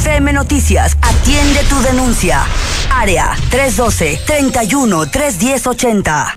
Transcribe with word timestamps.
FM 0.00 0.32
Noticias 0.32 0.96
atiende 1.02 1.60
tu 1.68 1.76
denuncia. 1.82 2.46
Área 2.90 3.36
312-31-310-80. 3.50 6.36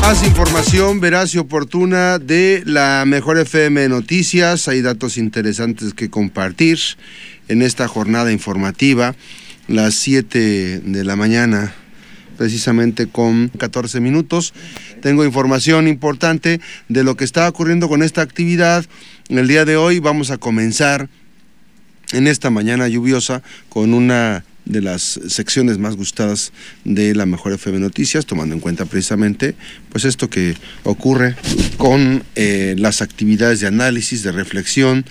Más 0.00 0.24
información 0.24 1.00
veraz 1.00 1.34
y 1.34 1.38
oportuna 1.38 2.20
de 2.20 2.62
la 2.64 3.02
Mejor 3.04 3.38
FM 3.38 3.88
Noticias. 3.88 4.68
Hay 4.68 4.80
datos 4.80 5.18
interesantes 5.18 5.92
que 5.92 6.08
compartir 6.08 6.78
en 7.48 7.62
esta 7.62 7.88
jornada 7.88 8.30
informativa, 8.30 9.16
las 9.66 9.94
7 9.94 10.78
de 10.78 11.04
la 11.04 11.16
mañana 11.16 11.74
precisamente 12.36 13.08
con 13.08 13.48
14 13.48 13.98
minutos. 14.00 14.54
Tengo 15.02 15.24
información 15.24 15.88
importante 15.88 16.60
de 16.88 17.02
lo 17.02 17.16
que 17.16 17.24
está 17.24 17.48
ocurriendo 17.48 17.88
con 17.88 18.04
esta 18.04 18.22
actividad. 18.22 18.84
El 19.28 19.48
día 19.48 19.64
de 19.64 19.76
hoy 19.76 19.98
vamos 19.98 20.30
a 20.30 20.38
comenzar 20.38 21.08
en 22.12 22.26
esta 22.26 22.50
mañana 22.50 22.88
lluviosa 22.88 23.42
con 23.68 23.94
una 23.94 24.44
de 24.68 24.82
las 24.82 25.18
secciones 25.28 25.78
más 25.78 25.96
gustadas 25.96 26.52
de 26.84 27.14
la 27.14 27.24
Mejor 27.24 27.54
FM 27.54 27.78
Noticias, 27.78 28.26
tomando 28.26 28.54
en 28.54 28.60
cuenta 28.60 28.84
precisamente 28.84 29.54
pues 29.88 30.04
esto 30.04 30.28
que 30.28 30.56
ocurre 30.84 31.36
con 31.78 32.22
eh, 32.34 32.74
las 32.78 33.00
actividades 33.00 33.60
de 33.60 33.66
análisis, 33.66 34.22
de 34.22 34.30
reflexión, 34.30 35.06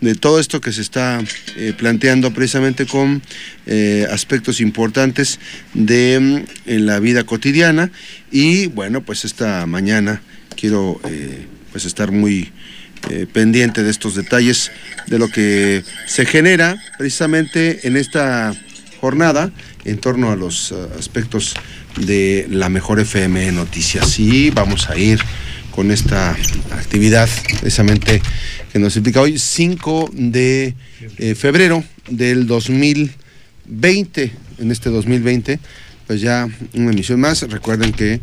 de 0.00 0.16
todo 0.16 0.40
esto 0.40 0.60
que 0.60 0.72
se 0.72 0.82
está 0.82 1.22
eh, 1.56 1.72
planteando 1.76 2.32
precisamente 2.32 2.84
con 2.84 3.22
eh, 3.66 4.06
aspectos 4.10 4.60
importantes 4.60 5.38
de 5.72 6.44
la 6.66 6.98
vida 6.98 7.24
cotidiana. 7.24 7.92
Y 8.32 8.66
bueno, 8.66 9.02
pues 9.02 9.24
esta 9.24 9.66
mañana 9.66 10.20
quiero 10.56 11.00
pues 11.70 11.84
estar 11.84 12.10
muy 12.10 12.50
pendiente 13.32 13.82
de 13.82 13.90
estos 13.90 14.14
detalles 14.14 14.72
de 15.06 15.18
lo 15.18 15.28
que 15.28 15.84
se 16.06 16.26
genera 16.26 16.76
precisamente 16.98 17.86
en 17.86 17.96
esta 17.96 18.54
jornada 19.00 19.52
en 19.84 19.98
torno 19.98 20.30
a 20.30 20.36
los 20.36 20.72
eh, 20.72 20.74
aspectos 20.98 21.54
de 21.96 22.46
la 22.50 22.68
mejor 22.68 23.00
FM 23.00 23.52
Noticias. 23.52 24.18
Y 24.18 24.50
vamos 24.50 24.90
a 24.90 24.96
ir 24.96 25.20
con 25.70 25.90
esta 25.90 26.30
actividad 26.72 27.28
precisamente 27.60 28.20
que 28.72 28.78
nos 28.78 28.96
implica 28.96 29.20
hoy, 29.20 29.38
5 29.38 30.10
de 30.12 30.74
eh, 31.18 31.34
febrero 31.34 31.84
del 32.08 32.46
2020, 32.46 34.32
en 34.58 34.70
este 34.70 34.90
2020, 34.90 35.60
pues 36.06 36.20
ya 36.20 36.48
una 36.74 36.90
emisión 36.90 37.20
más. 37.20 37.42
Recuerden 37.42 37.92
que 37.92 38.20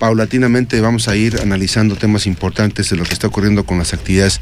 paulatinamente 0.00 0.80
vamos 0.80 1.08
a 1.08 1.14
ir 1.14 1.38
analizando 1.42 1.94
temas 1.94 2.26
importantes 2.26 2.88
de 2.88 2.96
lo 2.96 3.04
que 3.04 3.12
está 3.12 3.26
ocurriendo 3.26 3.64
con 3.64 3.78
las 3.78 3.92
actividades 3.92 4.40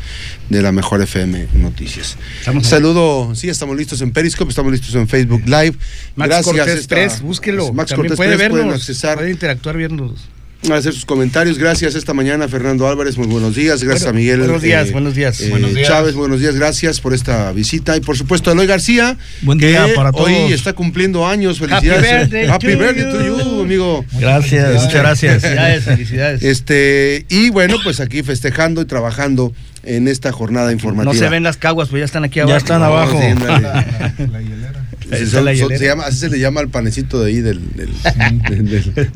de 0.49 0.63
la 0.63 0.71
Mejor 0.71 1.03
FM 1.03 1.49
Noticias. 1.55 2.17
Saludo, 2.63 3.35
sí, 3.35 3.49
estamos 3.49 3.77
listos 3.77 4.01
en 4.01 4.13
Periscope, 4.13 4.51
estamos 4.51 4.71
listos 4.71 4.95
en 4.95 5.09
Facebook 5.09 5.43
Live. 5.47 5.75
Max 6.15 6.29
Gracias 6.29 6.47
Cortés 6.47 6.79
esta, 6.79 7.25
búsquelo. 7.25 7.73
Max 7.73 7.93
Cortés 7.93 8.17
puede 8.17 8.37
vernos, 8.37 8.61
pueden 8.61 8.75
accesar. 8.75 9.17
Puede 9.19 9.33
interactuar 9.33 9.77
viéndonos 9.77 10.29
hacer 10.73 10.93
sus 10.93 11.05
comentarios. 11.05 11.59
Gracias 11.59 11.95
esta 11.95 12.15
mañana, 12.15 12.49
Fernando 12.49 12.89
Álvarez. 12.89 13.17
Muy 13.17 13.27
buenos 13.27 13.55
días. 13.55 13.83
Gracias 13.83 14.09
a 14.09 14.13
Miguel. 14.13 14.41
Buenos 14.41 14.63
días, 14.63 14.89
eh, 14.89 14.93
buenos, 14.93 15.15
días. 15.15 15.41
Eh, 15.41 15.51
buenos 15.51 15.75
días. 15.75 15.89
Chávez, 15.89 16.15
buenos 16.15 16.41
días. 16.41 16.57
Gracias 16.57 17.01
por 17.01 17.15
esta 17.15 17.53
visita. 17.53 17.97
Y 17.97 18.01
por 18.01 18.17
supuesto, 18.17 18.53
Eloy 18.53 18.67
García. 18.67 19.17
Buen 19.43 19.59
día 19.59 19.87
para 19.95 20.13
todos. 20.13 20.29
Hoy 20.29 20.53
está 20.53 20.73
cumpliendo 20.73 21.27
años. 21.27 21.59
Felicidades. 21.59 22.51
Happy 22.51 22.75
birthday, 22.75 23.11
to 23.11 23.25
you, 23.25 23.63
amigo. 23.63 24.05
Gracias, 24.19 24.83
muchas 24.83 24.95
gracias. 24.95 25.43
Felicidades, 25.43 25.85
felicidades. 25.85 26.43
Este, 26.43 27.25
y 27.29 27.51
bueno, 27.51 27.77
pues 27.83 28.01
aquí 28.01 28.23
festejando 28.23 28.83
y 28.83 28.85
trabajando 28.85 29.53
en 29.85 30.09
esta 30.09 30.33
jornada 30.33 30.73
informativa. 30.73 31.13
No 31.13 31.19
se 31.19 31.29
ven 31.29 31.43
las 31.43 31.57
caguas, 31.57 31.89
pues 31.89 32.01
ya 32.01 32.05
están 32.05 32.25
aquí 32.25 32.41
abajo. 32.41 32.53
Ya 32.53 32.59
están 32.59 32.83
abajo. 32.83 33.19
la 33.21 34.41
hielera. 34.41 34.88
Se, 35.11 35.87
llama, 35.87 36.05
así 36.05 36.19
se 36.19 36.29
le 36.29 36.39
llama 36.39 36.61
al 36.61 36.69
panecito 36.69 37.23
de 37.23 37.31
ahí 37.31 37.41
del, 37.41 37.61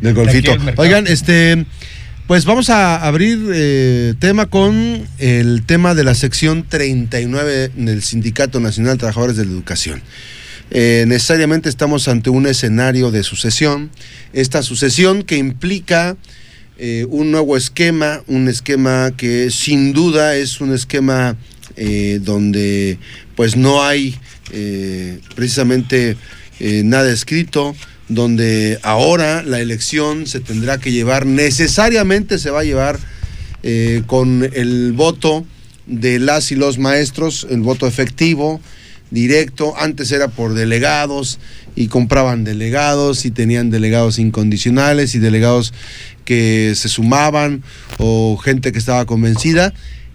del, 0.01 0.15
golfito. 0.15 0.57
Oigan, 0.77 1.07
este, 1.07 1.67
pues 2.27 2.47
vamos 2.47 2.71
a 2.71 3.05
abrir 3.07 3.39
eh, 3.53 4.15
tema 4.19 4.47
con 4.47 5.07
el 5.19 5.65
tema 5.67 5.95
de 5.95 6.05
la 6.05 6.15
sección 6.15 6.65
39 6.67 7.73
del 7.77 8.03
Sindicato 8.03 8.59
Nacional 8.61 8.95
de 8.95 9.01
Trabajadores 9.01 9.37
de 9.37 9.45
la 9.45 9.51
Educación. 9.51 10.01
Eh, 10.71 11.05
necesariamente 11.09 11.69
estamos 11.69 12.09
ante 12.09 12.31
un 12.31 12.47
escenario 12.47 13.11
de 13.11 13.23
sucesión. 13.23 13.91
Esta 14.33 14.63
sucesión 14.63 15.25
que 15.25 15.37
implica 15.37 16.17
eh, 16.79 17.07
un 17.11 17.33
nuevo 17.33 17.57
esquema, 17.57 18.23
un 18.29 18.49
esquema 18.49 19.11
que 19.15 19.51
sin 19.51 19.93
duda 19.93 20.35
es 20.37 20.61
un 20.61 20.73
esquema 20.73 21.37
donde 22.21 22.99
pues 23.37 23.57
no 23.57 23.83
hay 23.83 24.19
precisamente 25.35 26.17
nada 26.61 27.11
escrito, 27.11 27.75
donde 28.15 28.79
ahora 28.83 29.43
la 29.43 29.61
elección 29.61 30.27
se 30.27 30.41
tendrá 30.41 30.79
que 30.79 30.93
llevar, 30.93 31.27
necesariamente 31.27 32.39
se 32.39 32.51
va 32.51 32.61
a 32.61 32.65
llevar 32.65 32.99
eh, 33.63 34.03
con 34.07 34.49
el 34.53 34.93
voto 34.93 35.47
de 35.87 36.19
las 36.19 36.53
y 36.53 36.57
los 36.57 36.79
maestros, 36.79 37.47
el 37.51 37.61
voto 37.61 37.87
efectivo, 37.87 38.61
directo, 39.11 39.75
antes 39.77 40.11
era 40.13 40.29
por 40.29 40.55
delegados 40.55 41.39
y 41.75 41.89
compraban 41.89 42.45
delegados 42.45 43.25
y 43.25 43.31
tenían 43.31 43.71
delegados 43.71 44.19
incondicionales 44.19 45.15
y 45.15 45.19
delegados 45.19 45.73
que 46.25 46.75
se 46.77 46.89
sumaban 46.89 47.63
o 47.99 48.37
gente 48.37 48.73
que 48.73 48.79
estaba 48.79 49.05
convencida 49.07 49.73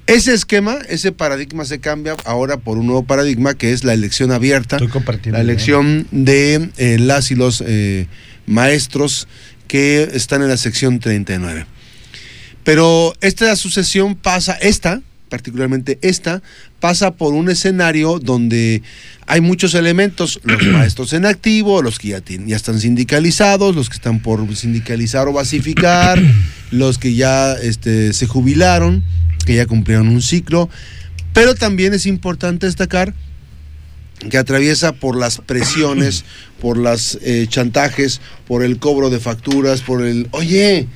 ese 0.08 0.34
esquema, 0.34 0.80
ese 0.88 1.12
paradigma 1.12 1.66
se 1.66 1.80
cambia 1.80 2.16
ahora 2.24 2.58
por 2.58 2.78
un 2.78 2.88
nuevo 2.88 3.04
paradigma 3.04 3.56
que 3.56 3.74
es 3.74 3.84
la 3.84 3.94
elección 3.94 4.32
abierta, 4.32 4.78
la 5.26 5.42
elección 5.42 6.08
de 6.12 6.70
eh, 6.78 6.98
las 6.98 7.30
y 7.30 7.36
los 7.36 7.62
eh, 7.66 8.08
maestros 8.46 9.28
que 9.68 10.10
están 10.14 10.42
en 10.42 10.48
la 10.48 10.56
sección 10.56 11.00
39. 11.00 11.66
Pero 12.64 13.14
esta 13.20 13.54
sucesión 13.58 14.16
pasa, 14.16 14.54
esta, 14.54 15.02
particularmente 15.28 16.00
esta, 16.02 16.42
pasa 16.80 17.12
por 17.12 17.34
un 17.34 17.50
escenario 17.50 18.20
donde 18.20 18.82
hay 19.26 19.42
muchos 19.42 19.74
elementos, 19.74 20.40
los 20.44 20.64
maestros 20.72 21.12
en 21.12 21.26
activo, 21.26 21.82
los 21.82 22.00
que 22.00 22.10
ya, 22.10 22.22
ya 22.26 22.56
están 22.56 22.80
sindicalizados, 22.80 23.76
los 23.76 23.90
que 23.90 23.96
están 23.96 24.22
por 24.22 24.56
sindicalizar 24.56 25.28
o 25.28 25.34
basificar, 25.34 26.18
los 26.72 26.98
que 26.98 27.14
ya 27.14 27.54
este, 27.54 28.14
se 28.14 28.26
jubilaron 28.26 29.04
que 29.48 29.56
ya 29.56 29.66
cumplieron 29.66 30.10
un 30.10 30.22
ciclo, 30.22 30.70
pero 31.32 31.56
también 31.56 31.94
es 31.94 32.06
importante 32.06 32.66
destacar 32.66 33.14
que 34.30 34.38
atraviesa 34.38 34.92
por 34.92 35.16
las 35.16 35.38
presiones, 35.38 36.26
por 36.62 36.76
los 36.76 37.18
eh, 37.22 37.46
chantajes, 37.48 38.20
por 38.46 38.62
el 38.62 38.78
cobro 38.78 39.10
de 39.10 39.22
facturas, 39.22 39.80
por 39.80 40.06
el, 40.06 40.28
oye, 40.32 40.88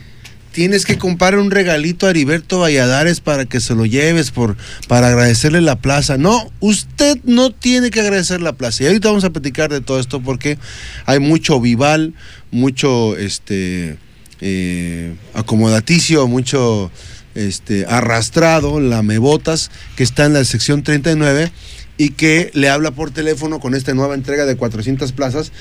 tienes 0.51 0.85
que 0.85 0.97
comprar 0.97 1.37
un 1.37 1.49
regalito 1.49 2.07
a 2.07 2.09
Heriberto 2.09 2.59
Valladares 2.59 3.21
para 3.21 3.45
que 3.45 3.61
se 3.61 3.73
lo 3.73 3.85
lleves, 3.85 4.31
por, 4.31 4.57
para 4.89 5.07
agradecerle 5.07 5.61
la 5.61 5.79
plaza. 5.79 6.17
No, 6.17 6.51
usted 6.59 7.19
no 7.23 7.51
tiene 7.51 7.89
que 7.89 8.01
agradecer 8.01 8.41
la 8.41 8.51
plaza. 8.51 8.83
Y 8.83 8.87
ahorita 8.87 9.07
vamos 9.07 9.23
a 9.23 9.29
platicar 9.29 9.71
de 9.71 9.79
todo 9.79 9.97
esto 9.97 10.19
porque 10.21 10.57
hay 11.05 11.19
mucho 11.19 11.61
vival, 11.61 12.15
mucho 12.51 13.15
este, 13.15 13.97
eh, 14.41 15.15
acomodaticio, 15.35 16.27
mucho 16.27 16.91
este, 17.35 17.85
arrastrado, 17.85 18.79
la 18.79 19.03
Mebotas, 19.03 19.71
que 19.95 20.03
está 20.03 20.25
en 20.25 20.33
la 20.33 20.43
sección 20.43 20.83
39 20.83 21.51
y 21.97 22.09
que 22.09 22.51
le 22.53 22.69
habla 22.69 22.91
por 22.91 23.11
teléfono 23.11 23.59
con 23.59 23.75
esta 23.75 23.93
nueva 23.93 24.15
entrega 24.15 24.45
de 24.45 24.55
400 24.55 25.11
plazas 25.11 25.51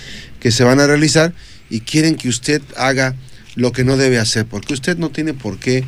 que 0.40 0.50
se 0.50 0.64
van 0.64 0.80
a 0.80 0.86
realizar 0.86 1.32
y 1.68 1.80
quieren 1.80 2.16
que 2.16 2.28
usted 2.28 2.62
haga 2.76 3.14
lo 3.56 3.72
que 3.72 3.84
no 3.84 3.96
debe 3.96 4.18
hacer, 4.18 4.46
porque 4.46 4.74
usted 4.74 4.96
no 4.96 5.10
tiene 5.10 5.34
por 5.34 5.58
qué 5.58 5.84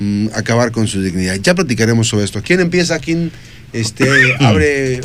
mm, 0.00 0.28
acabar 0.34 0.72
con 0.72 0.86
su 0.88 1.02
dignidad. 1.02 1.36
Ya 1.36 1.54
platicaremos 1.54 2.08
sobre 2.08 2.24
esto. 2.24 2.42
¿Quién 2.42 2.60
empieza? 2.60 2.98
¿Quién 2.98 3.32
este, 3.72 4.34
abre, 4.40 5.00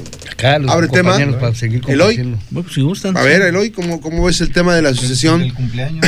abre 0.68 0.88
tema? 0.90 1.18
Para 1.40 1.56
seguir 1.56 1.82
Eloy. 1.88 2.36
Pues, 2.54 2.78
a 3.16 3.22
ver, 3.24 3.42
Eloy, 3.42 3.72
¿cómo, 3.72 4.02
¿cómo 4.02 4.25
ves 4.25 4.42
el 4.42 4.52
tema 4.52 4.75
de 4.75 4.82
la 4.82 4.94
sucesión? 4.94 5.54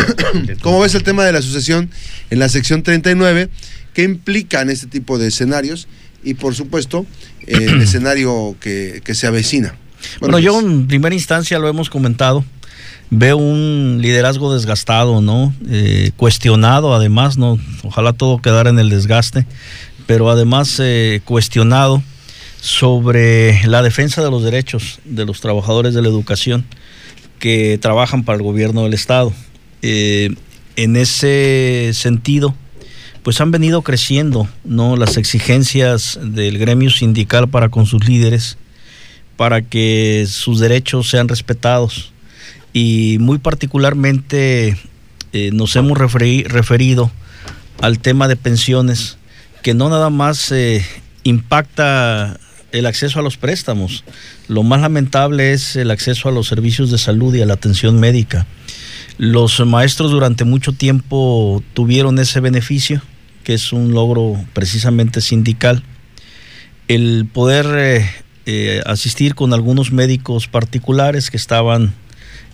¿Cómo 0.61 0.79
ves 0.81 0.95
el 0.95 1.03
tema 1.03 1.25
de 1.25 1.31
la 1.31 1.41
sucesión 1.41 1.89
en 2.29 2.39
la 2.39 2.49
sección 2.49 2.83
39? 2.83 3.49
Qué 3.93 4.03
implican 4.03 4.69
este 4.69 4.87
tipo 4.87 5.17
de 5.17 5.27
escenarios 5.27 5.87
y 6.23 6.35
por 6.35 6.55
supuesto 6.55 7.05
el 7.47 7.81
escenario 7.81 8.55
que, 8.59 9.01
se 9.13 9.27
avecina. 9.27 9.75
Bueno, 10.19 10.39
yo 10.39 10.53
pues, 10.53 10.65
en 10.65 10.87
primera 10.87 11.15
instancia 11.15 11.59
lo 11.59 11.67
hemos 11.67 11.89
comentado, 11.89 12.43
veo 13.09 13.37
un 13.37 13.99
liderazgo 14.01 14.53
desgastado, 14.53 15.21
¿no? 15.21 15.53
Eh, 15.69 16.11
cuestionado 16.17 16.95
además, 16.95 17.37
¿no? 17.37 17.59
Ojalá 17.83 18.13
todo 18.13 18.41
quedara 18.41 18.69
en 18.69 18.79
el 18.79 18.89
desgaste, 18.89 19.45
pero 20.07 20.29
además 20.29 20.77
eh, 20.79 21.21
cuestionado 21.25 22.01
sobre 22.61 23.65
la 23.67 23.81
defensa 23.81 24.23
de 24.23 24.29
los 24.29 24.43
derechos 24.43 24.99
de 25.03 25.25
los 25.25 25.41
trabajadores 25.41 25.93
de 25.95 26.01
la 26.01 26.09
educación 26.09 26.65
que 27.39 27.79
trabajan 27.81 28.23
para 28.23 28.37
el 28.37 28.43
gobierno 28.43 28.83
del 28.83 28.93
Estado. 28.93 29.33
Eh, 29.81 30.29
en 30.75 30.95
ese 30.95 31.89
sentido, 31.93 32.55
pues 33.23 33.39
han 33.41 33.51
venido 33.51 33.81
creciendo 33.81 34.47
¿no? 34.63 34.95
las 34.95 35.17
exigencias 35.17 36.19
del 36.21 36.57
gremio 36.57 36.89
sindical 36.89 37.47
para 37.47 37.69
con 37.69 37.85
sus 37.85 38.07
líderes 38.07 38.57
para 39.41 39.63
que 39.63 40.27
sus 40.29 40.59
derechos 40.59 41.09
sean 41.09 41.27
respetados. 41.27 42.13
Y 42.73 43.17
muy 43.19 43.39
particularmente 43.39 44.77
eh, 45.33 45.49
nos 45.51 45.75
hemos 45.75 45.97
referido 45.97 47.11
al 47.81 47.97
tema 47.97 48.27
de 48.27 48.35
pensiones, 48.35 49.17
que 49.63 49.73
no 49.73 49.89
nada 49.89 50.11
más 50.11 50.51
eh, 50.51 50.85
impacta 51.23 52.39
el 52.71 52.85
acceso 52.85 53.19
a 53.19 53.23
los 53.23 53.37
préstamos, 53.37 54.03
lo 54.47 54.61
más 54.61 54.81
lamentable 54.81 55.53
es 55.53 55.75
el 55.75 55.89
acceso 55.89 56.29
a 56.29 56.31
los 56.31 56.47
servicios 56.47 56.91
de 56.91 56.99
salud 56.99 57.33
y 57.33 57.41
a 57.41 57.47
la 57.47 57.55
atención 57.55 57.99
médica. 57.99 58.45
Los 59.21 59.63
maestros 59.63 60.09
durante 60.09 60.45
mucho 60.45 60.73
tiempo 60.73 61.61
tuvieron 61.75 62.17
ese 62.17 62.39
beneficio, 62.39 63.03
que 63.43 63.53
es 63.53 63.71
un 63.71 63.91
logro 63.91 64.43
precisamente 64.53 65.21
sindical. 65.21 65.83
El 66.87 67.27
poder 67.31 67.67
eh, 67.77 68.09
eh, 68.47 68.81
asistir 68.87 69.35
con 69.35 69.53
algunos 69.53 69.91
médicos 69.91 70.47
particulares 70.47 71.29
que 71.29 71.37
estaban 71.37 71.93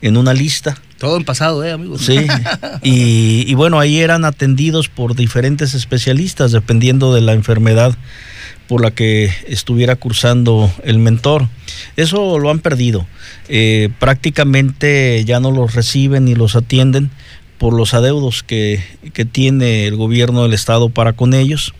en 0.02 0.18
una 0.18 0.34
lista. 0.34 0.78
Todo 0.98 1.16
en 1.16 1.24
pasado, 1.24 1.64
¿eh, 1.64 1.72
amigos? 1.72 2.02
Sí. 2.02 2.18
Y, 2.84 3.46
y, 3.48 3.54
bueno, 3.54 3.80
ahí 3.80 4.00
eran 4.00 4.26
atendidos 4.26 4.90
por 4.90 5.16
diferentes 5.16 5.74
especialistas, 5.74 6.52
dependiendo 6.52 7.14
de 7.14 7.22
la 7.22 7.32
enfermedad 7.32 7.96
por 8.68 8.82
la 8.82 8.92
que 8.92 9.32
estuviera 9.48 9.96
cursando 9.96 10.72
el 10.84 11.00
mentor. 11.00 11.48
Eso 11.96 12.40
lo 12.40 12.50
han 12.50 12.60
perdido. 12.60 13.08
Eh, 13.50 13.90
prácticamente 14.00 15.24
ya 15.26 15.40
no 15.40 15.52
los 15.52 15.74
reciben 15.74 16.26
ni 16.26 16.36
los 16.36 16.56
atienden 16.56 17.10
por 17.58 17.74
los 17.74 17.94
adeudos 17.94 18.44
que, 18.44 18.82
tiene 19.32 19.88
el 19.88 19.96
gobierno 19.96 20.44
del 20.44 20.54
estado 20.54 20.90
para 20.90 21.14
con 21.14 21.34
ellos. 21.34 21.74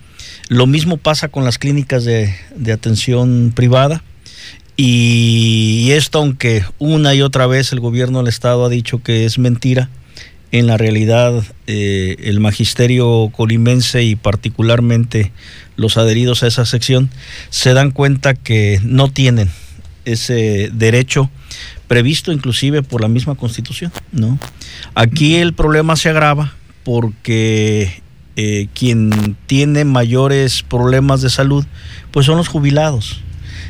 Lo 0.50 0.66
mismo 0.66 0.98
pasa 0.98 1.28
con 1.28 1.44
las 1.44 1.58
clínicas 1.58 2.04
de, 2.04 2.34
atención 2.72 3.52
privada. 3.56 4.04
Y, 4.76 5.90
esto, 5.92 6.20
aunque 6.20 6.64
una 6.78 7.14
y 7.16 7.22
otra 7.22 7.48
vez 7.48 7.72
el 7.74 7.80
gobierno 7.80 8.20
del 8.20 8.28
estado 8.28 8.66
ha 8.66 8.70
dicho 8.70 9.02
que 9.02 9.26
es 9.26 9.38
mentira, 9.38 9.90
en 10.52 10.68
la 10.68 10.78
realidad 10.78 11.44
eh, 11.68 12.16
el 12.20 12.40
magisterio 12.40 13.32
colimense 13.36 14.04
y 14.04 14.16
particularmente 14.16 15.32
los 15.76 15.98
adheridos 15.98 16.44
a 16.44 16.48
esa 16.48 16.66
sección 16.66 17.10
se 17.50 17.74
dan 17.74 17.92
cuenta 17.92 18.34
que 18.34 18.80
no 18.84 19.10
tienen 19.10 19.50
ese 20.06 20.70
derecho 20.74 21.30
previsto 21.88 22.32
inclusive 22.32 22.84
por 22.84 23.02
la 23.02 23.08
misma 23.08 23.36
constitución, 23.36 23.92
¿no? 24.12 24.40
Aquí 24.96 25.36
el 25.36 25.54
problema 25.54 25.96
se 25.96 26.10
agrava 26.10 26.54
porque 26.84 28.02
eh, 28.36 28.68
quien 28.74 29.36
tiene 29.48 29.84
mayores 29.86 30.64
problemas 30.64 31.22
de 31.22 31.30
salud, 31.30 31.66
pues 32.12 32.26
son 32.26 32.38
los 32.38 32.48
jubilados. 32.48 33.22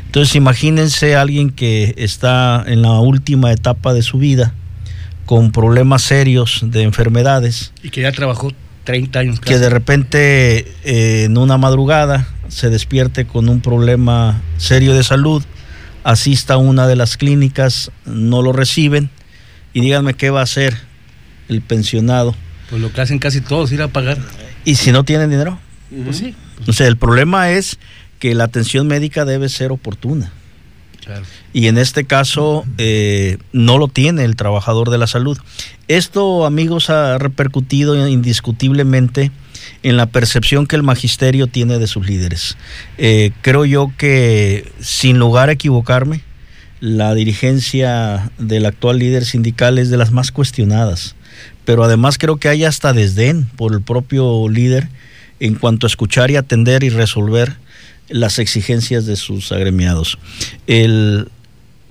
Entonces 0.05 0.35
imagínense 0.35 1.15
a 1.15 1.21
alguien 1.21 1.51
que 1.51 1.93
está 1.97 2.63
en 2.65 2.81
la 2.81 2.99
última 2.99 3.51
etapa 3.51 3.93
de 3.93 4.01
su 4.01 4.17
vida, 4.17 4.53
con 5.27 5.51
problemas 5.51 6.01
serios 6.03 6.61
de 6.63 6.83
enfermedades. 6.83 7.73
Y 7.83 7.89
que 7.89 8.01
ya 8.01 8.11
trabajó 8.13 8.51
30 8.85 9.19
años. 9.19 9.39
Que 9.41 9.59
de 9.59 9.69
repente 9.69 10.59
eh, 10.85 11.25
en 11.25 11.37
una 11.37 11.57
madrugada 11.57 12.27
se 12.47 12.69
despierte 12.69 13.27
con 13.27 13.49
un 13.49 13.59
problema 13.59 14.41
serio 14.55 14.95
de 14.95 15.03
salud, 15.03 15.43
asista 16.05 16.53
a 16.53 16.57
una 16.57 16.87
de 16.87 16.95
las 16.95 17.17
clínicas, 17.17 17.91
no 18.05 18.41
lo 18.41 18.53
reciben 18.53 19.09
y 19.73 19.81
díganme 19.81 20.13
qué 20.13 20.29
va 20.29 20.39
a 20.39 20.43
hacer 20.43 20.77
el 21.49 21.61
pensionado. 21.61 22.33
Pues 22.69 22.81
lo 22.81 22.93
que 22.93 23.01
hacen 23.01 23.19
casi 23.19 23.41
todos, 23.41 23.71
ir 23.73 23.81
a 23.81 23.89
pagar. 23.89 24.17
¿Y 24.63 24.75
si 24.75 24.93
no 24.93 25.03
tienen 25.03 25.29
dinero? 25.29 25.59
Pues 26.05 26.17
sí. 26.17 26.35
O 26.67 26.71
sea, 26.71 26.87
el 26.87 26.95
problema 26.95 27.51
es 27.51 27.79
que 28.19 28.33
la 28.33 28.45
atención 28.45 28.87
médica 28.87 29.25
debe 29.25 29.49
ser 29.49 29.73
oportuna. 29.73 30.31
Y 31.53 31.67
en 31.67 31.77
este 31.77 32.05
caso 32.05 32.65
eh, 32.77 33.37
no 33.51 33.77
lo 33.77 33.87
tiene 33.87 34.23
el 34.23 34.35
trabajador 34.35 34.89
de 34.89 34.97
la 34.97 35.07
salud. 35.07 35.37
Esto, 35.87 36.45
amigos, 36.45 36.89
ha 36.89 37.17
repercutido 37.17 38.07
indiscutiblemente 38.07 39.31
en 39.83 39.97
la 39.97 40.07
percepción 40.07 40.67
que 40.67 40.75
el 40.75 40.83
magisterio 40.83 41.47
tiene 41.47 41.79
de 41.79 41.87
sus 41.87 42.07
líderes. 42.07 42.57
Eh, 42.97 43.31
creo 43.41 43.65
yo 43.65 43.91
que, 43.97 44.71
sin 44.79 45.19
lugar 45.19 45.49
a 45.49 45.53
equivocarme, 45.53 46.21
la 46.79 47.13
dirigencia 47.15 48.31
del 48.37 48.65
actual 48.65 48.99
líder 48.99 49.25
sindical 49.25 49.77
es 49.77 49.89
de 49.89 49.97
las 49.97 50.11
más 50.11 50.31
cuestionadas. 50.31 51.15
Pero 51.65 51.83
además 51.83 52.17
creo 52.17 52.37
que 52.37 52.49
hay 52.49 52.65
hasta 52.65 52.93
desdén 52.93 53.45
por 53.55 53.73
el 53.73 53.81
propio 53.81 54.47
líder 54.49 54.89
en 55.39 55.55
cuanto 55.55 55.85
a 55.85 55.89
escuchar 55.89 56.31
y 56.31 56.35
atender 56.35 56.83
y 56.83 56.89
resolver 56.89 57.55
las 58.09 58.39
exigencias 58.39 59.05
de 59.05 59.15
sus 59.15 59.51
agremiados. 59.51 60.17
El, 60.67 61.29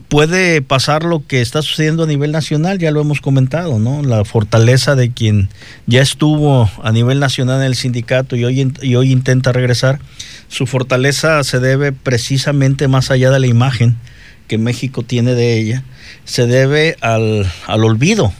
puede 0.08 0.62
pasar 0.62 1.04
lo 1.04 1.26
que 1.26 1.40
está 1.40 1.62
sucediendo 1.62 2.04
a 2.04 2.06
nivel 2.06 2.32
nacional, 2.32 2.78
ya 2.78 2.90
lo 2.90 3.00
hemos 3.00 3.20
comentado, 3.20 3.78
¿no? 3.78 4.02
La 4.02 4.24
fortaleza 4.24 4.94
de 4.94 5.10
quien 5.10 5.48
ya 5.86 6.00
estuvo 6.00 6.70
a 6.82 6.92
nivel 6.92 7.18
nacional 7.18 7.60
en 7.60 7.66
el 7.66 7.74
sindicato 7.74 8.36
y 8.36 8.44
hoy, 8.44 8.72
y 8.82 8.94
hoy 8.94 9.12
intenta 9.12 9.52
regresar, 9.52 10.00
su 10.48 10.66
fortaleza 10.66 11.42
se 11.44 11.60
debe 11.60 11.92
precisamente 11.92 12.88
más 12.88 13.10
allá 13.10 13.30
de 13.30 13.40
la 13.40 13.46
imagen 13.46 13.96
que 14.46 14.58
México 14.58 15.02
tiene 15.02 15.34
de 15.34 15.58
ella, 15.58 15.82
se 16.24 16.46
debe 16.46 16.96
al, 17.00 17.50
al 17.66 17.84
olvido 17.84 18.32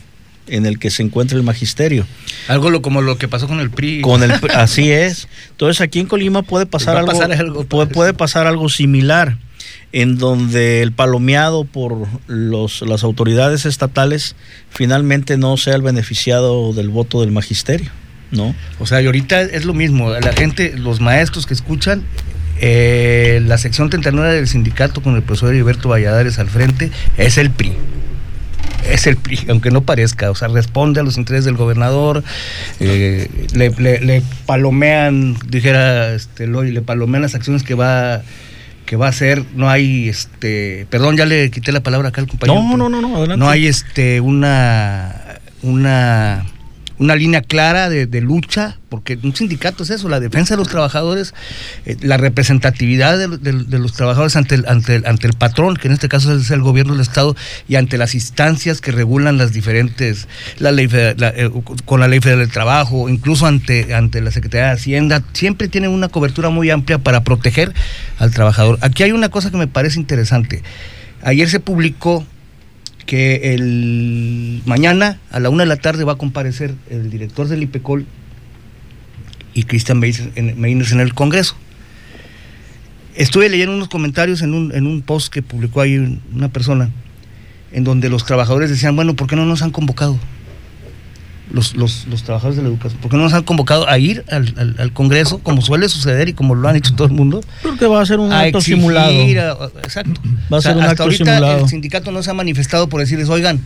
en 0.49 0.67
el 0.67 0.79
que 0.79 0.91
se 0.91 1.03
encuentra 1.03 1.37
el 1.37 1.43
magisterio. 1.43 2.07
Algo 2.49 2.83
como 2.83 3.03
lo 3.03 3.19
que 3.19 3.29
pasó 3.29 3.49
con 3.49 3.61
el 3.61 3.71
PRI. 3.71 4.01
Con 4.01 4.23
el, 4.23 4.33
así 4.55 4.91
es. 4.91 5.29
Entonces 5.51 5.81
aquí 5.81 6.01
en 6.01 6.07
Colima 6.07 6.43
puede 6.43 6.67
pasar, 6.67 6.97
algo, 6.97 7.65
puede, 7.65 7.87
puede, 7.87 8.15
pasar 8.15 8.47
algo 8.47 8.69
similar, 8.69 9.39
en 9.93 10.19
donde 10.19 10.83
el 10.83 10.93
palomeado 10.93 11.65
por 11.65 12.07
los, 12.27 12.83
las 12.83 13.05
autoridades 13.05 13.67
estatales 13.67 14.37
finalmente 14.71 15.37
no 15.37 15.57
sea 15.57 15.75
el 15.75 15.83
beneficiado 15.83 16.73
del 16.73 16.89
voto 16.89 17.21
del 17.21 17.33
magisterio. 17.33 17.91
¿no? 18.33 18.55
O 18.81 18.87
sea, 18.87 19.01
y 19.03 19.07
ahorita 19.07 19.41
es 19.43 19.65
lo 19.65 19.73
mismo, 19.73 20.11
la 20.11 20.33
gente, 20.33 20.75
los 20.77 21.01
maestros 21.01 21.47
que 21.47 21.55
escuchan, 21.55 22.03
eh, 22.61 23.41
la 23.45 23.57
sección 23.57 23.89
39 23.89 24.35
del 24.35 24.49
sindicato 24.49 25.01
con 25.01 25.15
el 25.15 25.23
profesor 25.23 25.51
Heriberto 25.51 25.89
Valladares 25.89 26.39
al 26.39 26.49
frente 26.49 26.91
es 27.17 27.39
el 27.39 27.51
PRI 27.51 27.75
es 28.85 29.07
el 29.07 29.17
PRI, 29.17 29.47
aunque 29.49 29.71
no 29.71 29.83
parezca, 29.83 30.31
o 30.31 30.35
sea, 30.35 30.49
responde 30.49 31.01
a 31.01 31.03
los 31.03 31.17
intereses 31.17 31.45
del 31.45 31.57
gobernador, 31.57 32.23
eh, 32.81 33.29
le, 33.55 34.23
palomean, 34.47 35.37
dijera 35.49 36.13
este, 36.15 36.47
le 36.47 36.83
palomean 36.83 37.23
las 37.23 37.35
acciones 37.35 37.63
que 37.63 37.75
va 37.75 38.23
que 38.87 38.95
va 38.95 39.07
a 39.07 39.09
hacer, 39.09 39.43
no 39.57 39.69
hay 39.69 40.09
este, 40.09 40.87
perdón, 40.91 41.17
ya 41.17 41.27
le 41.27 41.51
quité 41.51 41.73
la 41.73 41.81
palabra 41.81 42.11
acá 42.11 42.21
al 42.21 42.29
compañero. 42.29 42.63
No, 42.63 42.77
no, 42.77 42.89
no, 42.89 43.01
no, 43.01 43.17
adelante. 43.17 43.37
No 43.37 43.51
hay 43.51 43.67
este 43.67 44.21
una 44.21 45.41
una 45.63 46.47
una 46.99 47.15
línea 47.15 47.43
clara 47.43 47.89
de, 47.89 48.21
lucha, 48.21 48.79
porque 48.89 49.19
un 49.23 49.35
sindicato 49.35 49.83
es 49.83 49.91
eso, 49.91 50.09
la 50.09 50.21
defensa 50.21 50.55
de 50.55 50.59
los 50.59 50.69
trabajadores, 50.69 51.35
eh, 51.85 51.97
la 52.01 52.17
representatividad 52.17 53.19
de, 53.19 53.79
los 53.79 53.93
trabajadores 53.93 54.37
ante 54.37 54.57
el, 54.57 54.67
ante, 54.67 55.03
ante 55.05 55.27
el 55.27 55.35
patrón, 55.35 55.77
que 55.77 55.89
en 55.89 55.95
este 55.95 56.09
caso 56.09 56.35
es 56.35 56.51
el 56.51 56.63
gobierno 56.63 56.93
del 56.95 57.03
Estado, 57.03 57.37
y 57.69 57.77
ante 57.77 57.99
las 57.99 58.15
instancias 58.15 58.81
que 58.81 58.93
regulan 58.93 59.37
las 59.37 59.53
diferentes, 59.53 60.29
la 60.59 60.73
ley 60.73 60.89
eh, 60.93 61.51
con 61.85 62.01
la 62.01 62.09
ley 62.09 62.21
federal 62.21 62.41
del 62.41 62.53
trabajo, 62.53 63.09
incluso 63.09 63.47
ante, 63.47 63.95
ante 63.95 64.21
la 64.21 64.31
Secretaría 64.31 64.69
de 64.69 64.73
Hacienda, 64.73 65.23
siempre 65.33 65.69
tienen 65.69 65.91
una 65.91 66.09
cobertura 66.09 66.49
muy 66.49 66.71
amplia 66.71 66.99
para 66.99 67.23
proteger 67.23 67.75
al 68.19 68.31
trabajador. 68.31 68.79
Aquí 68.81 69.03
hay 69.03 69.13
una 69.13 69.29
cosa 69.29 69.51
que 69.51 69.57
me 69.57 69.67
parece 69.67 69.99
interesante. 70.01 70.63
Ayer 71.23 71.49
se 71.49 71.61
publicó 71.61 72.27
que 73.07 73.55
el 73.55 74.63
mañana 74.67 75.19
a 75.31 75.41
la 75.41 75.49
una 75.49 75.63
de 75.63 75.69
la 75.69 75.77
tarde 75.77 76.05
va 76.05 76.13
a 76.13 76.19
comparecer 76.19 76.75
el 76.91 77.09
director 77.09 77.49
del 77.49 77.63
IPECOL 77.63 78.05
y 79.55 79.63
Cristian 79.63 80.01
Meiners 80.01 80.93
en 80.93 81.01
el 81.01 81.15
Congreso. 81.15 81.57
Estuve 83.15 83.49
leyendo 83.49 83.75
unos 83.75 83.89
comentarios 83.89 84.43
en 84.43 84.53
un, 84.53 84.75
en 84.75 84.87
un 84.87 85.01
post 85.01 85.33
que 85.33 85.41
publicó 85.41 85.81
ahí 85.81 86.21
una 86.35 86.51
persona, 86.51 86.91
en 87.73 87.85
donde 87.85 88.11
los 88.11 88.27
trabajadores 88.27 88.69
decían, 88.69 88.95
bueno, 88.95 89.15
¿por 89.15 89.27
qué 89.27 89.37
no 89.37 89.47
nos 89.47 89.63
han 89.63 89.71
convocado? 89.71 90.19
Los, 91.51 91.77
los, 91.77 92.07
los, 92.07 92.23
trabajadores 92.23 92.57
de 92.57 92.63
la 92.63 92.69
educación? 92.69 93.01
¿Por 93.01 93.11
qué 93.11 93.17
no 93.17 93.25
nos 93.25 93.33
han 93.33 93.45
convocado 93.45 93.89
a 93.89 93.99
ir 93.99 94.25
al, 94.31 94.75
al, 94.79 94.93
Congreso, 94.93 95.39
como 95.39 95.63
suele 95.63 95.89
suceder 95.89 96.29
y 96.29 96.33
como 96.33 96.55
lo 96.55 96.69
han 96.69 96.77
hecho 96.77 96.95
todo 96.95 97.07
el 97.07 97.13
mundo? 97.13 97.43
Porque 97.63 97.87
va 97.87 98.01
a 98.01 98.07
ser 98.07 98.19
un 98.19 98.33
acto 98.33 98.61
simulado. 98.61 99.13
exacto. 99.83 100.21
Va 100.53 100.59
a 100.59 100.61
ser 100.61 100.77
un 100.77 100.83
hasta 100.83 101.03
ahorita 101.03 101.59
el 101.59 101.69
sindicato 101.69 102.11
no 102.13 102.23
se 102.23 102.31
ha 102.31 102.35
manifestado 102.35 102.89
por 102.89 103.01
decirles, 103.01 103.29
oigan, 103.29 103.61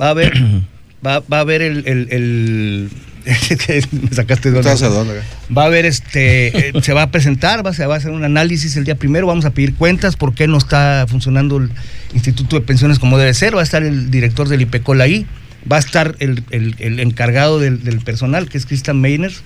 va 0.00 0.06
a 0.06 0.10
haber, 0.10 0.34
va, 1.06 1.20
va 1.20 1.38
a 1.38 1.40
haber 1.40 1.62
el, 1.62 1.86
el, 1.86 2.08
el 2.10 2.90
me 3.92 4.08
sacaste 4.10 4.50
de 4.50 4.62
Va 5.56 5.62
a 5.62 5.66
haber 5.66 5.86
este, 5.86 6.68
eh, 6.68 6.72
se 6.82 6.92
va 6.92 7.02
a 7.02 7.10
presentar, 7.10 7.64
va, 7.64 7.72
se 7.72 7.86
va 7.86 7.94
a 7.94 7.98
hacer 7.98 8.10
un 8.10 8.24
análisis 8.24 8.76
el 8.76 8.84
día 8.84 8.96
primero, 8.96 9.26
vamos 9.26 9.44
a 9.44 9.50
pedir 9.50 9.74
cuentas 9.74 10.16
por 10.16 10.34
qué 10.34 10.48
no 10.48 10.58
está 10.58 11.06
funcionando 11.08 11.58
el 11.58 11.70
Instituto 12.14 12.56
de 12.56 12.62
Pensiones 12.62 12.98
como 12.98 13.18
debe 13.18 13.34
ser, 13.34 13.56
va 13.56 13.60
a 13.60 13.64
estar 13.64 13.82
el 13.82 14.10
director 14.10 14.48
del 14.48 14.62
IPECOL 14.62 15.00
ahí, 15.00 15.26
va 15.70 15.76
a 15.76 15.80
estar 15.80 16.16
el, 16.18 16.44
encargado 17.00 17.58
del, 17.58 18.00
personal, 18.04 18.48
que 18.48 18.58
es 18.58 18.66
Christian 18.66 19.00
Meiners, 19.00 19.42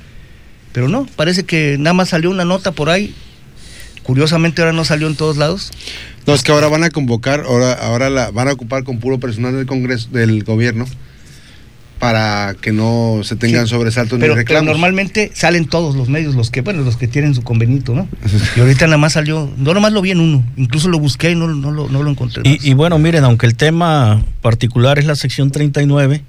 pero 0.72 0.88
no, 0.88 1.06
parece 1.16 1.44
que 1.44 1.76
nada 1.78 1.94
más 1.94 2.10
salió 2.10 2.30
una 2.30 2.44
nota 2.44 2.72
por 2.72 2.90
ahí. 2.90 3.14
Curiosamente 4.02 4.62
ahora 4.62 4.72
no 4.72 4.84
salió 4.84 5.08
en 5.08 5.16
todos 5.16 5.36
lados. 5.36 5.72
No, 6.26 6.34
es 6.34 6.42
que 6.42 6.52
ahora 6.52 6.68
van 6.68 6.84
a 6.84 6.90
convocar, 6.90 7.40
ahora, 7.40 7.72
ahora 7.72 8.10
la, 8.10 8.30
van 8.30 8.48
a 8.48 8.52
ocupar 8.52 8.84
con 8.84 9.00
puro 9.00 9.18
personal 9.18 9.54
del 9.54 9.66
Congreso, 9.66 10.08
del 10.10 10.44
gobierno, 10.44 10.86
para 11.98 12.54
que 12.60 12.72
no 12.72 13.20
se 13.22 13.36
tengan 13.36 13.66
sobresaltos 13.66 14.18
pero, 14.18 14.34
ni 14.34 14.40
reclamos. 14.40 14.64
Pero 14.64 14.72
normalmente 14.72 15.30
salen 15.34 15.66
todos 15.66 15.96
los 15.96 16.08
medios, 16.08 16.34
los 16.34 16.50
que, 16.50 16.60
bueno, 16.60 16.82
los 16.82 16.96
que 16.96 17.08
tienen 17.08 17.34
su 17.34 17.42
convenito, 17.42 17.94
¿no? 17.94 18.08
y 18.56 18.60
ahorita 18.60 18.86
nada 18.86 18.98
más 18.98 19.14
salió, 19.14 19.50
no 19.56 19.74
nomás 19.74 19.92
lo 19.92 20.02
vi 20.02 20.10
en 20.10 20.20
uno, 20.20 20.44
incluso 20.56 20.88
lo 20.88 20.98
busqué 20.98 21.30
y 21.30 21.34
no, 21.34 21.48
no, 21.48 21.70
lo, 21.70 21.88
no 21.88 22.02
lo 22.02 22.10
encontré. 22.10 22.42
Y, 22.44 22.70
y, 22.70 22.74
bueno, 22.74 22.98
miren, 22.98 23.24
aunque 23.24 23.46
el 23.46 23.56
tema 23.56 24.24
particular 24.42 24.98
es 24.98 25.06
la 25.06 25.16
sección 25.16 25.50
39, 25.50 26.22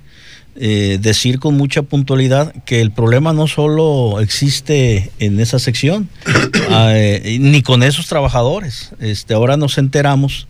eh, 0.59 0.97
decir 0.99 1.37
con 1.37 1.55
mucha 1.55 1.83
puntualidad 1.83 2.51
que 2.65 2.81
el 2.81 2.89
problema 2.89 3.31
no 3.31 3.47
solo 3.47 4.19
existe 4.19 5.11
en 5.19 5.39
esa 5.39 5.59
sección, 5.59 6.09
eh, 6.71 7.37
ni 7.39 7.61
con 7.61 7.83
esos 7.83 8.07
trabajadores. 8.07 8.91
Este, 8.99 9.35
ahora 9.35 9.55
nos 9.55 9.77
enteramos 9.77 10.47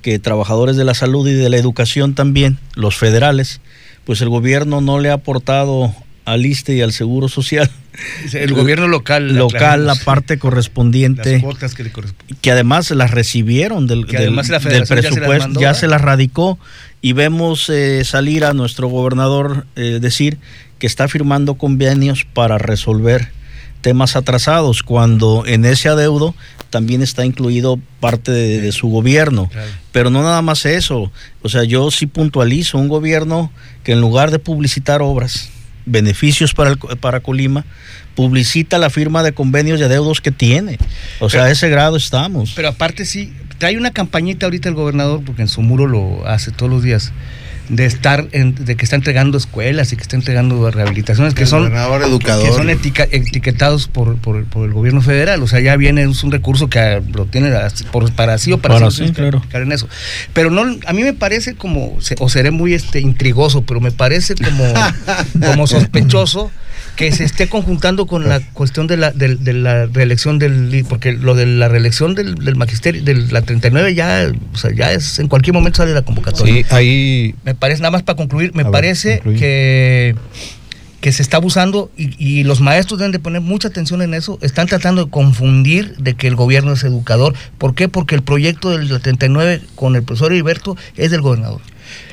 que 0.00 0.20
trabajadores 0.20 0.76
de 0.76 0.84
la 0.84 0.94
salud 0.94 1.26
y 1.26 1.32
de 1.32 1.50
la 1.50 1.56
educación 1.56 2.14
también, 2.14 2.58
los 2.74 2.96
federales, 2.96 3.60
pues 4.08 4.22
el 4.22 4.30
gobierno 4.30 4.80
no 4.80 5.00
le 5.00 5.10
ha 5.10 5.12
aportado 5.12 5.94
al 6.24 6.46
ISTE 6.46 6.74
y 6.74 6.80
al 6.80 6.92
Seguro 6.92 7.28
Social. 7.28 7.70
El 8.32 8.54
gobierno 8.54 8.88
local. 8.88 9.34
Local, 9.36 9.86
la 9.86 9.96
parte 9.96 10.38
correspondiente. 10.38 11.44
que, 12.40 12.50
además 12.50 12.90
las 12.92 13.10
recibieron 13.10 13.86
del, 13.86 14.06
del, 14.06 14.34
presupuesto, 14.88 15.60
ya 15.60 15.74
se 15.74 15.88
las, 15.88 16.00
radicó. 16.00 16.58
Y 17.02 17.12
vemos 17.12 17.68
eh, 17.68 18.02
salir 18.06 18.46
a 18.46 18.54
nuestro 18.54 18.88
gobernador 18.88 19.66
eh, 19.76 19.98
decir 20.00 20.38
que 20.78 20.86
está 20.86 21.06
firmando 21.06 21.56
convenios 21.56 22.24
para 22.24 22.56
resolver 22.56 23.28
temas 23.82 24.16
atrasados, 24.16 24.82
cuando 24.82 25.44
en 25.44 25.66
ese 25.66 25.90
adeudo 25.90 26.34
también 26.70 27.02
está 27.02 27.24
incluido 27.24 27.78
parte 28.00 28.30
de, 28.30 28.72
su 28.72 28.88
gobierno. 28.88 29.50
Pero 29.92 30.10
no 30.10 30.22
nada 30.22 30.42
más 30.42 30.66
eso. 30.66 31.10
O 31.42 31.48
sea, 31.48 31.64
yo 31.64 31.90
sí 31.90 32.06
puntualizo 32.06 32.78
un 32.78 32.88
gobierno 32.88 33.50
que 33.84 33.92
en 33.92 34.00
lugar 34.00 34.30
de 34.30 34.38
publicitar 34.38 35.02
obras, 35.02 35.50
beneficios 35.86 36.54
para, 36.54 36.70
el, 36.70 36.78
para 36.78 37.20
Colima, 37.20 37.64
publicita 38.14 38.78
la 38.78 38.90
firma 38.90 39.22
de 39.22 39.32
convenios 39.32 39.80
y 39.80 39.84
adeudos 39.84 40.20
que 40.20 40.30
tiene. 40.30 40.78
O 41.20 41.30
sea, 41.30 41.44
a 41.44 41.50
ese 41.50 41.68
grado 41.68 41.96
estamos. 41.96 42.52
Pero 42.54 42.68
aparte 42.68 43.04
sí, 43.04 43.32
trae 43.58 43.76
una 43.76 43.90
campañita 43.90 44.46
ahorita 44.46 44.68
el 44.68 44.74
gobernador, 44.74 45.22
porque 45.24 45.42
en 45.42 45.48
su 45.48 45.62
muro 45.62 45.86
lo 45.86 46.26
hace 46.26 46.50
todos 46.50 46.70
los 46.70 46.82
días 46.82 47.12
de 47.68 47.84
estar 47.84 48.28
de 48.28 48.76
que 48.76 48.84
está 48.84 48.96
entregando 48.96 49.36
escuelas 49.36 49.92
y 49.92 49.96
que 49.96 50.02
está 50.02 50.16
entregando 50.16 50.70
rehabilitaciones 50.70 51.34
que 51.34 51.46
son 51.46 51.70
que 51.70 52.52
son 52.52 52.70
etiquetados 52.70 53.88
por, 53.88 54.16
por, 54.16 54.36
el 54.36 54.72
gobierno 54.72 55.02
federal. 55.02 55.42
O 55.42 55.46
sea 55.46 55.60
ya 55.60 55.76
viene 55.76 56.02
es 56.02 56.24
un 56.24 56.32
recurso 56.32 56.68
que 56.68 57.02
lo 57.12 57.26
tiene 57.26 57.50
por, 57.92 58.10
para 58.12 58.38
sí 58.38 58.52
o 58.52 58.58
para, 58.58 58.90
sí, 58.90 59.12
claro. 59.12 59.42
en 59.52 59.72
eso. 59.72 59.88
Pero 60.32 60.50
no 60.50 60.62
a 60.86 60.92
mí 60.92 61.02
me 61.02 61.12
parece 61.12 61.54
como 61.54 61.98
o 62.18 62.28
seré 62.28 62.50
muy 62.50 62.74
este 62.74 63.00
intrigoso 63.00 63.62
pero 63.62 63.80
me 63.80 63.90
parece 63.90 64.34
como 64.34 64.64
como 65.46 65.66
sospechoso 65.66 66.50
que 66.98 67.12
se 67.12 67.22
esté 67.22 67.48
conjuntando 67.48 68.06
con 68.08 68.28
la 68.28 68.40
cuestión 68.40 68.88
de 68.88 68.96
la, 68.96 69.12
de, 69.12 69.52
la 69.52 69.86
reelección 69.86 70.40
del 70.40 70.84
porque 70.88 71.12
lo 71.12 71.36
de 71.36 71.46
la 71.46 71.68
reelección 71.68 72.16
del, 72.16 72.34
del, 72.34 72.56
magisterio 72.56 73.04
de 73.04 73.14
la 73.14 73.40
39 73.42 73.94
ya 73.94 74.28
o 74.52 74.56
sea, 74.56 74.72
ya 74.74 74.90
es 74.90 75.20
en 75.20 75.28
cualquier 75.28 75.54
momento 75.54 75.76
sale 75.76 75.94
la 75.94 76.02
convocatoria. 76.02 76.54
Sí, 76.54 76.64
ahí 76.70 77.36
me 77.44 77.54
parece 77.54 77.82
nada 77.82 77.92
más 77.92 78.02
para 78.02 78.16
concluir, 78.16 78.52
me 78.52 78.64
parece 78.64 79.20
que 79.20 80.16
que 81.00 81.12
se 81.12 81.22
está 81.22 81.36
abusando 81.36 81.92
y, 81.96 82.16
y, 82.18 82.42
los 82.42 82.60
maestros 82.60 82.98
deben 82.98 83.12
de 83.12 83.20
poner 83.20 83.42
mucha 83.42 83.68
atención 83.68 84.02
en 84.02 84.14
eso. 84.14 84.40
Están 84.42 84.66
tratando 84.66 85.04
de 85.04 85.10
confundir 85.12 85.94
de 85.98 86.14
que 86.14 86.26
el 86.26 86.34
gobierno 86.34 86.72
es 86.72 86.82
educador. 86.82 87.34
¿Por 87.56 87.76
qué? 87.76 87.88
Porque 87.88 88.16
el 88.16 88.22
proyecto 88.22 88.76
del 88.76 88.88
39 89.00 89.62
con 89.76 89.94
el 89.94 90.02
profesor 90.02 90.32
Heriberto 90.32 90.76
es 90.96 91.12
del 91.12 91.20
gobernador. 91.20 91.60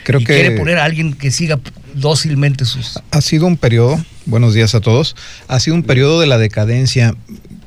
Creo 0.03 0.19
que 0.19 0.25
quiere 0.25 0.51
poner 0.51 0.77
a 0.77 0.83
alguien 0.83 1.13
que 1.13 1.31
siga 1.31 1.59
dócilmente 1.95 2.65
sus. 2.65 2.99
Ha 3.11 3.21
sido 3.21 3.47
un 3.47 3.57
periodo, 3.57 4.03
buenos 4.25 4.53
días 4.53 4.75
a 4.75 4.81
todos, 4.81 5.15
ha 5.47 5.59
sido 5.59 5.75
un 5.75 5.83
periodo 5.83 6.19
de 6.19 6.27
la 6.27 6.37
decadencia 6.37 7.15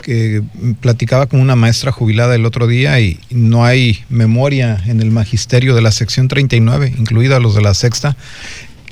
que 0.03 0.43
platicaba 0.81 1.27
con 1.27 1.41
una 1.41 1.57
maestra 1.57 1.93
jubilada 1.93 2.35
el 2.35 2.47
otro 2.47 2.67
día 2.67 3.01
y 3.01 3.19
no 3.31 3.65
hay 3.65 4.05
memoria 4.09 4.83
en 4.87 5.01
el 5.01 5.11
magisterio 5.11 5.75
de 5.75 5.83
la 5.83 5.93
sección 5.93 6.29
39, 6.29 6.95
incluida 6.97 7.41
los 7.41 7.55
de 7.55 7.63
la 7.63 7.75
sexta, 7.75 8.17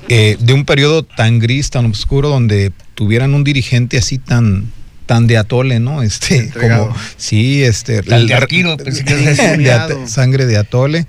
eh, 0.08 0.36
de 0.40 0.52
un 0.52 0.64
periodo 0.64 1.04
tan 1.04 1.38
gris, 1.38 1.70
tan 1.70 1.86
oscuro, 1.86 2.28
donde 2.28 2.72
tuvieran 2.94 3.34
un 3.34 3.44
dirigente 3.44 3.98
así 3.98 4.18
tan 4.18 4.72
tan 5.06 5.28
de 5.28 5.36
atole, 5.36 5.78
¿no? 5.78 6.02
Este, 6.02 6.50
como 6.50 6.94
sí, 7.16 7.62
este, 7.62 7.98
el, 7.98 8.26
de 8.26 10.06
sangre 10.06 10.46
de 10.46 10.56
atole 10.56 11.06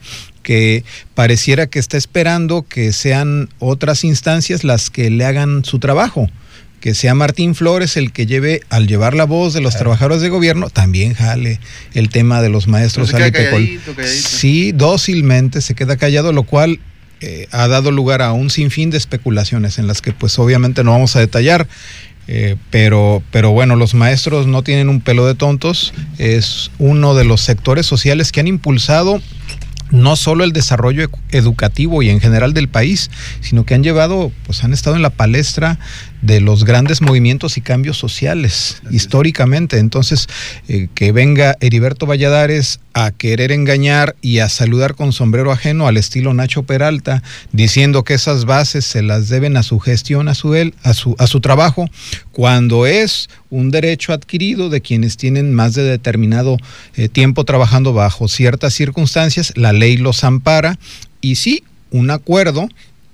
que 0.47 0.85
pareciera 1.13 1.67
que 1.67 1.77
está 1.77 1.97
esperando 1.97 2.61
que 2.61 2.93
sean 2.93 3.49
otras 3.59 4.05
instancias 4.05 4.63
las 4.63 4.89
que 4.89 5.09
le 5.09 5.25
hagan 5.25 5.65
su 5.65 5.77
trabajo 5.77 6.29
que 6.79 6.93
sea 6.93 7.13
Martín 7.15 7.53
Flores 7.53 7.97
el 7.97 8.13
que 8.13 8.25
lleve, 8.25 8.61
al 8.69 8.87
llevar 8.87 9.13
la 9.13 9.25
voz 9.25 9.53
de 9.53 9.59
los 9.59 9.75
trabajadores 9.75 10.21
de 10.21 10.29
gobierno, 10.29 10.69
también 10.69 11.15
jale 11.15 11.59
el 11.95 12.07
tema 12.07 12.41
de 12.41 12.47
los 12.47 12.67
maestros. 12.67 13.09
Sí, 14.05 14.71
dócilmente 14.71 15.59
se 15.59 15.73
queda 15.73 15.97
callado, 15.97 16.31
lo 16.31 16.43
cual 16.43 16.79
eh, 17.19 17.47
ha 17.51 17.67
dado 17.67 17.91
lugar 17.91 18.21
a 18.21 18.31
un 18.31 18.49
sinfín 18.49 18.89
de 18.89 18.97
especulaciones 18.99 19.79
en 19.79 19.87
las 19.87 20.01
que 20.01 20.13
pues 20.13 20.37
obviamente 20.39 20.83
no 20.85 20.91
vamos 20.91 21.15
a 21.17 21.19
detallar. 21.19 21.67
Eh, 22.29 22.55
pero, 22.69 23.23
pero 23.31 23.51
bueno, 23.51 23.75
los 23.75 23.93
maestros 23.93 24.47
no 24.47 24.61
tienen 24.61 24.87
un 24.87 25.01
pelo 25.01 25.25
de 25.25 25.33
tontos, 25.33 25.93
es 26.19 26.71
uno 26.77 27.15
de 27.15 27.25
los 27.25 27.41
sectores 27.41 27.85
sociales 27.85 28.31
que 28.31 28.39
han 28.39 28.47
impulsado 28.47 29.21
no 29.91 30.15
solo 30.15 30.43
el 30.43 30.53
desarrollo 30.53 31.09
educativo 31.31 32.01
y 32.01 32.09
en 32.09 32.19
general 32.19 32.53
del 32.53 32.67
país, 32.67 33.09
sino 33.41 33.65
que 33.65 33.73
han 33.73 33.83
llevado, 33.83 34.31
pues 34.45 34.63
han 34.63 34.73
estado 34.73 34.95
en 34.95 35.01
la 35.01 35.09
palestra 35.09 35.79
de 36.21 36.41
los 36.41 36.63
grandes 36.63 37.01
movimientos 37.01 37.57
y 37.57 37.61
cambios 37.61 37.97
sociales 37.97 38.81
históricamente. 38.91 39.77
Entonces, 39.77 40.27
eh, 40.67 40.87
que 40.93 41.11
venga 41.11 41.55
Heriberto 41.59 42.05
Valladares 42.05 42.79
a 42.93 43.11
querer 43.11 43.51
engañar 43.51 44.15
y 44.21 44.39
a 44.39 44.49
saludar 44.49 44.95
con 44.95 45.13
sombrero 45.13 45.51
ajeno 45.51 45.87
al 45.87 45.97
estilo 45.97 46.33
Nacho 46.33 46.63
Peralta, 46.63 47.21
diciendo 47.51 48.03
que 48.03 48.15
esas 48.15 48.45
bases 48.45 48.85
se 48.85 49.03
las 49.03 49.29
deben 49.29 49.55
a 49.57 49.63
su 49.63 49.79
gestión, 49.79 50.27
a 50.27 50.33
su, 50.33 50.55
él, 50.55 50.73
a 50.81 50.95
su, 50.95 51.15
a 51.19 51.27
su 51.27 51.39
trabajo, 51.39 51.87
cuando 52.31 52.87
es 52.87 53.29
un 53.49 53.69
derecho 53.69 54.13
adquirido 54.13 54.69
de 54.69 54.81
quienes 54.81 55.17
tienen 55.17 55.53
más 55.53 55.75
de 55.75 55.83
determinado 55.83 56.57
eh, 56.95 57.07
tiempo 57.07 57.43
trabajando 57.43 57.93
bajo 57.93 58.27
ciertas 58.27 58.73
circunstancias, 58.73 59.53
la 59.55 59.73
ley 59.73 59.97
los 59.97 60.23
ampara 60.23 60.79
y 61.21 61.35
sí, 61.35 61.63
un 61.91 62.09
acuerdo 62.09 62.67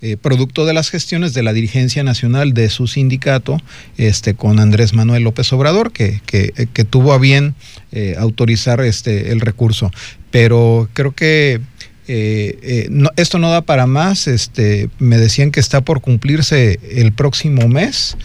eh, 0.06 0.18
producto 0.18 0.66
de 0.66 0.74
las 0.74 0.90
gestiones 0.90 1.34
de 1.34 1.44
la 1.44 1.54
dirigencia 1.54 2.04
nacional 2.04 2.54
de 2.54 2.70
su 2.70 2.88
sindicato 2.88 3.58
este, 3.96 4.34
con 4.34 4.60
Andrés 4.60 4.94
Manuel 4.94 5.24
López 5.24 5.54
Obrador, 5.54 5.94
que, 5.94 6.20
que, 6.26 6.68
que 6.74 6.84
tuvo 6.84 7.14
a 7.14 7.20
bien 7.20 7.56
eh, 7.94 8.16
autorizar 8.20 8.82
este, 8.82 9.32
el 9.32 9.40
recurso. 9.40 9.92
Pero 10.30 10.90
creo 10.92 11.14
que 11.14 11.62
eh, 12.10 12.88
no, 12.92 13.12
esto 13.16 13.40
no 13.40 13.50
da 13.50 13.62
para 13.62 13.88
más. 13.88 14.28
Este, 14.28 14.90
me 15.00 15.18
decían 15.18 15.52
que 15.52 15.62
está 15.62 15.80
por 15.80 16.02
cumplirse 16.02 16.82
el 16.92 17.14
próximo 17.14 17.70
mes 17.70 18.18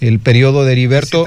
el 0.00 0.18
periodo 0.18 0.64
de 0.64 0.72
Heriberto. 0.72 1.24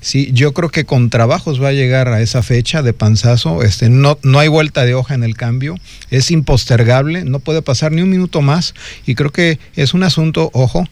Sí, 0.00 0.30
yo 0.32 0.52
creo 0.54 0.70
que 0.70 0.84
con 0.84 1.10
trabajos 1.10 1.62
va 1.62 1.68
a 1.68 1.72
llegar 1.72 2.08
a 2.08 2.20
esa 2.20 2.42
fecha 2.42 2.82
de 2.82 2.92
panzazo. 2.92 3.62
Este, 3.62 3.88
no, 3.88 4.18
no 4.22 4.38
hay 4.38 4.48
vuelta 4.48 4.84
de 4.84 4.94
hoja 4.94 5.14
en 5.14 5.24
el 5.24 5.36
cambio. 5.36 5.76
Es 6.10 6.30
impostergable, 6.30 7.24
no 7.24 7.38
puede 7.40 7.62
pasar 7.62 7.92
ni 7.92 8.02
un 8.02 8.10
minuto 8.10 8.42
más. 8.42 8.74
Y 9.06 9.14
creo 9.14 9.30
que 9.30 9.58
es 9.76 9.94
un 9.94 10.02
asunto, 10.02 10.50
ojo, 10.52 10.86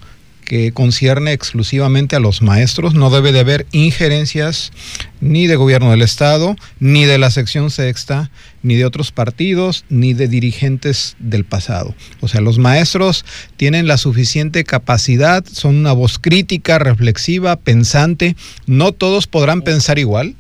que 0.47 0.73
concierne 0.73 1.33
exclusivamente 1.33 2.17
a 2.17 2.21
los 2.21 2.41
maestros. 2.41 2.95
No 2.95 3.11
debe 3.11 3.33
de 3.33 3.41
haber 3.41 3.67
injerencias 3.73 4.73
ni 5.21 5.47
de 5.47 5.57
gobierno 5.57 5.91
del 5.91 6.03
Estado, 6.03 6.57
ni 6.79 7.05
de 7.05 7.19
la 7.19 7.31
sección 7.31 7.71
sexta, 7.71 8.31
ni 8.63 8.77
de 8.77 8.85
otros 8.85 9.11
partidos, 9.11 9.85
ni 9.89 10.15
de 10.15 10.29
dirigentes 10.29 11.17
del 11.19 11.45
pasado. 11.45 11.95
O 12.21 12.29
sea, 12.29 12.41
los 12.41 12.59
maestros 12.59 13.25
tienen 13.57 13.89
la 13.89 13.99
suficiente 13.99 14.65
capacidad, 14.65 15.45
son 15.45 15.77
una 15.77 15.93
voz 15.93 16.19
crítica, 16.19 16.79
reflexiva, 16.79 17.57
pensante. 17.57 18.37
No 18.67 18.93
todos 18.93 19.27
podrán 19.27 19.63
pensar 19.63 19.99
igual, 19.99 20.37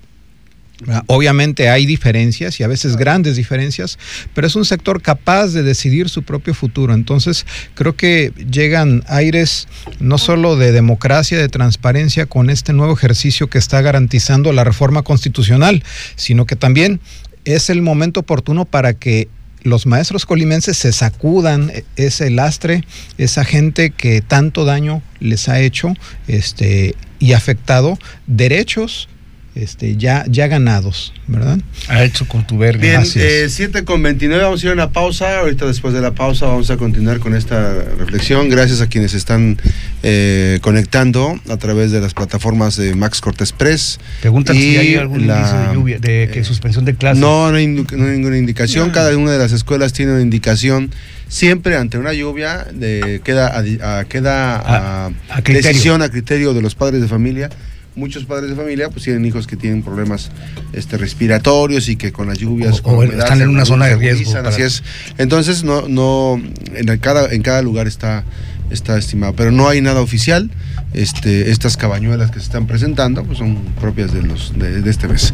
Obviamente 1.06 1.71
hay 1.71 1.87
diferencias 1.87 2.61
y 2.61 2.62
a 2.62 2.68
veces 2.68 2.97
grandes 2.97 3.37
diferencias, 3.37 3.99
pero 4.35 4.47
es 4.47 4.56
un 4.56 4.66
sector 4.66 5.00
capaz 5.00 5.49
de 5.49 5.62
decidir 5.62 6.11
su 6.11 6.23
propio 6.23 6.52
futuro. 6.52 6.92
Entonces, 6.92 7.47
creo 7.75 7.97
que 7.97 8.33
llegan 8.50 9.02
aires 9.06 9.68
no 10.00 10.18
solo 10.18 10.56
de 10.56 10.73
democracia, 10.73 11.38
de 11.38 11.49
transparencia 11.49 12.26
con 12.26 12.50
este 12.50 12.75
nuevo 12.75 12.92
ejercicio 12.92 13.49
que 13.49 13.59
está 13.59 13.80
garantizando 13.80 14.52
la 14.52 14.64
reforma 14.64 15.02
constitucional, 15.02 15.83
sino 16.14 16.45
que 16.45 16.56
también 16.56 17.00
es 17.47 17.71
el 17.71 17.80
momento 17.80 18.21
oportuno 18.21 18.66
para 18.66 18.92
que 18.92 19.28
los 19.62 19.87
maestros 19.87 20.26
colimenses 20.26 20.76
se 20.76 20.92
sacudan 20.92 21.73
ese 21.97 22.30
lastre, 22.30 22.85
esa 23.18 23.45
gente 23.45 23.90
que 23.90 24.21
tanto 24.21 24.64
daño 24.64 25.02
les 25.21 25.49
ha 25.49 25.61
hecho 25.61 25.95
este, 26.28 26.95
y 27.18 27.33
afectado 27.33 27.99
derechos 28.26 29.09
este, 29.56 29.96
ya, 29.96 30.25
ya 30.28 30.46
ganados, 30.48 31.12
¿verdad? 31.26 31.58
Ha 31.88 32.04
hecho 32.04 32.28
con 32.28 32.46
tu 32.46 32.58
verde. 32.58 32.78
Bien, 32.78 33.04
7 33.04 33.78
eh, 33.78 33.84
con 33.84 34.02
29, 34.02 34.42
vamos 34.42 34.62
a 34.62 34.66
ir 34.66 34.70
a 34.70 34.75
una 34.75 34.90
pausa. 34.90 35.40
Ahorita 35.40 35.66
después 35.66 35.94
de 35.94 36.00
la 36.00 36.12
pausa 36.12 36.46
vamos 36.46 36.70
a 36.70 36.76
continuar 36.76 37.20
con 37.20 37.34
esta 37.34 37.72
reflexión. 37.98 38.48
Gracias 38.50 38.80
a 38.80 38.88
quienes 38.88 39.14
están 39.14 39.58
eh, 40.02 40.58
conectando 40.60 41.40
a 41.48 41.56
través 41.56 41.90
de 41.90 42.00
las 42.00 42.12
plataformas 42.12 42.76
de 42.76 42.94
Max 42.94 43.20
Cortés 43.20 43.52
Press. 43.52 43.98
Pregunta 44.20 44.52
si 44.52 44.76
hay 44.76 44.94
algún 44.96 45.26
la, 45.26 45.68
de 45.68 45.75
lluvia, 45.75 45.98
de 45.98 46.30
que 46.32 46.44
suspensión 46.44 46.84
de 46.84 46.94
clases. 46.94 47.20
No, 47.20 47.50
no 47.50 47.56
hay, 47.56 47.66
ninguna 47.66 48.36
indicación. 48.36 48.90
Cada 48.90 49.16
una 49.16 49.32
de 49.32 49.38
las 49.38 49.52
escuelas 49.52 49.92
tiene 49.92 50.12
una 50.12 50.22
indicación 50.22 50.90
siempre 51.28 51.76
ante 51.76 51.98
una 51.98 52.12
lluvia 52.12 52.66
de, 52.72 53.20
queda, 53.25 53.58
a, 53.58 54.04
queda 54.04 55.06
a, 55.06 55.40
decisión, 55.44 56.02
a 56.02 56.08
criterio 56.08 56.54
de 56.54 56.62
los 56.62 56.75
padres 56.75 57.00
de 57.00 57.08
familia 57.08 57.50
muchos 57.97 58.26
padres 58.26 58.50
de 58.50 58.57
familia 58.57 58.91
pues 58.91 59.05
tienen 59.05 59.25
hijos 59.25 59.47
que 59.47 59.57
tienen 59.57 59.83
problemas 59.83 60.31
este, 60.73 60.99
respiratorios 60.99 61.88
y 61.88 61.97
que 61.97 62.12
con 62.12 62.29
las 62.29 62.38
lluvias 62.38 62.81
o, 62.85 63.03
están 63.03 63.41
en 63.41 63.49
una 63.49 63.65
zona 63.65 63.87
de 63.87 63.97
riesgo 63.97 64.37
así 64.45 64.62
es. 64.62 64.83
Entonces 65.19 65.65
no 65.65 65.88
no 65.88 66.41
en 66.75 66.99
cada 66.99 67.33
en 67.33 67.43
cada 67.43 67.62
lugar 67.62 67.87
está 67.87 68.25
está 68.71 68.99
estimado 68.99 69.35
pero 69.35 69.50
no 69.50 69.69
hay 69.69 69.81
nada 69.81 70.00
oficial. 70.00 70.50
Este 70.93 71.50
estas 71.50 71.76
cabañuelas 71.76 72.31
que 72.31 72.38
se 72.38 72.47
están 72.47 72.67
presentando 72.67 73.25
pues 73.25 73.38
son 73.38 73.57
propias 73.81 74.12
de 74.12 74.23
los 74.23 74.57
de, 74.59 74.88
este 74.88 75.09
mes. 75.09 75.33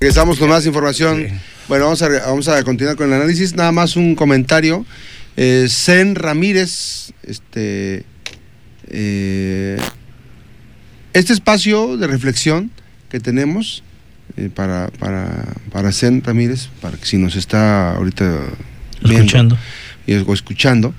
Regresamos 0.00 0.38
con 0.38 0.48
más 0.48 0.64
información. 0.66 1.26
Bueno 1.68 1.84
vamos 1.84 2.02
a 2.02 2.08
vamos 2.08 2.48
a 2.48 2.62
continuar 2.62 2.96
con 2.96 3.08
el 3.08 3.14
análisis. 3.14 3.54
Nada 3.54 3.72
más 3.72 3.96
un 3.96 4.14
comentario. 4.14 4.86
Eh, 5.36 5.66
Zen 5.68 6.14
Ramírez 6.14 7.12
este 7.24 8.04
eh, 8.88 9.76
este 11.14 11.32
espacio 11.32 11.96
de 11.96 12.06
reflexión 12.06 12.70
que 13.08 13.20
tenemos 13.20 13.82
eh, 14.36 14.50
para, 14.54 14.88
para, 14.98 15.46
para 15.72 15.92
Zen 15.92 16.22
Ramírez, 16.22 16.68
para 16.82 16.98
que 16.98 17.06
si 17.06 17.16
nos 17.16 17.36
está 17.36 17.94
ahorita 17.94 18.40
escuchando. 19.02 19.56
y 20.06 20.12
escuchando, 20.12 20.94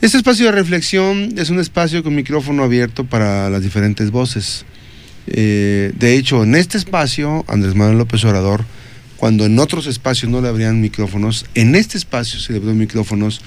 este 0.00 0.16
espacio 0.16 0.46
de 0.46 0.52
reflexión 0.52 1.34
es 1.36 1.48
un 1.48 1.60
espacio 1.60 2.02
con 2.02 2.14
micrófono 2.14 2.64
abierto 2.64 3.04
para 3.04 3.48
las 3.50 3.62
diferentes 3.62 4.10
voces. 4.10 4.64
Eh, 5.26 5.92
de 5.96 6.16
hecho, 6.16 6.42
en 6.42 6.56
este 6.56 6.76
espacio, 6.76 7.44
Andrés 7.46 7.74
Manuel 7.74 7.98
López 7.98 8.24
Orador, 8.24 8.64
cuando 9.16 9.44
en 9.44 9.58
otros 9.58 9.86
espacios 9.86 10.30
no 10.30 10.40
le 10.40 10.48
abrían 10.48 10.80
micrófonos, 10.80 11.46
en 11.54 11.76
este 11.76 11.98
espacio 11.98 12.40
se 12.40 12.52
le 12.52 12.56
abrieron 12.56 12.78
micrófonos 12.78 13.42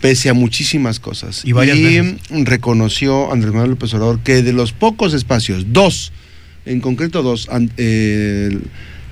pese 0.00 0.28
a 0.28 0.34
muchísimas 0.34 1.00
cosas. 1.00 1.42
Y, 1.44 1.52
reconoció 2.44 3.32
Andrés 3.32 3.52
Manuel 3.52 3.70
López 3.72 3.94
Obrador 3.94 4.20
que 4.20 4.42
de 4.42 4.52
los 4.52 4.72
pocos 4.72 5.14
espacios, 5.14 5.66
dos, 5.72 6.12
en 6.64 6.80
concreto 6.80 7.22
dos, 7.22 7.48
eh, 7.76 8.58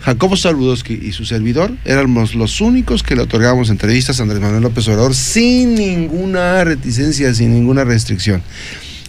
Jacobo 0.00 0.36
Saludowski 0.36 0.94
y 1.02 1.12
su 1.12 1.24
servidor 1.24 1.72
éramos 1.86 2.34
los 2.34 2.60
únicos 2.60 3.02
que 3.02 3.16
le 3.16 3.22
otorgábamos 3.22 3.70
entrevistas 3.70 4.20
a 4.20 4.24
Andrés 4.24 4.40
Manuel 4.40 4.62
López 4.62 4.86
Obrador 4.88 5.14
sin 5.14 5.74
ninguna 5.74 6.62
reticencia, 6.64 7.32
sin 7.32 7.54
ninguna 7.54 7.84
restricción. 7.84 8.42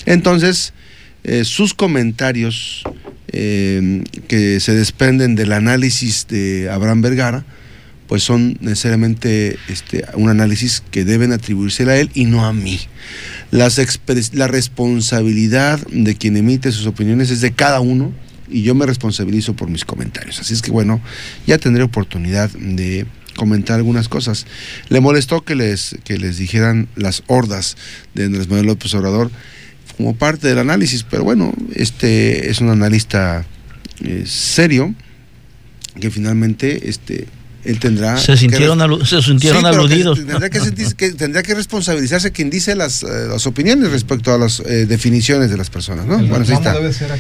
Entonces, 0.06 0.74
eh, 1.26 1.44
sus 1.44 1.74
comentarios 1.74 2.84
eh, 3.28 4.04
que 4.30 4.62
se 4.62 4.74
desprenden 4.74 5.36
del 5.36 5.52
análisis 5.52 6.28
de 6.28 6.70
Abraham 6.70 7.02
Vergara, 7.02 7.44
pues 8.08 8.24
son 8.24 8.58
necesariamente 8.62 9.58
este, 9.68 10.06
un 10.16 10.30
análisis 10.30 10.84
que 10.92 11.06
deben 11.06 11.32
atribuirse 11.32 11.90
a 11.90 11.98
él 11.98 12.12
y 12.14 12.26
no 12.26 12.46
a 12.46 12.54
mí. 12.54 12.80
Las 13.52 13.80
la 14.34 14.48
responsabilidad 14.48 15.80
de 15.88 16.16
quien 16.16 16.38
emite 16.38 16.72
sus 16.72 16.88
opiniones 16.88 17.32
es 17.32 17.42
de 17.42 17.54
cada 17.54 17.80
uno 17.80 18.14
y 18.50 18.62
yo 18.62 18.76
me 18.76 18.86
responsabilizo 18.86 19.56
por 19.56 19.70
mis 19.70 19.86
comentarios. 19.86 20.40
Así 20.40 20.54
es 20.54 20.62
que 20.62 20.72
bueno, 20.72 21.02
ya 21.48 21.58
tendré 21.58 21.84
oportunidad 21.84 22.50
de 22.52 23.06
comentar 23.36 23.78
algunas 23.78 24.08
cosas. 24.08 24.46
Le 24.90 25.02
molestó 25.02 25.44
que 25.44 25.56
les, 25.56 25.98
que 26.04 26.18
les 26.18 26.38
dijeran 26.38 26.88
las 26.96 27.24
hordas 27.28 27.76
de 28.14 28.26
Andrés 28.26 28.48
Manuel 28.48 28.68
López 28.68 28.94
Obrador 28.94 29.32
como 29.98 30.16
parte 30.16 30.48
del 30.48 30.60
análisis, 30.60 31.04
pero 31.04 31.24
bueno, 31.24 31.54
este 31.74 32.50
es 32.50 32.60
un 32.60 32.70
analista 32.70 33.46
eh, 34.04 34.24
serio 34.26 34.94
que 36.00 36.12
finalmente 36.12 36.90
este, 36.90 37.28
él 37.66 37.80
tendrá... 37.80 38.18
Se 38.18 38.38
sintieron, 38.38 39.06
se 39.06 39.22
sintieron 39.22 39.66
aludidos. 39.66 40.18
tendrá, 40.18 40.50
que 40.50 41.12
tendrá 41.12 41.44
que 41.44 41.56
responsabilizarse 41.56 42.32
quien 42.32 42.50
dice 42.50 42.76
las, 42.76 43.04
eh, 43.04 43.28
las 43.30 43.46
opiniones 43.48 43.92
respecto 43.92 44.34
a 44.34 44.38
las 44.38 44.60
eh, 44.60 44.86
definiciones 44.86 45.50
de 45.50 45.58
las 45.58 45.70
personas, 45.70 46.06
¿no? 46.06 46.18
bueno, 46.18 46.46
debe 46.46 46.94
ser 46.94 47.12
a 47.12 47.18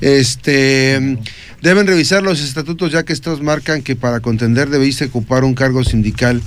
Este, 0.00 1.18
deben 1.62 1.86
revisar 1.86 2.22
los 2.22 2.40
estatutos 2.40 2.92
ya 2.92 3.04
que 3.04 3.12
estos 3.12 3.42
marcan 3.42 3.82
que 3.82 3.96
para 3.96 4.20
contender 4.20 4.68
debéis 4.70 5.00
ocupar 5.02 5.44
un 5.44 5.54
cargo 5.54 5.82
sindical 5.84 6.42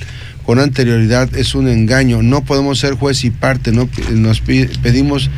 con 0.45 0.59
anterioridad 0.59 1.35
es 1.35 1.55
un 1.55 1.67
engaño. 1.67 2.21
No 2.23 2.43
podemos 2.43 2.79
ser 2.79 2.93
juez 2.93 3.23
y 3.23 3.31
parte, 3.31 3.71
no 3.71 3.89
nos 4.12 4.41
pedimos 4.41 5.29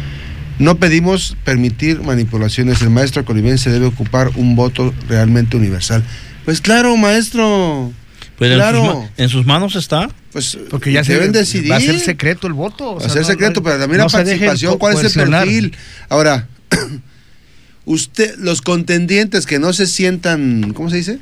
no 0.60 0.76
pedimos 0.78 1.36
permitir 1.43 2.02
manipulaciones. 2.02 2.82
El 2.84 2.91
maestro 2.91 3.26
colimense 3.26 3.71
debe 3.71 3.88
ocupar 3.88 4.30
un 4.36 4.56
voto 4.56 4.93
realmente 5.10 5.58
universal. 5.58 6.04
Pues 6.45 6.62
claro, 6.62 6.95
maestro. 6.97 7.91
Pues 8.41 8.56
claro. 8.56 9.08
en, 9.17 9.30
sus, 9.30 9.45
manos 9.45 9.75
está. 9.75 10.10
Pues 10.32 10.58
porque 10.71 10.91
ya 10.91 11.04
se 11.04 11.13
deben 11.13 11.32
decidir. 11.32 11.71
Va 11.71 11.75
a 11.75 11.80
ser 11.80 11.99
secreto 11.99 12.47
el 12.47 12.54
voto. 12.54 12.95
Va 12.95 13.06
a 13.06 13.08
ser 13.08 13.23
secreto, 13.23 13.62
pero 13.62 13.77
también 13.77 13.99
la 13.99 14.08
participación, 14.08 14.80
¿cuál 14.80 14.97
es 14.97 15.15
el 15.15 15.30
perfil? 15.30 15.77
Ahora, 16.10 16.47
usted, 17.86 18.36
los 18.39 18.63
contendientes 18.63 19.45
que 19.45 19.60
no 19.60 19.73
se 19.73 19.86
sientan, 19.86 20.73
¿cómo 20.73 20.89
se 20.89 20.95
dice? 20.95 21.19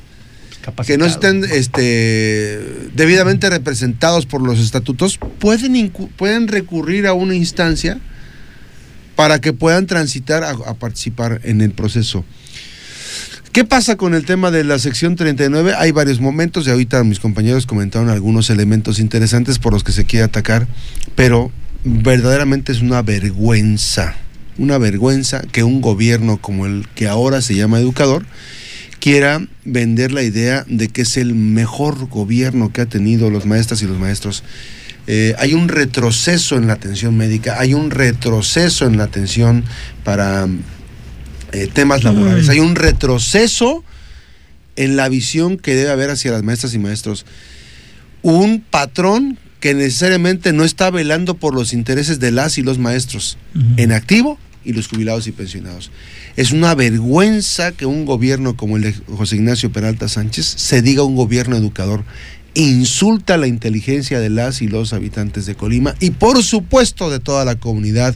Que 0.86 0.96
no 0.96 1.04
estén 1.04 1.44
este, 1.44 2.88
debidamente 2.94 3.50
representados 3.50 4.24
por 4.24 4.40
los 4.40 4.58
estatutos, 4.58 5.18
pueden, 5.18 5.92
pueden 6.16 6.48
recurrir 6.48 7.06
a 7.06 7.12
una 7.12 7.34
instancia 7.34 7.98
para 9.14 9.42
que 9.42 9.52
puedan 9.52 9.86
transitar 9.86 10.42
a 10.42 10.72
participar 10.72 11.42
en 11.44 11.60
el 11.60 11.72
proceso. 11.72 12.24
¿Qué 13.52 13.64
pasa 13.64 13.96
con 13.96 14.14
el 14.14 14.24
tema 14.26 14.52
de 14.52 14.62
la 14.62 14.78
sección 14.78 15.16
39? 15.16 15.74
Hay 15.76 15.90
varios 15.90 16.20
momentos 16.20 16.68
y 16.68 16.70
ahorita 16.70 17.02
mis 17.02 17.18
compañeros 17.18 17.66
comentaron 17.66 18.08
algunos 18.08 18.48
elementos 18.48 19.00
interesantes 19.00 19.58
por 19.58 19.72
los 19.72 19.82
que 19.82 19.90
se 19.90 20.04
quiere 20.04 20.24
atacar, 20.24 20.68
pero 21.16 21.50
verdaderamente 21.82 22.70
es 22.70 22.80
una 22.80 23.02
vergüenza, 23.02 24.14
una 24.56 24.78
vergüenza 24.78 25.42
que 25.50 25.64
un 25.64 25.80
gobierno 25.80 26.36
como 26.36 26.64
el 26.64 26.86
que 26.94 27.08
ahora 27.08 27.42
se 27.42 27.56
llama 27.56 27.80
educador 27.80 28.24
quiera 29.00 29.44
vender 29.64 30.12
la 30.12 30.22
idea 30.22 30.64
de 30.68 30.86
que 30.86 31.02
es 31.02 31.16
el 31.16 31.34
mejor 31.34 32.08
gobierno 32.08 32.72
que 32.72 32.82
ha 32.82 32.86
tenido 32.86 33.30
los 33.30 33.46
maestras 33.46 33.82
y 33.82 33.86
los 33.86 33.98
maestros. 33.98 34.44
Eh, 35.08 35.34
hay 35.38 35.54
un 35.54 35.66
retroceso 35.66 36.56
en 36.56 36.68
la 36.68 36.74
atención 36.74 37.16
médica, 37.16 37.58
hay 37.58 37.74
un 37.74 37.90
retroceso 37.90 38.86
en 38.86 38.96
la 38.96 39.02
atención 39.02 39.64
para 40.04 40.46
eh, 41.52 41.68
temas 41.72 42.04
laborales. 42.04 42.46
Mm. 42.46 42.50
Hay 42.50 42.60
un 42.60 42.76
retroceso 42.76 43.84
en 44.76 44.96
la 44.96 45.08
visión 45.08 45.58
que 45.58 45.74
debe 45.74 45.90
haber 45.90 46.10
hacia 46.10 46.32
las 46.32 46.42
maestras 46.42 46.74
y 46.74 46.78
maestros. 46.78 47.26
Un 48.22 48.60
patrón 48.60 49.38
que 49.60 49.74
necesariamente 49.74 50.52
no 50.52 50.64
está 50.64 50.90
velando 50.90 51.34
por 51.34 51.54
los 51.54 51.72
intereses 51.72 52.18
de 52.18 52.30
las 52.30 52.56
y 52.56 52.62
los 52.62 52.78
maestros 52.78 53.36
en 53.76 53.92
activo 53.92 54.38
y 54.64 54.72
los 54.72 54.88
jubilados 54.88 55.26
y 55.26 55.32
pensionados. 55.32 55.90
Es 56.36 56.50
una 56.50 56.74
vergüenza 56.74 57.72
que 57.72 57.86
un 57.86 58.06
gobierno 58.06 58.56
como 58.56 58.76
el 58.76 58.82
de 58.84 58.94
José 59.16 59.36
Ignacio 59.36 59.70
Peralta 59.70 60.08
Sánchez 60.08 60.46
se 60.46 60.80
diga 60.80 61.02
un 61.02 61.16
gobierno 61.16 61.56
educador. 61.56 62.04
Insulta 62.54 63.36
la 63.36 63.46
inteligencia 63.46 64.18
de 64.18 64.30
las 64.30 64.62
y 64.62 64.68
los 64.68 64.92
habitantes 64.92 65.46
de 65.46 65.54
Colima 65.54 65.94
y 66.00 66.10
por 66.10 66.42
supuesto 66.42 67.10
de 67.10 67.20
toda 67.20 67.44
la 67.44 67.56
comunidad 67.56 68.14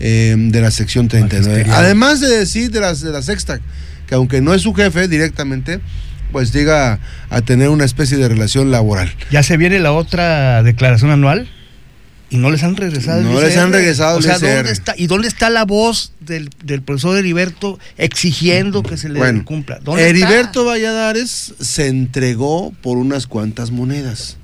eh, 0.00 0.34
de 0.36 0.60
la 0.60 0.70
sección 0.70 1.08
39. 1.08 1.66
Además 1.70 2.20
de 2.20 2.28
decir 2.28 2.70
de, 2.70 2.80
las, 2.80 3.00
de 3.00 3.12
la 3.12 3.22
sexta, 3.22 3.60
que 4.06 4.14
aunque 4.14 4.40
no 4.40 4.54
es 4.54 4.62
su 4.62 4.74
jefe 4.74 5.08
directamente, 5.08 5.80
pues 6.32 6.52
llega 6.52 7.00
a 7.28 7.42
tener 7.42 7.68
una 7.68 7.84
especie 7.84 8.16
de 8.16 8.28
relación 8.28 8.70
laboral. 8.70 9.12
Ya 9.30 9.42
se 9.42 9.56
viene 9.56 9.78
la 9.78 9.92
otra 9.92 10.62
declaración 10.62 11.10
anual 11.10 11.48
y 12.30 12.36
no 12.38 12.50
les 12.50 12.62
han 12.62 12.76
regresado. 12.76 13.22
No 13.22 13.40
les 13.40 13.56
han 13.56 13.72
regresado. 13.72 14.18
O 14.18 14.22
sea, 14.22 14.38
¿dónde 14.38 14.70
está, 14.70 14.94
¿y 14.96 15.06
dónde 15.08 15.28
está 15.28 15.50
la 15.50 15.64
voz 15.64 16.12
del, 16.20 16.48
profesor 16.82 17.18
Heriberto 17.18 17.78
exigiendo 17.98 18.82
que 18.82 18.96
se 18.96 19.08
le 19.08 19.42
cumpla? 19.44 19.80
Heriberto 19.98 20.64
Valladares 20.64 21.54
se 21.60 21.88
entregó 21.88 22.72
por 22.82 22.98
unas 22.98 23.26
cuantas 23.26 23.70
monedas. 23.70 24.36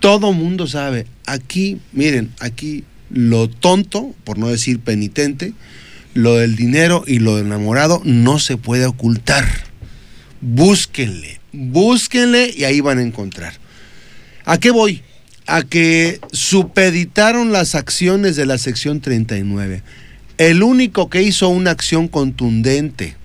Todo 0.00 0.32
mundo 0.32 0.66
sabe. 0.66 1.06
Aquí, 1.26 1.80
miren, 1.92 2.32
aquí 2.40 2.84
lo 3.10 3.48
tonto, 3.48 4.14
por 4.24 4.38
no 4.38 4.48
decir 4.48 4.80
penitente, 4.80 5.52
lo 6.14 6.36
del 6.36 6.56
dinero 6.56 7.04
y 7.06 7.18
lo 7.20 7.36
del 7.36 7.46
enamorado 7.46 8.00
no 8.04 8.38
se 8.38 8.56
puede 8.56 8.86
ocultar. 8.86 9.46
Búsquenle, 10.40 11.40
búsquenle 11.52 12.52
y 12.56 12.64
ahí 12.64 12.80
van 12.80 12.98
a 12.98 13.02
encontrar. 13.02 13.54
¿A 14.44 14.58
qué 14.58 14.70
voy? 14.70 15.02
A 15.46 15.62
que 15.62 16.20
supeditaron 16.32 17.52
las 17.52 17.74
acciones 17.74 18.36
de 18.36 18.46
la 18.46 18.58
sección 18.58 19.00
39. 19.00 19.82
El 20.38 20.62
único 20.62 21.10
que 21.10 21.22
hizo 21.22 21.48
una 21.48 21.70
acción 21.70 22.08
contundente, 22.08 23.16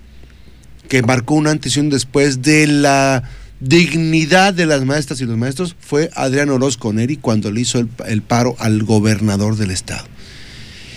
que 0.88 1.02
marcó 1.02 1.34
un 1.34 1.46
antes 1.46 1.76
y 1.76 1.80
un 1.80 1.90
después 1.90 2.42
de 2.42 2.66
la 2.66 3.22
dignidad 3.64 4.54
de 4.54 4.66
las 4.66 4.84
maestras 4.84 5.20
y 5.20 5.24
los 5.24 5.36
maestros 5.36 5.74
fue 5.78 6.10
Adrián 6.14 6.50
Orozco 6.50 6.92
Neri 6.92 7.16
cuando 7.16 7.50
le 7.50 7.62
hizo 7.62 7.78
el, 7.78 8.22
paro 8.22 8.56
al 8.58 8.82
gobernador 8.82 9.56
del 9.56 9.70
estado. 9.70 10.06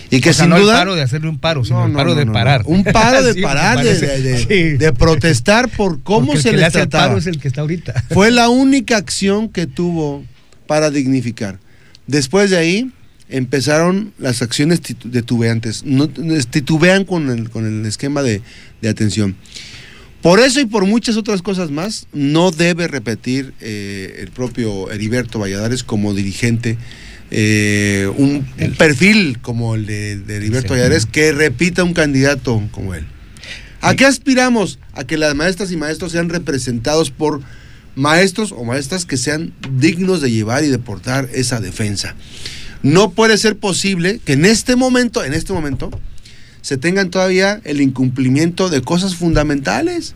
Y 0.09 0.21
que 0.21 0.33
sin 0.33 0.49
no 0.49 0.59
duda. 0.59 0.73
el 0.73 0.77
paro 0.79 0.95
de 0.95 1.01
hacerle 1.01 1.27
un 1.29 1.37
paro, 1.37 1.65
sino 1.65 1.85
el 1.85 1.91
paro 1.91 2.15
de 2.15 2.25
parar. 2.25 2.63
Un 2.65 2.83
paro 2.83 3.23
de 3.23 3.35
parar, 3.41 3.83
de, 3.83 4.93
protestar 4.97 5.69
por 5.69 6.01
cómo 6.01 6.37
se 6.37 6.53
le 6.53 6.63
hace 6.63 6.87
paro 6.87 7.17
es 7.17 7.27
el 7.27 7.39
que 7.39 7.47
está 7.47 7.61
ahorita. 7.61 8.05
Fue 8.11 8.31
la 8.31 8.49
única 8.49 8.97
acción 8.97 9.49
que 9.49 9.67
tuvo 9.67 10.23
para 10.65 10.91
dignificar. 10.91 11.59
Después 12.05 12.49
de 12.49 12.57
ahí 12.57 12.91
empezaron 13.29 14.13
las 14.17 14.41
acciones 14.41 14.81
titubeantes. 14.81 15.83
No, 15.83 16.07
titubean 16.07 17.03
con 17.03 17.29
el, 17.29 17.49
con 17.49 17.65
el 17.65 17.85
esquema 17.85 18.23
de, 18.23 18.41
de 18.81 18.89
atención. 18.89 19.35
Por 20.21 20.39
eso 20.39 20.59
y 20.59 20.65
por 20.65 20.85
muchas 20.85 21.15
otras 21.15 21.41
cosas 21.41 21.71
más, 21.71 22.07
no 22.11 22.51
debe 22.51 22.87
repetir 22.87 23.53
eh, 23.61 24.17
el 24.19 24.31
propio 24.31 24.91
Heriberto 24.91 25.39
Valladares 25.39 25.83
como 25.83 26.13
dirigente 26.13 26.77
eh, 27.29 28.09
un, 28.17 28.45
perfil 28.77 29.39
como 29.41 29.75
el 29.75 29.85
de, 29.85 30.13
Heriberto 30.27 30.73
Valladares 30.73 31.05
que 31.05 31.31
repita 31.33 31.83
un 31.83 31.93
candidato 31.93 32.61
como 32.71 32.93
él. 32.93 33.05
¿A 33.81 33.95
qué 33.95 34.05
aspiramos? 34.05 34.79
A 34.93 35.03
que 35.03 35.17
las 35.17 35.35
maestras 35.35 35.71
y 35.71 35.77
maestros 35.77 36.13
sean 36.13 36.29
representados 36.29 37.11
por 37.11 37.41
maestros 37.95 38.51
o 38.51 38.63
maestras 38.63 39.05
que 39.05 39.17
sean 39.17 39.53
dignos 39.71 40.21
de 40.21 40.31
llevar 40.31 40.63
y 40.63 40.67
de 40.67 40.79
portar 40.79 41.29
esa 41.33 41.59
defensa. 41.59 42.15
No 42.81 43.11
puede 43.11 43.37
ser 43.37 43.57
posible 43.57 44.19
que 44.23 44.33
en 44.33 44.45
este 44.45 44.75
momento, 44.75 45.23
en 45.23 45.33
este 45.33 45.51
momento, 45.51 45.89
se 46.67 46.75
tengan 46.75 47.09
todavía 47.09 47.61
el 47.63 47.79
incumplimiento 47.79 48.67
de 48.67 48.81
cosas 48.81 49.15
fundamentales. 49.15 50.15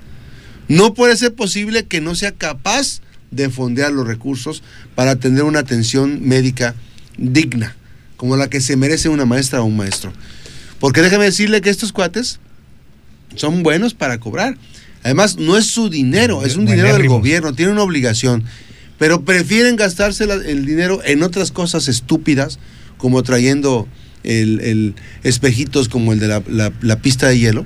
No 0.67 0.93
puede 0.93 1.15
ser 1.15 1.33
posible 1.33 1.85
que 1.85 2.01
no 2.01 2.13
sea 2.13 2.33
capaz 2.33 2.99
de 3.31 3.49
fondear 3.49 3.93
los 3.93 4.05
recursos 4.05 4.61
para 4.93 5.15
tener 5.15 5.43
una 5.43 5.59
atención 5.59 6.27
médica 6.27 6.75
digna, 7.17 7.77
como 8.17 8.35
la 8.35 8.49
que 8.49 8.59
se 8.59 8.75
merece 8.75 9.07
una 9.07 9.23
maestra 9.23 9.61
o 9.61 9.63
un 9.63 9.77
maestro. 9.77 10.11
Porque 10.81 11.01
déjame 11.01 11.23
decirle 11.23 11.61
que 11.61 11.69
estos 11.69 11.93
cuates 11.93 12.41
son 13.37 13.63
buenos 13.63 13.93
para 13.93 14.19
cobrar. 14.19 14.57
Además, 15.03 15.37
no 15.37 15.57
es 15.57 15.67
su 15.67 15.89
dinero, 15.89 16.43
es 16.43 16.57
un 16.57 16.65
dinero 16.65 16.97
del 16.97 17.07
gobierno, 17.07 17.55
tiene 17.55 17.71
una 17.71 17.83
obligación. 17.83 18.43
Pero 18.99 19.23
prefieren 19.23 19.77
gastarse 19.77 20.25
el 20.25 20.65
dinero 20.65 20.99
en 21.05 21.23
otras 21.23 21.49
cosas 21.53 21.87
estúpidas, 21.87 22.59
como 22.97 23.23
trayendo 23.23 23.87
el, 24.23 24.95
espejitos 25.23 25.89
como 25.89 26.13
el 26.13 26.19
de 26.19 26.27
la, 26.27 26.95
pista 26.97 27.27
de 27.27 27.39
hielo, 27.39 27.65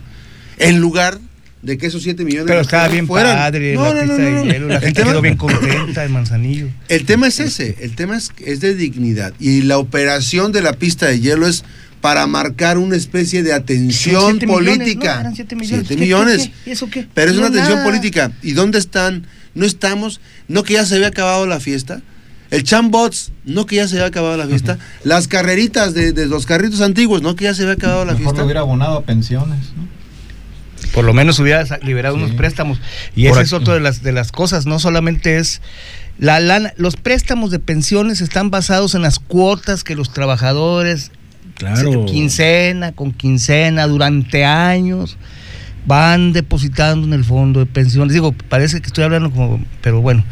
en 0.58 0.80
lugar 0.80 1.20
de 1.62 1.78
que 1.78 1.88
esos 1.88 2.04
7 2.04 2.24
millones 2.24 2.46
pero 2.48 2.62
estaba 2.62 2.88
bien 2.90 3.08
padre 3.08 3.74
la 3.74 3.92
pista 3.92 4.18
de 4.18 4.44
hielo 4.44 4.68
la 4.68 4.80
gente 4.80 5.02
quedó 5.02 5.20
bien 5.20 5.36
contenta 5.36 6.06
en 6.06 6.12
Manzanillo 6.12 6.68
el 6.90 7.06
tema 7.06 7.26
es 7.26 7.40
ese 7.40 7.76
el 7.82 7.96
tema 7.96 8.16
es, 8.18 8.32
es 8.46 8.60
de 8.60 8.76
dignidad 8.76 9.34
y 9.40 9.64
la 9.64 9.80
operación 9.80 10.52
de 10.52 10.62
la 10.62 10.74
pista 10.74 11.08
de 11.08 11.20
hielo 11.20 11.48
es 11.48 11.66
para 12.06 12.28
marcar 12.28 12.78
una 12.78 12.96
especie 12.96 13.42
de 13.42 13.52
atención 13.52 14.38
política. 14.38 15.32
7 15.34 15.56
millones. 15.98 16.52
¿Eso 16.64 16.88
qué? 16.88 17.08
Pero 17.16 17.32
es 17.32 17.38
una 17.40 17.48
atención 17.48 17.84
política. 17.84 18.32
¿Y 18.44 18.52
dónde 18.52 18.78
están? 18.78 19.26
No 19.56 19.66
estamos, 19.66 20.22
no 20.48 20.62
que 20.62 20.74
ya 20.74 20.86
se 20.86 20.98
había 20.98 21.08
acabado 21.08 21.48
la 21.48 21.60
fiesta. 21.60 22.04
El 22.56 22.64
Chambots, 22.64 23.34
no 23.44 23.66
que 23.66 23.76
ya 23.76 23.88
se 23.88 23.96
había 23.96 24.08
acabado 24.08 24.38
la 24.38 24.48
fiesta. 24.48 24.78
Las 25.04 25.28
carreritas 25.28 25.94
de, 25.94 26.26
los 26.26 26.46
carritos 26.46 26.80
antiguos, 26.80 27.22
no 27.22 27.36
que 27.36 27.44
ya 27.44 27.54
se 27.54 27.64
había 27.64 27.74
acabado 27.74 28.06
la 28.06 28.14
Mejor 28.14 28.24
fiesta. 28.24 28.40
Lo 28.40 28.46
hubiera 28.46 28.62
abonado 28.62 28.98
a 28.98 29.02
pensiones, 29.04 29.60
¿no? 29.76 29.86
Por 30.94 31.04
lo 31.04 31.14
menos 31.14 31.38
hubiera 31.40 31.66
liberado 31.80 32.16
unos 32.16 32.32
préstamos. 32.32 32.80
Y 33.14 33.26
esa 33.28 33.42
es 33.42 33.52
otra 33.52 33.74
de 33.74 33.82
las, 33.82 34.02
de 34.02 34.14
las 34.14 34.32
cosas, 34.32 34.66
no 34.66 34.80
solamente 34.80 35.38
es 35.38 35.62
la 36.18 36.40
lana, 36.40 36.74
los 36.78 36.96
préstamos 36.96 37.52
de 37.52 37.60
pensiones 37.60 38.22
están 38.22 38.50
basados 38.50 38.96
en 38.96 39.02
las 39.02 39.20
cuotas 39.20 39.84
que 39.84 39.96
los 39.96 40.14
trabajadores, 40.14 41.12
claro. 41.56 42.06
quincena 42.06 42.94
con 42.94 43.12
quincena, 43.12 43.88
durante 43.88 44.46
años, 44.46 45.18
van 45.86 46.32
depositando 46.32 47.06
en 47.06 47.14
el 47.14 47.26
fondo 47.26 47.60
de 47.60 47.66
pensiones. 47.66 48.14
Digo, 48.14 48.34
parece 48.48 48.80
que 48.80 48.88
estoy 48.88 49.04
hablando 49.04 49.32
como, 49.32 49.62
pero 49.82 50.00
bueno. 50.00 50.24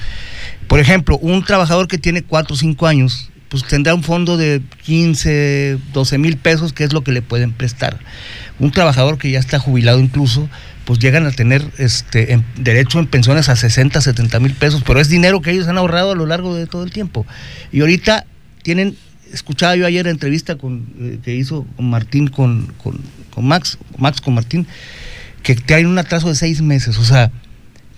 Por 0.67 0.79
ejemplo, 0.79 1.17
un 1.17 1.43
trabajador 1.43 1.87
que 1.87 1.97
tiene 1.97 2.23
4 2.23 2.53
o 2.53 2.57
5 2.57 2.87
años, 2.87 3.29
pues 3.53 3.63
tendrá 3.65 3.93
un 3.93 4.01
fondo 4.01 4.35
de 4.35 4.63
15, 4.83 5.77
12 5.93 6.17
mil 6.17 6.37
pesos, 6.37 6.73
que 6.73 6.83
es 6.83 6.91
lo 6.91 7.03
que 7.03 7.11
le 7.11 7.21
pueden 7.21 7.51
prestar. 7.51 7.99
Un 8.57 8.71
trabajador 8.71 9.19
que 9.19 9.29
ya 9.29 9.37
está 9.37 9.59
jubilado 9.59 9.99
incluso, 9.99 10.49
pues 10.85 10.97
llegan 10.97 11.27
a 11.27 11.31
tener 11.31 11.63
este 11.77 12.43
derecho 12.57 12.97
en 12.97 13.05
pensiones 13.05 13.49
a 13.49 13.55
60, 13.55 14.01
70 14.01 14.39
mil 14.39 14.53
pesos, 14.53 14.81
pero 14.83 14.99
es 14.99 15.07
dinero 15.07 15.41
que 15.41 15.51
ellos 15.51 15.67
han 15.67 15.77
ahorrado 15.77 16.13
a 16.13 16.15
lo 16.15 16.25
largo 16.25 16.55
de 16.55 16.65
todo 16.65 16.83
el 16.83 16.91
tiempo. 16.91 17.27
Y 17.71 17.81
ahorita 17.81 18.25
tienen, 18.63 18.97
escuchaba 19.31 19.75
yo 19.75 19.85
ayer 19.85 20.05
la 20.05 20.11
entrevista 20.11 20.55
con, 20.55 20.87
eh, 20.99 21.19
que 21.23 21.35
hizo 21.35 21.67
Martín 21.77 22.29
con, 22.29 22.73
con, 22.81 22.99
con 23.29 23.45
Max, 23.45 23.77
Max 23.99 24.19
con 24.19 24.33
Martín, 24.33 24.65
que 25.43 25.55
tienen 25.55 25.87
un 25.87 25.99
atraso 25.99 26.29
de 26.29 26.35
seis 26.35 26.61
meses, 26.61 26.97
o 26.97 27.03
sea, 27.03 27.31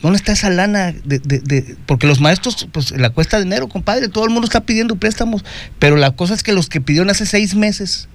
¿Dónde 0.05 0.17
está 0.17 0.33
esa 0.33 0.51
lana? 0.51 0.93
De, 1.03 1.75
porque 1.87 2.05
los 2.05 2.21
maestros, 2.21 2.67
pues 2.71 2.91
la 2.91 3.09
cuesta 3.09 3.37
de 3.37 3.43
dinero, 3.45 3.67
compadre, 3.67 4.07
todo 4.07 4.23
el 4.23 4.29
mundo 4.29 4.45
está 4.45 4.61
pidiendo 4.61 4.97
préstamos, 4.97 5.43
pero 5.79 5.95
la 5.95 6.11
cosa 6.11 6.35
es 6.35 6.43
que 6.43 6.53
los 6.53 6.69
que 6.69 6.79
pidieron 6.79 7.09
hace 7.09 7.25
seis 7.25 7.55
meses 7.55 8.07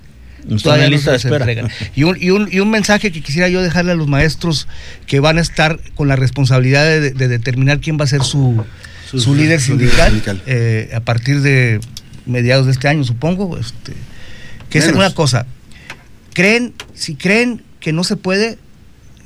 todavía 0.62 0.88
no 0.88 0.98
se, 0.98 1.28
entregan. 1.28 1.68
Y 1.96 2.04
un, 2.04 2.16
y, 2.16 2.30
un, 2.30 2.48
y 2.48 2.60
un 2.60 2.70
mensaje 2.70 3.10
que 3.10 3.20
quisiera 3.20 3.48
yo 3.48 3.60
dejarle 3.60 3.90
a 3.90 3.94
los 3.96 4.06
maestros 4.06 4.68
que 5.08 5.18
van 5.18 5.38
a 5.38 5.40
estar 5.40 5.80
con 5.96 6.06
la 6.06 6.14
responsabilidad 6.14 6.84
de, 6.84 7.10
determinar 7.10 7.80
quién 7.80 7.98
va 7.98 8.04
a 8.04 8.06
ser 8.06 8.22
su, 8.22 8.64
su, 9.12 9.34
líder 9.34 9.60
sindical, 9.60 10.22
eh, 10.46 10.92
a 10.94 11.00
partir 11.00 11.40
de 11.40 11.80
mediados 12.24 12.66
de 12.66 12.72
este 12.72 12.86
año, 12.86 13.02
supongo, 13.02 13.58
este, 13.58 13.94
que 14.68 14.78
es 14.78 14.86
una 14.86 15.12
cosa. 15.12 15.44
Creen, 16.34 16.72
si 16.94 17.16
creen 17.16 17.64
que 17.80 17.92
no 17.92 18.04
se 18.04 18.14
puede, 18.14 18.58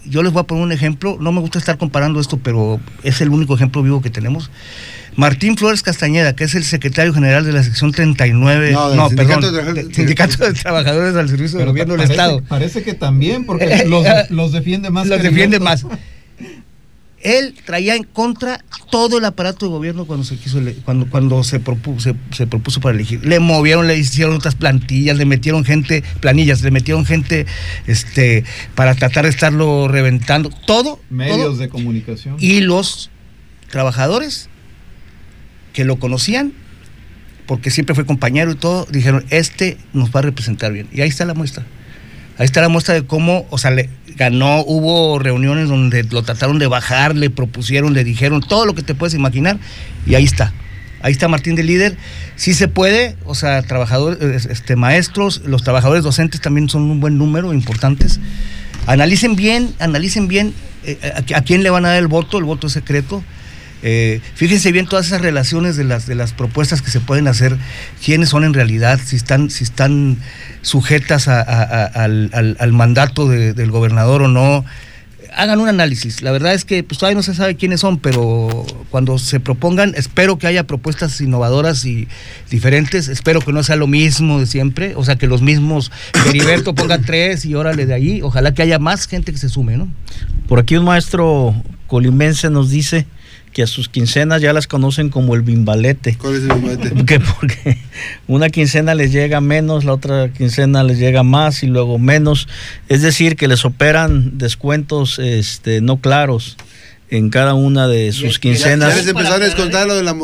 yo 0.07 0.23
les 0.23 0.33
voy 0.33 0.41
a 0.41 0.45
poner 0.45 0.65
un 0.65 0.73
ejemplo, 0.73 1.17
no 1.21 1.33
me 1.33 1.41
gusta 1.41 1.59
estar 1.59 1.79
comparando 1.79 2.21
esto, 2.21 2.39
pero 2.43 2.81
es 3.03 3.21
el 3.21 3.31
único 3.31 3.55
ejemplo 3.55 3.83
vivo 3.83 4.03
que 4.03 4.11
tenemos. 4.11 4.51
Martín 5.17 5.57
Flores 5.57 5.83
Castañeda, 5.83 6.35
que 6.35 6.45
es 6.45 6.55
el 6.55 6.65
secretario 6.65 7.15
general 7.15 7.45
de 7.45 7.53
la 7.53 7.63
sección 7.63 7.93
39, 7.93 8.73
no, 8.73 8.95
no 8.95 9.09
sindicato 9.09 9.53
perdón, 9.53 9.75
de, 9.75 9.95
sindicato 9.95 10.45
de 10.45 10.53
Trabajadores 10.55 11.15
al 11.15 11.29
Servicio 11.29 11.59
del 11.59 11.69
Gobierno 11.69 11.97
del 11.97 12.11
Estado. 12.11 12.43
Parece 12.49 12.83
que 12.83 12.95
también, 12.95 13.45
porque 13.45 13.85
los, 13.87 14.05
los 14.31 14.53
defiende 14.53 14.91
más. 14.91 15.07
Los 15.07 15.23
defiende 15.23 15.61
más 15.61 15.87
él 17.25 17.55
traía 17.65 17.97
en 17.97 18.05
contra 18.05 18.63
todo 18.91 19.19
el 19.19 19.25
aparato 19.25 19.67
de 19.67 19.73
gobierno 19.73 20.05
cuando 20.05 20.25
se 20.25 20.37
quiso 20.37 20.61
cuando 20.85 21.09
cuando 21.09 21.43
se 21.43 21.59
propuso 21.59 22.15
se, 22.31 22.47
propuso 22.47 22.81
para 22.81 22.95
elegir. 22.95 23.27
Le 23.27 23.41
movieron 23.41 23.89
le 23.89 23.97
hicieron 23.97 24.37
otras 24.37 24.55
plantillas 24.55 25.17
le 25.17 25.25
metieron 25.25 25.65
gente 25.65 26.05
planillas 26.21 26.63
le 26.63 26.71
metieron 26.71 27.05
gente 27.05 27.47
este 27.87 28.45
para 28.75 28.95
tratar 28.95 29.25
de 29.25 29.31
estarlo 29.31 29.89
reventando. 29.89 30.51
Todo 30.67 31.01
medios 31.11 31.59
de 31.59 31.69
comunicación. 31.69 32.37
Y 32.39 32.61
los 32.61 33.11
trabajadores 33.71 34.49
que 35.73 35.85
lo 35.85 35.99
conocían 35.99 36.53
porque 37.47 37.71
siempre 37.71 37.95
fue 37.95 38.07
compañero 38.07 38.53
y 38.53 38.55
todo 38.55 38.87
dijeron 38.91 39.25
este 39.31 39.79
nos 39.93 40.11
va 40.11 40.21
a 40.21 40.23
representar 40.23 40.73
bien 40.73 40.89
y 40.93 41.01
ahí 41.01 41.09
está 41.09 41.25
la 41.25 41.35
muestra 41.35 41.65
ahí 42.39 42.45
está 42.45 42.61
la 42.61 42.69
muestra 42.69 42.95
de 42.95 43.05
cómo 43.05 43.47
o 43.51 43.59
sea 43.59 43.71
le 43.71 43.91
ganó, 44.17 44.61
hubo 44.63 45.19
reuniones 45.19 45.69
donde 45.69 46.05
lo 46.05 46.23
trataron 46.23 46.59
de 46.59 46.67
bajar, 46.67 47.17
le 47.17 47.31
propusieron, 47.31 47.95
le 47.95 48.05
dijeron 48.05 48.41
todo 48.41 48.67
lo 48.67 48.75
que 48.75 48.83
te 48.83 48.95
puedes 48.95 49.15
imaginar 49.15 49.59
y 50.07 50.15
ahí 50.15 50.25
está. 50.25 50.53
Ahí 51.05 51.13
está 51.13 51.29
Martín 51.29 51.55
de 51.55 51.63
líder. 51.63 51.99
Sí 52.35 52.55
se 52.55 52.67
puede, 52.67 53.17
o 53.27 53.35
sea, 53.35 53.61
trabajadores, 53.61 54.47
este, 54.47 54.75
maestros, 54.75 55.43
los 55.45 55.63
trabajadores 55.63 56.03
docentes 56.03 56.41
también 56.41 56.71
son 56.71 56.91
un 56.91 56.99
buen 56.99 57.19
número, 57.19 57.53
importantes. 57.53 58.21
Analicen 58.87 59.37
bien, 59.37 59.75
analicen 59.81 60.29
bien 60.29 60.55
eh, 60.85 60.99
a, 61.35 61.43
quién 61.43 61.63
le 61.63 61.69
van 61.69 61.85
a 61.85 61.89
dar 61.89 61.99
el 61.99 62.07
voto, 62.07 62.39
el 62.39 62.45
voto 62.45 62.71
secreto. 62.71 63.23
Eh, 63.87 64.23
fíjense 64.35 64.73
bien 64.73 64.87
todas 64.87 65.09
esas 65.09 65.21
relaciones 65.21 65.77
de 65.77 65.85
las, 65.85 66.07
de 66.07 66.15
las 66.15 66.33
propuestas 66.33 66.81
que 66.81 66.91
se 66.91 67.01
pueden 67.01 67.29
hacer, 67.29 67.59
quiénes 68.03 68.31
son 68.31 68.43
en 68.43 68.55
realidad, 68.55 68.99
si 69.05 69.15
están, 69.15 69.51
si 69.51 69.63
están 69.63 70.17
sujetas 70.63 71.29
al, 71.29 72.73
mandato 72.73 73.29
del 73.29 73.71
gobernador 73.71 74.23
o 74.23 74.29
no. 74.29 74.65
Hagan 75.37 75.61
un 75.61 75.69
análisis. 75.69 76.23
La 76.23 76.31
verdad 76.31 76.55
es 76.55 76.65
que 76.65 76.83
pues, 76.83 76.99
todavía 76.99 77.17
no 77.17 77.23
se 77.23 77.35
sabe 77.35 77.57
quiénes 77.57 77.81
son, 77.81 77.99
pero 77.99 78.65
cuando 78.91 79.19
se 79.19 79.39
propongan, 79.39 79.93
espero 79.97 80.39
que 80.39 80.47
haya 80.47 80.65
propuestas 80.65 81.21
innovadoras 81.21 81.85
y 81.85 82.09
diferentes. 82.51 83.09
Espero 83.09 83.41
que 83.41 83.53
no 83.53 83.63
sea 83.65 83.77
lo 83.77 83.89
mismo 83.89 84.41
de 84.41 84.47
siempre. 84.47 84.95
O 84.97 85.05
sea, 85.05 85.17
que 85.17 85.27
los 85.27 85.43
mismos, 85.43 85.93
Heriberto 86.29 86.75
ponga 86.77 87.01
tres 87.01 87.45
y 87.45 87.55
órale 87.55 87.85
de 87.85 87.93
ahí. 87.93 88.23
Ojalá 88.23 88.55
que 88.55 88.63
haya 88.63 88.79
más 88.79 89.09
gente 89.09 89.33
que 89.33 89.39
se 89.39 89.49
sume, 89.49 89.77
¿no? 89.77 89.89
Por 90.49 90.61
aquí 90.61 90.77
un 90.77 90.85
maestro 90.85 91.55
colimense 91.89 92.49
nos 92.49 92.71
dice 92.71 93.07
que 93.55 93.63
a 93.63 93.67
sus 93.67 93.89
quincenas 93.89 94.43
ya 94.43 94.53
las 94.53 94.67
conocen 94.67 95.09
como 95.09 95.35
el 95.35 95.43
bimbalete. 95.43 96.17
¿Cuál 96.19 96.35
es 96.35 96.43
el 96.43 96.49
bimbalete? 96.49 96.91
Porque, 96.95 97.21
porque 97.21 97.79
una 98.27 98.51
quincena 98.51 98.95
les 98.95 99.13
llega 99.13 99.41
menos, 99.41 99.85
la 99.85 99.93
otra 99.93 100.29
quincena 100.31 100.83
les 100.83 100.99
llega 100.99 101.23
más 101.23 101.63
y 101.63 101.69
luego 101.69 101.99
menos. 101.99 102.49
Es 102.89 103.03
decir, 103.03 103.37
que 103.37 103.49
les 103.49 103.65
operan 103.65 104.37
descuentos 104.39 105.19
este, 105.19 105.81
no 105.81 105.99
claros 105.99 106.57
en 107.11 107.31
cada 107.31 107.55
una 107.55 107.87
de 107.87 108.13
sus 108.13 108.39
quincenas 108.39 109.07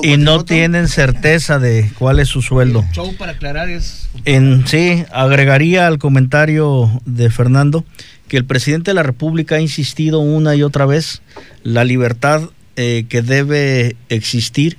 y 0.03 0.16
no 0.16 0.45
tienen 0.45 0.88
certeza 0.88 1.59
de 1.59 1.90
cuál 1.99 2.19
es 2.19 2.29
su 2.29 2.43
sueldo. 2.43 2.85
show 2.93 3.14
para 3.16 3.33
aclarar 3.33 3.69
es 3.69 4.09
en 4.25 4.66
sí 4.66 5.05
agregaría 5.12 5.87
al 5.87 5.99
comentario 5.99 6.90
de 7.05 7.31
Fernando 7.31 7.85
que 8.29 8.38
el 8.38 8.45
presidente 8.45 8.90
de 8.90 8.95
la 8.95 9.03
República 9.03 9.57
ha 9.57 9.61
insistido 9.61 10.21
una 10.21 10.57
y 10.57 10.62
otra 10.62 10.87
vez 10.87 11.23
la 11.62 11.85
libertad 11.85 12.43
eh, 12.83 13.05
que 13.11 13.21
debe 13.21 13.95
existir 14.09 14.79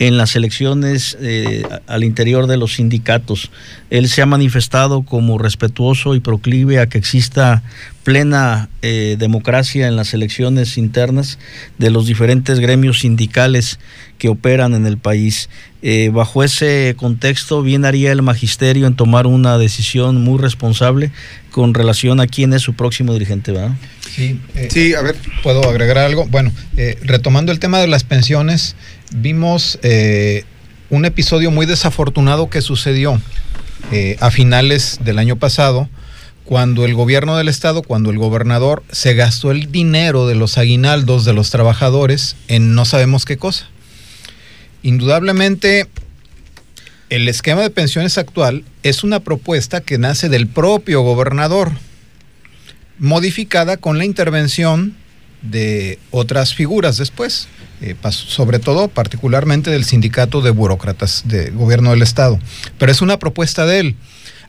en 0.00 0.16
las 0.16 0.34
elecciones 0.34 1.16
eh, 1.20 1.62
al 1.86 2.04
interior 2.04 2.46
de 2.46 2.56
los 2.56 2.76
sindicatos. 2.76 3.50
Él 3.90 4.08
se 4.08 4.22
ha 4.22 4.26
manifestado 4.26 5.02
como 5.02 5.36
respetuoso 5.36 6.14
y 6.14 6.20
proclive 6.20 6.80
a 6.80 6.88
que 6.88 6.96
exista 6.96 7.62
plena 8.02 8.70
eh, 8.80 9.16
democracia 9.18 9.86
en 9.88 9.96
las 9.96 10.14
elecciones 10.14 10.78
internas 10.78 11.38
de 11.76 11.90
los 11.90 12.06
diferentes 12.06 12.60
gremios 12.60 13.00
sindicales 13.00 13.78
que 14.16 14.30
operan 14.30 14.74
en 14.74 14.86
el 14.86 14.96
país. 14.96 15.50
Eh, 15.82 16.10
bajo 16.10 16.42
ese 16.42 16.94
contexto, 16.96 17.62
bien 17.62 17.84
haría 17.84 18.10
el 18.10 18.22
magisterio 18.22 18.86
en 18.86 18.96
tomar 18.96 19.26
una 19.26 19.58
decisión 19.58 20.24
muy 20.24 20.38
responsable 20.38 21.10
con 21.50 21.74
relación 21.74 22.20
a 22.20 22.26
quién 22.26 22.54
es 22.54 22.62
su 22.62 22.72
próximo 22.72 23.12
dirigente, 23.12 23.52
¿verdad? 23.52 23.76
Sí, 24.10 24.40
sí 24.70 24.94
a 24.94 25.02
ver. 25.02 25.16
¿Puedo 25.42 25.68
agregar 25.68 25.98
algo? 25.98 26.26
Bueno, 26.26 26.52
retomando 27.02 27.52
el 27.52 27.58
tema 27.58 27.78
de 27.80 27.86
las 27.86 28.04
pensiones, 28.04 28.76
vimos 29.10 29.78
eh, 29.82 30.44
un 30.88 31.04
episodio 31.04 31.50
muy 31.50 31.66
desafortunado 31.66 32.50
que 32.50 32.62
sucedió 32.62 33.20
eh, 33.92 34.16
a 34.20 34.30
finales 34.30 35.00
del 35.02 35.18
año 35.18 35.36
pasado, 35.36 35.88
cuando 36.44 36.84
el 36.84 36.94
gobierno 36.94 37.36
del 37.36 37.48
estado, 37.48 37.82
cuando 37.82 38.10
el 38.10 38.18
gobernador 38.18 38.82
se 38.90 39.14
gastó 39.14 39.50
el 39.50 39.70
dinero 39.70 40.26
de 40.26 40.34
los 40.34 40.58
aguinaldos 40.58 41.24
de 41.24 41.32
los 41.32 41.50
trabajadores 41.50 42.36
en 42.48 42.74
no 42.74 42.84
sabemos 42.84 43.24
qué 43.24 43.36
cosa. 43.36 43.68
Indudablemente, 44.82 45.88
el 47.08 47.28
esquema 47.28 47.62
de 47.62 47.70
pensiones 47.70 48.18
actual 48.18 48.64
es 48.82 49.04
una 49.04 49.20
propuesta 49.20 49.80
que 49.80 49.98
nace 49.98 50.28
del 50.28 50.46
propio 50.46 51.02
gobernador, 51.02 51.72
modificada 52.98 53.76
con 53.76 53.98
la 53.98 54.04
intervención 54.04 54.96
de 55.42 55.98
otras 56.10 56.54
figuras 56.54 56.96
después. 56.96 57.48
Eh, 57.82 57.96
sobre 58.10 58.58
todo 58.58 58.88
particularmente 58.88 59.70
del 59.70 59.84
sindicato 59.84 60.42
de 60.42 60.50
burócratas 60.50 61.22
de 61.24 61.50
gobierno 61.50 61.90
del 61.90 62.02
estado. 62.02 62.38
Pero 62.78 62.92
es 62.92 63.00
una 63.00 63.18
propuesta 63.18 63.64
de 63.64 63.80
él. 63.80 63.96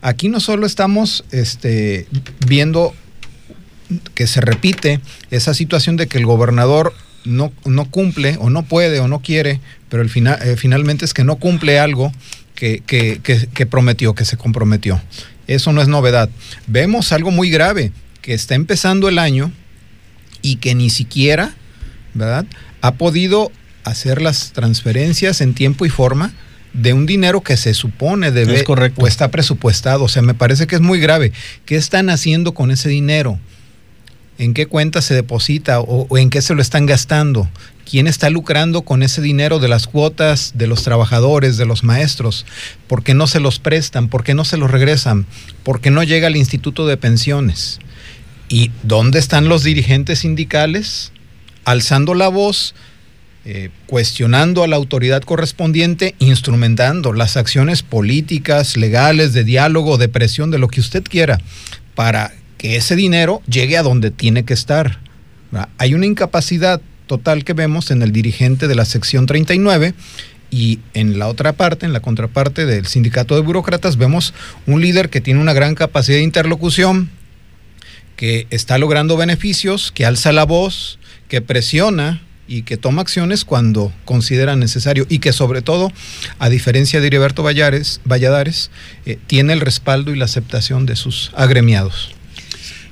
Aquí 0.01 0.27
no 0.27 0.41
solo 0.41 0.65
estamos 0.65 1.23
este, 1.32 2.08
viendo 2.45 2.93
que 4.15 4.27
se 4.27 4.41
repite 4.41 4.99
esa 5.30 5.54
situación 5.54 5.95
de 5.95 6.08
que 6.08 6.17
el 6.17 6.25
gobernador 6.25 6.93
no, 7.23 7.54
no 7.63 7.86
cumple 7.86 8.36
o 8.41 8.49
no 8.49 8.63
puede 8.63 8.99
o 8.99 9.08
no 9.08 9.21
quiere, 9.21 9.62
pero 9.89 10.04
el 10.04 10.10
final, 10.10 10.39
eh, 10.43 10.58
finalmente 10.58 11.06
es 11.06 11.13
que 11.13 11.23
no 11.23 11.38
cumple 11.38 11.80
algo 11.80 12.12
que, 12.56 12.84
que, 12.86 13.21
que 13.21 13.65
prometió, 13.65 14.13
que 14.13 14.25
se 14.25 14.38
comprometió. 14.38 15.01
Eso 15.47 15.71
no 15.71 15.82
es 15.82 15.88
novedad. 15.88 16.30
Vemos 16.67 17.12
algo 17.12 17.32
muy 17.32 17.49
grave, 17.49 17.91
que 18.21 18.34
está 18.34 18.56
empezando 18.56 19.08
el 19.08 19.19
año 19.19 19.51
y 20.41 20.58
que 20.58 20.75
ni 20.75 20.89
siquiera, 20.89 21.54
¿verdad? 22.13 22.45
ha 22.82 22.93
podido 22.95 23.51
hacer 23.84 24.21
las 24.21 24.51
transferencias 24.51 25.41
en 25.41 25.54
tiempo 25.54 25.86
y 25.86 25.89
forma 25.89 26.34
de 26.73 26.93
un 26.93 27.06
dinero 27.06 27.41
que 27.41 27.58
se 27.58 27.73
supone 27.73 28.32
debe 28.32 28.63
o 28.97 29.08
está 29.08 29.30
presupuestado. 29.30 30.06
O 30.06 30.08
sea, 30.08 30.21
me 30.21 30.34
parece 30.34 30.67
que 30.67 30.75
es 30.75 30.82
muy 30.82 30.99
grave. 30.99 31.32
¿Qué 31.65 31.75
están 31.75 32.10
haciendo 32.10 32.54
con 32.54 32.71
ese 32.71 32.89
dinero? 32.89 33.39
¿En 34.38 34.54
qué 34.54 34.65
cuenta 34.65 35.01
se 35.01 35.13
deposita 35.13 35.82
o, 35.82 36.17
en 36.17 36.30
qué 36.30 36.41
se 36.41 36.56
lo 36.56 36.62
están 36.62 36.86
gastando? 36.86 37.47
¿Quién 37.88 38.08
está 38.08 38.30
lucrando 38.30 38.84
con 38.84 39.04
ese 39.04 39.21
dinero 39.21 39.60
de 39.60 39.67
las 39.67 39.86
cuotas 39.86 40.54
de 40.56 40.65
los 40.65 40.84
trabajadores, 40.84 41.58
de 41.58 41.65
los 41.65 41.84
maestros? 41.84 42.45
¿Por 42.88 43.04
qué 43.04 43.13
no 43.13 43.27
se 43.27 43.39
los 43.39 43.60
prestan? 43.60 44.08
¿Por 44.08 44.23
qué 44.23 44.34
no 44.34 44.45
se 44.45 44.58
los 44.58 44.71
regresan? 44.71 45.25
¿Por 45.63 45.82
qué 45.82 45.91
no 45.91 46.01
llega 46.04 46.27
al 46.27 46.38
Instituto 46.38 46.88
de 46.88 46.97
Pensiones? 46.97 47.80
¿Y 48.52 48.70
dónde 48.84 49.18
están 49.18 49.50
los 49.50 49.64
dirigentes 49.64 50.20
sindicales? 50.20 51.12
alzando 51.66 52.14
la 52.14 52.28
voz, 52.28 52.74
eh, 53.46 53.70
cuestionando 53.88 54.64
a 54.64 54.68
la 54.68 54.76
autoridad 54.76 55.22
correspondiente, 55.24 56.16
instrumentando 56.20 57.14
las 57.14 57.38
acciones 57.38 57.84
políticas, 57.84 58.78
legales, 58.78 59.34
de 59.34 59.44
diálogo, 59.44 59.98
de 59.98 60.10
presión, 60.10 60.52
de 60.52 60.60
lo 60.60 60.68
que 60.68 60.82
usted 60.82 61.04
quiera, 61.04 61.40
para 61.96 62.34
que 62.58 62.76
ese 62.76 62.96
dinero 62.96 63.42
llegue 63.48 63.78
a 63.78 63.84
donde 63.84 64.12
tiene 64.12 64.44
que 64.44 64.54
estar. 64.54 65.00
Hay 65.78 65.94
una 65.94 66.06
incapacidad 66.06 66.82
total 67.08 67.44
que 67.44 67.54
vemos 67.54 67.92
en 67.92 68.02
el 68.02 68.12
dirigente 68.12 68.68
de 68.68 68.76
la 68.76 68.86
sección 68.86 69.26
39 69.26 69.94
y 70.50 70.80
en 70.94 71.18
la 71.18 71.28
otra 71.28 71.54
parte, 71.54 71.86
en 71.86 71.94
la 71.94 72.02
contraparte 72.02 72.66
del 72.66 72.86
sindicato 72.86 73.36
de 73.36 73.42
burócratas, 73.42 73.98
vemos 73.98 74.34
un 74.68 74.82
líder 74.82 75.10
que 75.10 75.22
tiene 75.22 75.42
una 75.42 75.54
gran 75.54 75.76
capacidad 75.76 76.18
de 76.18 76.24
interlocución, 76.24 77.10
que 78.21 78.45
está 78.51 78.77
logrando 78.77 79.17
beneficios, 79.17 79.91
que 79.91 80.05
alza 80.05 80.31
la 80.31 80.43
voz, 80.43 80.99
que 81.27 81.41
presiona 81.41 82.21
y 82.47 82.62
que 82.62 82.77
toma 82.77 83.01
acciones 83.01 83.45
cuando 83.45 83.91
considera 84.05 84.55
necesario 84.55 85.07
y 85.10 85.17
que 85.17 85.34
sobre 85.34 85.63
todo, 85.63 85.91
a 86.38 86.47
diferencia 86.49 87.01
de 87.01 87.07
Heriberto 87.07 87.41
Valladares, 87.41 88.69
eh, 89.07 89.17
tiene 89.25 89.53
el 89.53 89.60
respaldo 89.60 90.12
y 90.12 90.17
la 90.17 90.25
aceptación 90.25 90.86
de 90.86 90.97
sus 90.97 91.31
agremiados. 91.34 92.13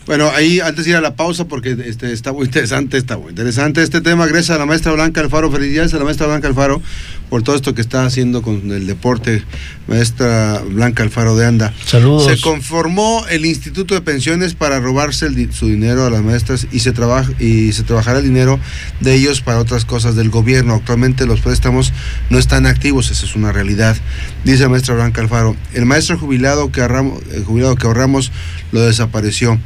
Bueno, 0.07 0.31
ahí 0.31 0.59
antes 0.59 0.85
de 0.85 0.91
ir 0.91 0.97
a 0.97 1.01
la 1.01 1.15
pausa, 1.15 1.45
porque 1.45 1.77
este, 1.85 2.11
está 2.11 2.33
muy 2.33 2.45
interesante, 2.45 2.97
está 2.97 3.15
muy 3.19 3.29
interesante 3.29 3.83
este 3.83 4.01
tema. 4.01 4.25
Gracias 4.25 4.49
a 4.49 4.57
la 4.57 4.65
maestra 4.65 4.93
Blanca 4.93 5.21
Alfaro, 5.21 5.51
felicidades 5.51 5.93
a 5.93 5.99
la 5.99 6.05
maestra 6.05 6.25
Blanca 6.25 6.47
Alfaro 6.47 6.81
por 7.29 7.43
todo 7.43 7.55
esto 7.55 7.75
que 7.75 7.81
está 7.81 8.05
haciendo 8.05 8.41
con 8.41 8.71
el 8.71 8.87
deporte, 8.87 9.43
maestra 9.87 10.61
Blanca 10.67 11.03
Alfaro 11.03 11.35
de 11.35 11.45
Anda. 11.45 11.73
Saludos. 11.85 12.25
Se 12.25 12.41
conformó 12.41 13.25
el 13.29 13.45
Instituto 13.45 13.93
de 13.93 14.01
Pensiones 14.01 14.55
para 14.55 14.79
robarse 14.79 15.29
su 15.51 15.67
dinero 15.67 16.05
a 16.05 16.09
las 16.09 16.23
maestras 16.23 16.67
y 16.71 16.79
se, 16.79 16.91
trabaja, 16.91 17.31
y 17.39 17.71
se 17.73 17.83
trabajará 17.83 18.19
el 18.19 18.25
dinero 18.25 18.59
de 18.99 19.13
ellos 19.13 19.41
para 19.41 19.59
otras 19.59 19.85
cosas 19.85 20.15
del 20.15 20.29
gobierno. 20.29 20.73
Actualmente 20.73 21.25
los 21.25 21.41
préstamos 21.41 21.93
no 22.29 22.39
están 22.39 22.65
activos, 22.65 23.11
esa 23.11 23.25
es 23.25 23.35
una 23.35 23.51
realidad. 23.51 23.95
Dice 24.43 24.63
la 24.63 24.69
maestra 24.69 24.95
Blanca 24.95 25.21
Alfaro, 25.21 25.55
el 25.73 25.85
maestro 25.85 26.17
jubilado 26.17 26.71
que, 26.71 26.81
el 26.81 27.43
jubilado 27.43 27.75
que 27.75 27.87
ahorramos 27.87 28.31
lo 28.71 28.81
desapareció 28.81 29.59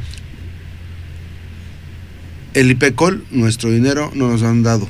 el 2.54 2.70
IPECOL, 2.70 3.24
nuestro 3.30 3.70
dinero, 3.70 4.10
no 4.14 4.28
nos 4.28 4.42
han 4.42 4.62
dado, 4.62 4.88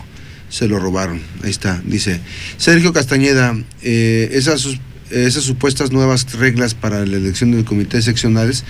se 0.54 0.68
lo 0.68 0.78
robaron. 0.78 1.20
Ahí 1.42 1.50
está, 1.50 1.82
dice. 1.84 2.20
Sergio 2.58 2.92
Castañeda, 2.92 3.56
eh, 3.82 4.28
esas, 4.34 4.68
esas 5.10 5.42
supuestas 5.42 5.90
nuevas 5.90 6.32
reglas 6.34 6.74
para 6.74 7.04
la 7.04 7.16
elección 7.16 7.50
de 7.50 7.64
comités 7.64 8.04
seccionales 8.04 8.64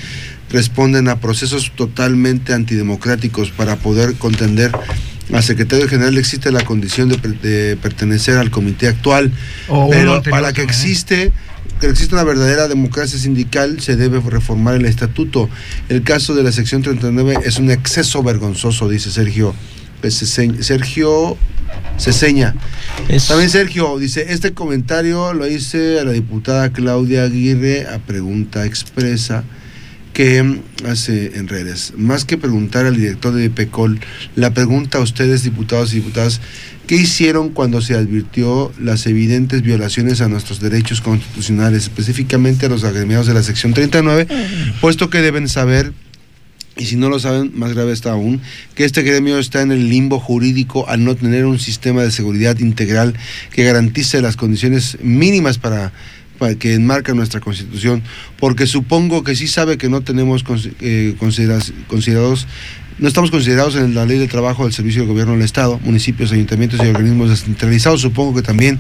responden 0.50 1.08
a 1.08 1.20
procesos 1.20 1.72
totalmente 1.76 2.54
antidemocráticos 2.54 3.50
para 3.50 3.76
poder 3.76 4.14
contender 4.14 4.72
al 5.32 5.42
secretario 5.42 5.88
general 5.88 6.16
existe 6.16 6.50
la 6.52 6.64
condición 6.64 7.08
de, 7.08 7.78
pertenecer 7.80 8.36
al 8.36 8.50
comité 8.50 8.88
actual, 8.88 9.32
pero 9.90 10.22
para 10.22 10.52
que 10.52 10.62
existe 10.62 11.32
que 11.80 11.88
existe 11.88 12.14
una 12.14 12.24
verdadera 12.24 12.68
democracia 12.68 13.18
sindical 13.18 13.80
se 13.80 13.96
debe 13.96 14.20
reformar 14.20 14.76
el 14.76 14.84
estatuto. 14.84 15.48
El 15.88 16.02
caso 16.02 16.34
de 16.34 16.42
la 16.42 16.52
sección 16.52 16.82
39 16.82 17.38
es 17.44 17.58
un 17.58 17.70
exceso 17.70 18.22
vergonzoso, 18.22 18.88
dice 18.88 19.10
Sergio. 19.10 19.54
Sergio 20.10 21.36
Ceseña. 21.98 22.54
También 23.28 23.50
Sergio 23.50 23.98
dice, 23.98 24.26
este 24.30 24.52
comentario 24.52 25.32
lo 25.32 25.46
hice 25.46 26.00
a 26.00 26.04
la 26.04 26.12
diputada 26.12 26.72
Claudia 26.72 27.24
Aguirre 27.24 27.86
a 27.86 27.98
pregunta 27.98 28.64
expresa 28.64 29.44
que 30.12 30.60
hace 30.88 31.36
en 31.38 31.48
redes. 31.48 31.92
Más 31.96 32.24
que 32.24 32.38
preguntar 32.38 32.86
al 32.86 32.96
director 32.96 33.34
de 33.34 33.50
PECOL, 33.50 33.98
la 34.36 34.54
pregunta 34.54 34.98
a 34.98 35.00
ustedes, 35.00 35.42
diputados 35.42 35.92
y 35.92 35.96
diputadas, 35.96 36.40
¿Qué 36.86 36.96
hicieron 36.96 37.48
cuando 37.48 37.80
se 37.80 37.94
advirtió 37.94 38.70
las 38.78 39.06
evidentes 39.06 39.62
violaciones 39.62 40.20
a 40.20 40.28
nuestros 40.28 40.60
derechos 40.60 41.00
constitucionales, 41.00 41.84
específicamente 41.84 42.66
a 42.66 42.68
los 42.68 42.84
agremiados 42.84 43.26
de 43.26 43.32
la 43.32 43.42
sección 43.42 43.72
39? 43.72 44.26
Puesto 44.82 45.08
que 45.08 45.22
deben 45.22 45.48
saber, 45.48 45.94
y 46.76 46.86
si 46.86 46.96
no 46.96 47.08
lo 47.08 47.18
saben, 47.18 47.52
más 47.54 47.72
grave 47.72 47.92
está 47.92 48.12
aún, 48.12 48.40
que 48.74 48.84
este 48.84 49.02
gremio 49.02 49.38
está 49.38 49.62
en 49.62 49.70
el 49.70 49.88
limbo 49.88 50.18
jurídico 50.18 50.88
al 50.88 51.04
no 51.04 51.14
tener 51.14 51.46
un 51.46 51.58
sistema 51.58 52.02
de 52.02 52.10
seguridad 52.10 52.58
integral 52.58 53.14
que 53.52 53.64
garantice 53.64 54.20
las 54.20 54.36
condiciones 54.36 54.98
mínimas 55.02 55.58
para 55.58 55.92
que 56.58 56.74
enmarca 56.74 57.14
nuestra 57.14 57.40
constitución, 57.40 58.02
porque 58.38 58.66
supongo 58.66 59.24
que 59.24 59.34
sí 59.34 59.48
sabe 59.48 59.78
que 59.78 59.88
no 59.88 60.02
tenemos 60.02 60.44
eh, 60.80 61.14
considerados 61.18 62.46
no 62.98 63.08
estamos 63.08 63.30
considerados 63.30 63.74
en 63.76 63.94
la 63.94 64.06
ley 64.06 64.18
de 64.18 64.28
trabajo 64.28 64.64
del 64.64 64.72
servicio 64.72 65.02
de 65.02 65.08
gobierno 65.08 65.32
del 65.32 65.42
Estado, 65.42 65.80
municipios, 65.82 66.32
ayuntamientos 66.32 66.80
y 66.82 66.86
organismos 66.86 67.30
descentralizados. 67.30 68.00
Supongo 68.00 68.34
que 68.34 68.42
también 68.42 68.78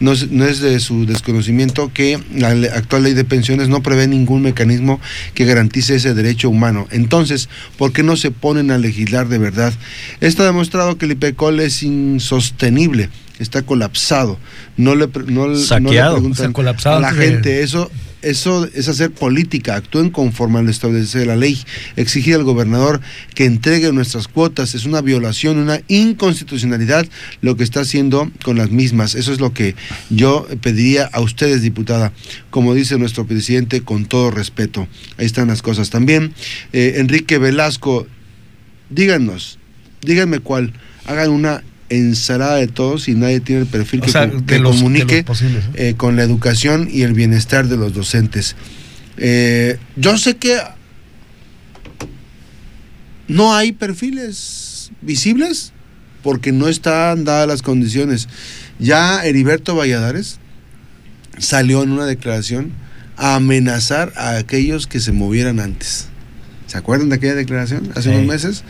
no 0.00 0.12
es, 0.12 0.30
no 0.30 0.44
es 0.44 0.60
de 0.60 0.78
su 0.80 1.06
desconocimiento 1.06 1.92
que 1.92 2.20
la 2.34 2.50
actual 2.74 3.02
ley 3.02 3.14
de 3.14 3.24
pensiones 3.24 3.68
no 3.68 3.82
prevé 3.82 4.06
ningún 4.06 4.42
mecanismo 4.42 5.00
que 5.34 5.44
garantice 5.44 5.96
ese 5.96 6.14
derecho 6.14 6.48
humano. 6.48 6.86
Entonces, 6.90 7.48
¿por 7.76 7.92
qué 7.92 8.02
no 8.02 8.16
se 8.16 8.30
ponen 8.30 8.70
a 8.70 8.78
legislar 8.78 9.28
de 9.28 9.38
verdad? 9.38 9.72
Esto 10.20 10.42
ha 10.42 10.46
demostrado 10.46 10.96
que 10.96 11.06
el 11.06 11.12
IPECOL 11.12 11.60
es 11.60 11.82
insostenible 11.82 13.10
está 13.38 13.60
colapsado. 13.62 14.38
No 14.78 14.94
le, 14.94 15.08
no, 15.26 15.54
Saqueado. 15.56 16.20
no 16.20 16.30
le 16.34 16.52
colapsado 16.52 16.96
a 16.96 17.00
la 17.00 17.12
gente. 17.12 17.62
Eso 17.62 17.90
eso 18.26 18.68
es 18.74 18.88
hacer 18.88 19.12
política, 19.12 19.76
actúen 19.76 20.10
conforme 20.10 20.58
al 20.58 20.68
establecer 20.68 21.26
la 21.26 21.36
ley. 21.36 21.58
Exigir 21.96 22.34
al 22.34 22.44
gobernador 22.44 23.00
que 23.34 23.44
entregue 23.44 23.92
nuestras 23.92 24.26
cuotas 24.28 24.74
es 24.74 24.84
una 24.84 25.00
violación, 25.00 25.58
una 25.58 25.80
inconstitucionalidad 25.88 27.06
lo 27.40 27.56
que 27.56 27.64
está 27.64 27.80
haciendo 27.80 28.30
con 28.42 28.58
las 28.58 28.70
mismas. 28.70 29.14
Eso 29.14 29.32
es 29.32 29.40
lo 29.40 29.52
que 29.52 29.76
yo 30.10 30.46
pediría 30.60 31.08
a 31.12 31.20
ustedes, 31.20 31.62
diputada, 31.62 32.12
como 32.50 32.74
dice 32.74 32.98
nuestro 32.98 33.26
presidente, 33.26 33.82
con 33.82 34.06
todo 34.06 34.30
respeto. 34.30 34.88
Ahí 35.18 35.26
están 35.26 35.48
las 35.48 35.62
cosas. 35.62 35.90
También, 35.90 36.34
eh, 36.72 36.94
Enrique 36.96 37.38
Velasco, 37.38 38.06
díganos, 38.90 39.58
díganme 40.02 40.40
cuál, 40.40 40.72
hagan 41.06 41.30
una 41.30 41.62
ensalada 41.88 42.56
de 42.56 42.66
todos 42.66 43.08
y 43.08 43.14
nadie 43.14 43.40
tiene 43.40 43.62
el 43.62 43.66
perfil 43.66 44.00
que, 44.00 44.62
comunique 44.62 45.24
eh, 45.74 45.94
con 45.96 46.16
la 46.16 46.22
educación 46.22 46.88
y 46.90 47.02
el 47.02 47.12
bienestar 47.12 47.68
de 47.68 47.76
los 47.76 47.94
docentes. 47.94 48.56
Eh, 49.16 49.78
yo 49.96 50.18
sé 50.18 50.36
que 50.36 50.58
no 53.28 53.54
hay 53.54 53.72
perfiles 53.72 54.90
visibles 55.00 55.72
porque 56.22 56.52
no 56.52 56.68
están 56.68 57.24
dadas 57.24 57.48
las 57.48 57.62
condiciones. 57.62 58.28
Ya 58.78 59.24
Heriberto 59.24 59.76
Valladares 59.76 60.38
salió 61.38 61.82
en 61.82 61.92
una 61.92 62.06
declaración 62.06 62.72
a 63.16 63.36
amenazar 63.36 64.12
a 64.16 64.36
aquellos 64.36 64.86
que 64.86 65.00
se 65.00 65.12
movieran 65.12 65.60
antes. 65.60 66.08
¿Se 66.66 66.78
acuerdan 66.78 67.08
de 67.08 67.16
aquella 67.16 67.34
declaración 67.34 67.90
hace 67.94 68.10
unos 68.10 68.26
meses? 68.26 68.64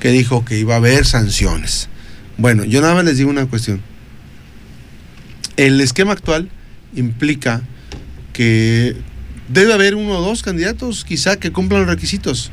Que 0.00 0.10
dijo 0.10 0.44
que 0.44 0.58
iba 0.58 0.74
a 0.74 0.78
haber 0.78 1.06
sanciones. 1.06 1.88
Bueno, 2.38 2.64
yo 2.64 2.80
nada 2.80 2.94
más 2.94 3.04
les 3.04 3.16
digo 3.16 3.30
una 3.30 3.46
cuestión. 3.46 3.80
El 5.56 5.80
esquema 5.80 6.12
actual 6.12 6.50
implica 6.94 7.62
que 8.32 8.96
debe 9.48 9.72
haber 9.72 9.94
uno 9.94 10.18
o 10.18 10.22
dos 10.22 10.42
candidatos 10.42 11.04
quizá 11.04 11.36
que 11.36 11.50
cumplan 11.50 11.82
los 11.82 11.90
requisitos, 11.90 12.50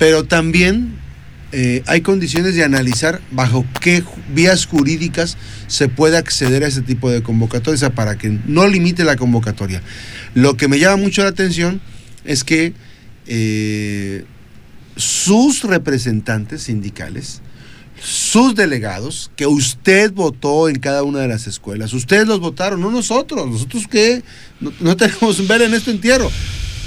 pero 0.00 0.24
también 0.24 0.96
eh, 1.52 1.84
hay 1.86 2.00
condiciones 2.00 2.56
de 2.56 2.64
analizar 2.64 3.20
bajo 3.30 3.64
qué 3.80 4.02
vías 4.34 4.66
jurídicas 4.66 5.36
se 5.68 5.88
puede 5.88 6.16
acceder 6.16 6.64
a 6.64 6.66
ese 6.66 6.82
tipo 6.82 7.08
de 7.10 7.22
convocatorias 7.22 7.88
para 7.92 8.18
que 8.18 8.36
no 8.46 8.66
limite 8.66 9.04
la 9.04 9.16
convocatoria. 9.16 9.80
Lo 10.34 10.56
que 10.56 10.66
me 10.66 10.80
llama 10.80 10.96
mucho 10.96 11.22
la 11.22 11.28
atención 11.28 11.80
es 12.24 12.42
que 12.42 12.72
eh, 13.26 14.24
sus 14.96 15.62
representantes 15.62 16.62
sindicales 16.62 17.42
sus 18.02 18.56
delegados 18.56 19.30
que 19.36 19.46
usted 19.46 20.12
votó 20.12 20.68
en 20.68 20.76
cada 20.76 21.04
una 21.04 21.20
de 21.20 21.28
las 21.28 21.46
escuelas. 21.46 21.92
Ustedes 21.92 22.26
los 22.26 22.40
votaron, 22.40 22.80
no 22.80 22.90
nosotros. 22.90 23.48
Nosotros 23.48 23.86
que 23.86 24.22
no, 24.60 24.96
tenemos 24.96 25.38
un 25.38 25.48
ver 25.48 25.62
en 25.62 25.74
este 25.74 25.92
entierro. 25.92 26.30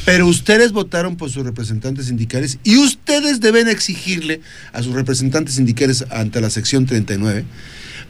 Pero 0.03 0.27
ustedes 0.27 0.71
votaron 0.71 1.15
por 1.15 1.31
sus 1.31 1.43
representantes 1.43 2.07
sindicales 2.07 2.59
y 2.63 2.77
ustedes 2.77 3.39
deben 3.39 3.67
exigirle 3.67 4.41
a 4.71 4.83
sus 4.83 4.93
representantes 4.93 5.55
sindicales 5.55 6.05
ante 6.11 6.41
la 6.41 6.51
sección 6.51 6.85
39 6.85 7.43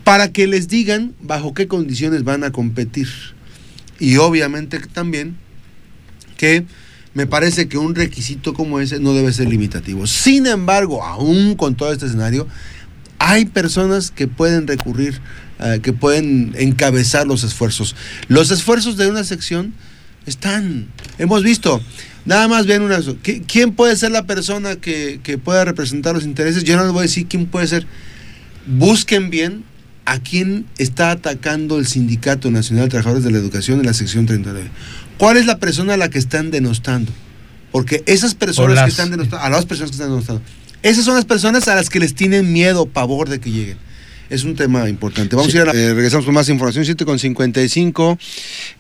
para 0.04 0.34
que 0.34 0.46
les 0.46 0.68
digan 0.68 1.14
bajo 1.22 1.54
qué 1.54 1.68
condiciones 1.68 2.24
van 2.26 2.44
a 2.44 2.52
competir. 2.52 3.08
Y 3.98 4.18
obviamente 4.18 4.80
también 4.80 5.38
que 6.36 6.66
me 7.14 7.28
parece 7.28 7.70
que 7.70 7.78
un 7.78 7.96
requisito 7.96 8.54
como 8.54 8.82
ese 8.82 9.00
no 9.00 9.14
debe 9.14 9.32
ser 9.32 9.48
limitativo. 9.48 10.06
Sin 10.06 10.48
embargo, 10.48 11.02
aún 11.02 11.56
con 11.56 11.76
todo 11.76 11.94
este 11.94 12.08
escenario, 12.08 12.46
hay 13.20 13.46
personas 13.46 14.12
que 14.12 14.28
pueden 14.28 14.68
recurrir, 14.68 15.22
eh, 15.60 15.80
que 15.82 15.94
pueden 15.94 16.54
encabezar 16.58 17.28
los 17.28 17.44
esfuerzos. 17.44 17.96
Los 18.28 18.52
esfuerzos 18.52 18.98
de 18.98 19.08
una 19.08 19.24
sección 19.24 19.74
están, 20.26 20.88
hemos 21.18 21.44
visto, 21.44 21.82
nada 22.26 22.48
más 22.48 22.66
ven 22.66 22.82
una... 22.82 23.00
¿Quién 23.48 23.74
puede 23.74 23.96
ser 23.96 24.12
la 24.12 24.26
persona 24.26 24.76
que, 24.76 25.40
pueda 25.44 25.66
representar 25.66 26.16
los 26.16 26.24
intereses? 26.26 26.64
Yo 26.64 26.78
no 26.78 26.84
les 26.84 26.92
voy 26.92 27.00
a 27.00 27.04
decir 27.04 27.28
quién 27.28 27.46
puede 27.46 27.68
ser. 27.68 27.86
Busquen 28.68 29.30
bien 29.30 29.64
a 30.06 30.20
quién 30.20 30.66
está 30.78 31.12
atacando 31.12 31.80
el 31.80 31.88
Sindicato 31.88 32.52
Nacional 32.52 32.86
de 32.86 32.90
Trabajadores 32.92 33.24
de 33.24 33.32
la 33.32 33.38
Educación 33.38 33.80
en 33.80 33.86
la 33.86 33.94
sección 33.94 34.26
39. 34.26 34.70
¿Cuál 35.18 35.38
es 35.38 35.46
la 35.46 35.58
persona 35.60 35.94
a 35.94 35.98
la 35.98 36.10
que 36.10 36.20
están 36.20 36.52
denostando? 36.52 37.12
Porque 37.72 38.04
esas 38.06 38.36
personas 38.36 38.84
que 38.84 38.90
están 38.90 39.12
denostando, 39.12 39.44
a 39.44 39.50
las 39.50 39.66
personas 39.66 39.92
que 39.92 39.96
están 39.96 40.10
denostando, 40.10 40.42
esas 40.86 41.04
son 41.04 41.16
las 41.16 41.26
personas 41.26 41.68
a 41.68 41.74
las 41.74 41.90
que 41.90 42.00
les 42.00 42.14
tienen 42.14 42.54
miedo, 42.54 42.86
pavor 42.86 43.28
de 43.28 43.40
que 43.40 43.50
lleguen. 43.50 43.78
Es 44.30 44.44
un 44.44 44.56
tema 44.56 44.88
importante. 44.88 45.36
Vamos 45.36 45.52
a 45.56 45.58
ir 45.58 45.68
a 45.68 45.72
eh, 45.72 45.96
regresamos 45.96 46.26
con 46.26 46.36
más 46.36 46.48
información. 46.48 46.86
7 46.86 47.06
con 47.06 47.18
55. 47.18 48.20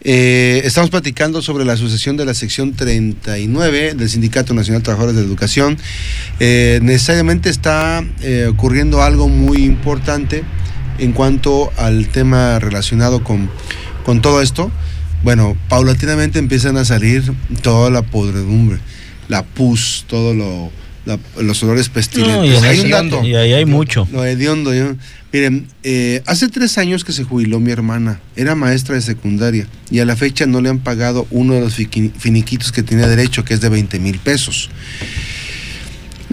Eh, 0.01 0.61
estamos 0.63 0.91
platicando 0.91 1.41
sobre 1.41 1.65
la 1.65 1.75
sucesión 1.77 2.15
de 2.15 2.25
la 2.25 2.35
sección 2.35 2.73
39 2.73 3.95
del 3.95 4.07
Sindicato 4.07 4.53
Nacional 4.53 4.81
de 4.81 4.85
Trabajadores 4.85 5.15
de 5.15 5.23
Educación. 5.23 5.79
Eh, 6.39 6.79
necesariamente 6.83 7.49
está 7.49 8.03
ocurriendo 8.49 9.01
algo 9.01 9.27
muy 9.27 9.63
importante 9.63 10.43
en 10.99 11.11
cuanto 11.11 11.71
al 11.75 12.07
tema 12.09 12.59
relacionado 12.59 13.23
con, 13.23 13.49
con 14.05 14.21
todo 14.21 14.43
esto. 14.43 14.71
Bueno, 15.23 15.57
paulatinamente 15.69 16.37
empiezan 16.37 16.77
a 16.77 16.85
salir 16.85 17.23
toda 17.63 17.89
la 17.89 18.03
podredumbre, 18.03 18.77
la 19.27 19.41
pus, 19.43 20.05
todo 20.07 20.35
lo 20.35 20.71
los 21.41 21.63
olores 21.63 21.89
pestilentes. 21.89 22.61
y, 22.61 22.65
hay 22.65 22.79
un 22.79 22.89
dato. 22.89 23.23
y 23.23 23.35
ahí 23.35 23.53
hay 23.53 23.65
mucho. 23.65 24.07
Lo 24.11 24.25
hediondo. 24.25 24.71
Miren, 25.31 25.67
eh, 25.83 26.23
hace 26.25 26.47
tres 26.47 26.77
años 26.77 27.03
que 27.03 27.11
se 27.11 27.23
jubiló 27.23 27.59
mi 27.59 27.71
hermana. 27.71 28.21
Era 28.35 28.55
maestra 28.55 28.95
de 28.95 29.01
secundaria 29.01 29.67
y 29.91 29.99
a 29.99 30.05
la 30.05 30.15
fecha 30.15 30.45
no 30.45 30.61
le 30.61 30.69
han 30.69 30.79
pagado 30.79 31.27
uno 31.29 31.55
de 31.55 31.61
los 31.61 31.75
finiquitos 31.75 32.71
que 32.71 32.83
tiene 32.83 33.07
derecho, 33.07 33.43
que 33.43 33.53
es 33.53 33.61
de 33.61 33.69
20 33.69 33.99
mil 33.99 34.17
pesos. 34.19 34.69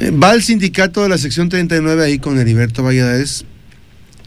Eh, 0.01 0.11
va 0.11 0.31
al 0.31 0.43
sindicato 0.43 1.03
de 1.03 1.09
la 1.09 1.19
sección 1.19 1.49
39 1.49 2.05
ahí 2.05 2.19
con 2.19 2.39
Heriberto 2.39 2.83
Valladares 2.83 3.45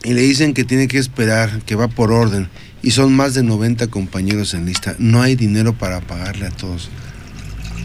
y 0.04 0.12
le 0.12 0.20
dicen 0.20 0.52
que 0.52 0.64
tiene 0.64 0.88
que 0.88 0.98
esperar, 0.98 1.62
que 1.64 1.74
va 1.74 1.88
por 1.88 2.12
orden. 2.12 2.48
Y 2.82 2.90
son 2.90 3.14
más 3.14 3.34
de 3.34 3.42
90 3.42 3.88
compañeros 3.88 4.54
en 4.54 4.66
lista. 4.66 4.94
No 4.98 5.22
hay 5.22 5.36
dinero 5.36 5.72
para 5.72 6.02
pagarle 6.02 6.46
a 6.46 6.50
todos. 6.50 6.90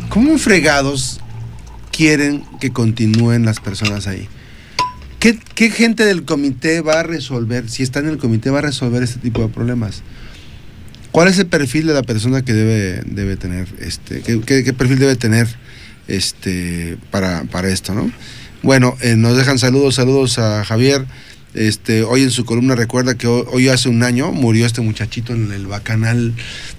¿Cómo 0.09 0.37
fregados 0.37 1.20
quieren 1.91 2.43
que 2.59 2.71
continúen 2.71 3.45
las 3.45 3.59
personas 3.59 4.07
ahí. 4.07 4.27
¿Qué, 5.19 5.69
gente 5.69 6.03
del 6.03 6.25
comité 6.25 6.81
va 6.81 7.01
a 7.01 7.03
resolver, 7.03 7.69
si 7.69 7.83
está 7.83 7.99
en 7.99 8.07
el 8.07 8.17
comité, 8.17 8.49
va 8.49 8.57
a 8.57 8.63
resolver 8.63 9.03
este 9.03 9.19
tipo 9.19 9.41
de 9.41 9.49
problemas? 9.49 10.01
¿Cuál 11.11 11.27
es 11.27 11.37
el 11.37 11.45
perfil 11.45 11.85
de 11.85 11.93
la 11.93 12.01
persona 12.01 12.41
que 12.41 12.53
debe, 12.53 13.03
debe 13.05 13.37
tener, 13.37 13.67
este, 13.79 14.21
qué, 14.21 14.73
perfil 14.73 14.97
debe 14.97 15.15
tener 15.15 15.47
este, 16.07 16.97
para, 17.11 17.43
para 17.43 17.69
esto, 17.69 17.93
no? 17.93 18.11
Bueno, 18.63 18.97
eh, 19.01 19.15
nos 19.15 19.37
dejan 19.37 19.59
saludos, 19.59 19.95
saludos 19.95 20.39
a 20.39 20.63
Javier. 20.63 21.05
Este, 21.53 22.03
hoy 22.03 22.23
en 22.23 22.31
su 22.31 22.45
columna 22.45 22.75
recuerda 22.75 23.15
que 23.15 23.27
hoy, 23.27 23.67
hace 23.67 23.89
un 23.89 24.03
año 24.03 24.31
murió 24.31 24.65
este 24.65 24.79
muchachito 24.79 25.33
en 25.33 25.51
el 25.51 25.67
bacanal 25.67 26.33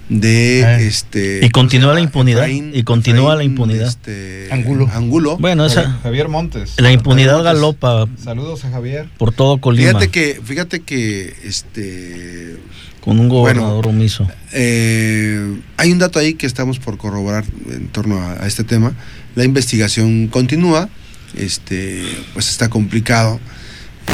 de 0.09 0.63
ah. 0.65 0.81
este 0.81 1.45
y 1.45 1.49
continúa 1.49 1.93
la 1.93 1.99
impunidad 2.01 2.47
y 2.47 2.83
continúa 2.83 3.35
la 3.35 3.43
impunidad. 3.43 3.87
este, 3.87 4.47
Angulo. 4.51 4.89
Angulo. 4.91 5.37
Bueno 5.37 5.65
esa 5.67 5.99
Javier 6.01 6.27
Montes. 6.27 6.73
la 6.77 6.91
impunidad 6.91 7.43
galopa 7.43 8.07
saludos 8.21 8.65
a 8.65 8.71
Javier. 8.71 9.07
por 9.17 9.31
todo 9.31 9.59
Colima. 9.59 9.89
Fíjate 9.89 10.07
que 10.09 10.41
fíjate 10.43 10.79
que 10.79 11.35
este 11.43 12.57
con 12.99 13.19
un 13.19 13.29
gobernador 13.29 13.87
omiso. 13.87 14.27
eh, 14.53 15.55
hay 15.77 15.91
un 15.91 15.99
dato 15.99 16.17
ahí 16.17 16.33
que 16.33 16.47
estamos 16.47 16.79
por 16.79 16.97
corroborar 16.97 17.45
en 17.69 17.89
torno 17.89 18.19
a, 18.19 18.47
este 18.47 18.63
tema. 18.63 18.93
La 19.35 19.43
investigación 19.43 20.29
continúa 20.29 20.89
este 21.35 22.03
pues 22.33 22.49
está 22.49 22.69
complicado 22.69 23.39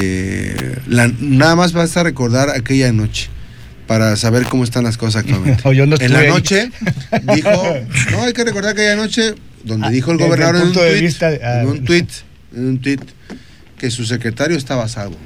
eh, 0.01 0.79
nada 0.87 1.55
más 1.55 1.73
basta 1.73 2.03
recordar 2.03 2.49
aquella 2.49 2.91
noche 2.91 3.29
para 3.87 4.15
saber 4.17 4.43
cómo 4.43 4.63
están 4.63 4.83
las 4.83 4.97
cosas 4.97 5.23
actualmente. 5.23 5.63
en 6.05 6.13
la 6.13 6.27
noche 6.27 6.71
dijo, 7.33 7.75
no, 8.11 8.23
hay 8.23 8.33
que 8.33 8.43
recordar 8.43 8.73
aquella 8.73 8.95
noche 8.95 9.33
donde 9.63 9.87
ah, 9.87 9.89
dijo 9.89 10.11
el 10.11 10.19
gobernador 10.19 10.57
en, 10.57 10.61
un 10.61 10.73
tweet, 10.73 11.15
en 11.41 11.67
un 11.67 11.83
tweet, 11.83 12.07
en 12.55 12.67
un 12.67 12.79
tweet, 12.79 12.99
que 13.77 13.89
su 13.89 14.05
secretario 14.05 14.57
estaba 14.57 14.83
a 14.83 14.87
salvo. 14.87 15.17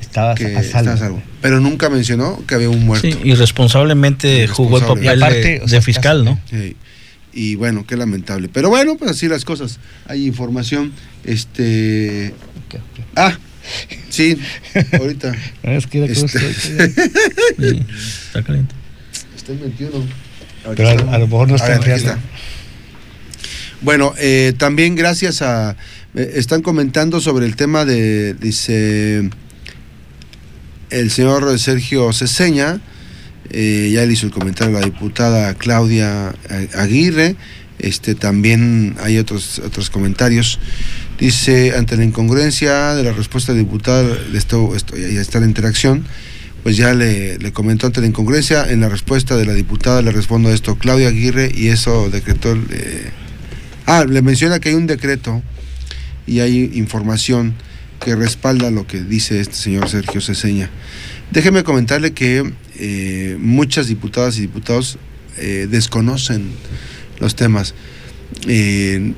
Estaba, 0.00 0.32
a 0.32 0.96
salvo. 0.96 1.22
Pero 1.40 1.60
nunca 1.60 1.88
mencionó 1.88 2.44
que 2.46 2.56
había 2.56 2.68
un 2.68 2.84
muerto. 2.84 3.06
Sí, 3.06 3.16
irresponsablemente 3.22 4.48
jugó 4.48 4.78
el 4.78 4.84
papel 4.84 5.20
de, 5.64 5.82
fiscal, 5.82 6.24
¿no? 6.24 6.40
y 7.32 7.54
bueno, 7.54 7.86
qué 7.86 7.96
lamentable. 7.96 8.50
Pero 8.52 8.68
bueno, 8.68 8.96
pues 8.96 9.12
así 9.12 9.28
las 9.28 9.44
cosas. 9.44 9.78
Hay 10.06 10.26
información. 10.26 10.92
Este. 11.24 12.34
Ah, 13.16 13.38
sí, 14.10 14.38
ahorita. 14.92 15.34
Es 15.62 15.86
que 15.86 16.04
este... 16.04 16.38
está 18.26 18.42
caliente. 18.42 18.74
Está 19.36 19.52
en 19.52 19.60
21. 19.60 20.06
Pero 20.76 20.88
a, 20.88 21.18
lo 21.18 21.26
mejor 21.26 21.48
no 21.48 21.56
está, 21.56 21.74
en 21.74 22.18
Bueno, 23.80 24.14
eh, 24.18 24.52
también 24.56 24.94
gracias 24.94 25.42
a. 25.42 25.76
Eh, 26.14 26.32
están 26.36 26.62
comentando 26.62 27.20
sobre 27.20 27.46
el 27.46 27.56
tema 27.56 27.84
de. 27.84 28.34
Dice. 28.34 29.28
El 30.90 31.10
señor 31.10 31.58
Sergio 31.58 32.12
Ceseña 32.12 32.78
eh, 33.48 33.90
ya 33.94 34.04
le 34.04 34.12
hizo 34.12 34.26
el 34.26 34.32
comentario 34.32 34.78
la 34.78 34.84
diputada 34.84 35.54
Claudia 35.54 36.34
Aguirre. 36.74 37.36
Este, 37.82 38.14
también 38.14 38.96
hay 39.02 39.18
otros, 39.18 39.58
otros 39.58 39.90
comentarios. 39.90 40.58
Dice, 41.18 41.74
ante 41.76 41.96
la 41.96 42.04
incongruencia 42.04 42.94
de 42.94 43.02
la 43.02 43.12
respuesta 43.12 43.52
del 43.52 43.64
diputado, 43.64 44.16
esto, 44.32 44.72
ya 44.96 45.20
está 45.20 45.40
la 45.40 45.46
interacción, 45.46 46.04
pues 46.62 46.76
ya 46.76 46.94
le, 46.94 47.38
comentó 47.52 47.88
ante 47.88 48.00
la 48.00 48.06
incongruencia, 48.06 48.70
en 48.70 48.80
la 48.80 48.88
respuesta 48.88 49.36
de 49.36 49.44
la 49.44 49.52
diputada 49.52 50.00
le 50.00 50.12
respondo 50.12 50.50
esto, 50.50 50.76
Claudia 50.76 51.08
Aguirre, 51.08 51.52
y 51.54 51.68
eso 51.68 52.08
decretó... 52.08 52.54
Eh, 52.70 53.10
ah, 53.86 54.04
le 54.08 54.22
menciona 54.22 54.60
que 54.60 54.70
hay 54.70 54.74
un 54.76 54.86
decreto 54.86 55.42
y 56.26 56.38
hay 56.40 56.70
información 56.74 57.54
que 58.04 58.14
respalda 58.14 58.70
lo 58.70 58.86
que 58.86 59.02
dice 59.02 59.40
este 59.40 59.54
señor 59.54 59.88
Sergio 59.88 60.20
Ceseña. 60.20 60.70
Déjeme 61.30 61.64
comentarle 61.64 62.12
que 62.12 62.52
eh, 62.78 63.36
muchas 63.40 63.86
diputadas 63.88 64.38
y 64.38 64.42
diputados 64.42 64.98
eh, 65.38 65.66
desconocen 65.70 66.50
los 67.22 67.36
temas. 67.36 67.74
Eh, 68.46 69.14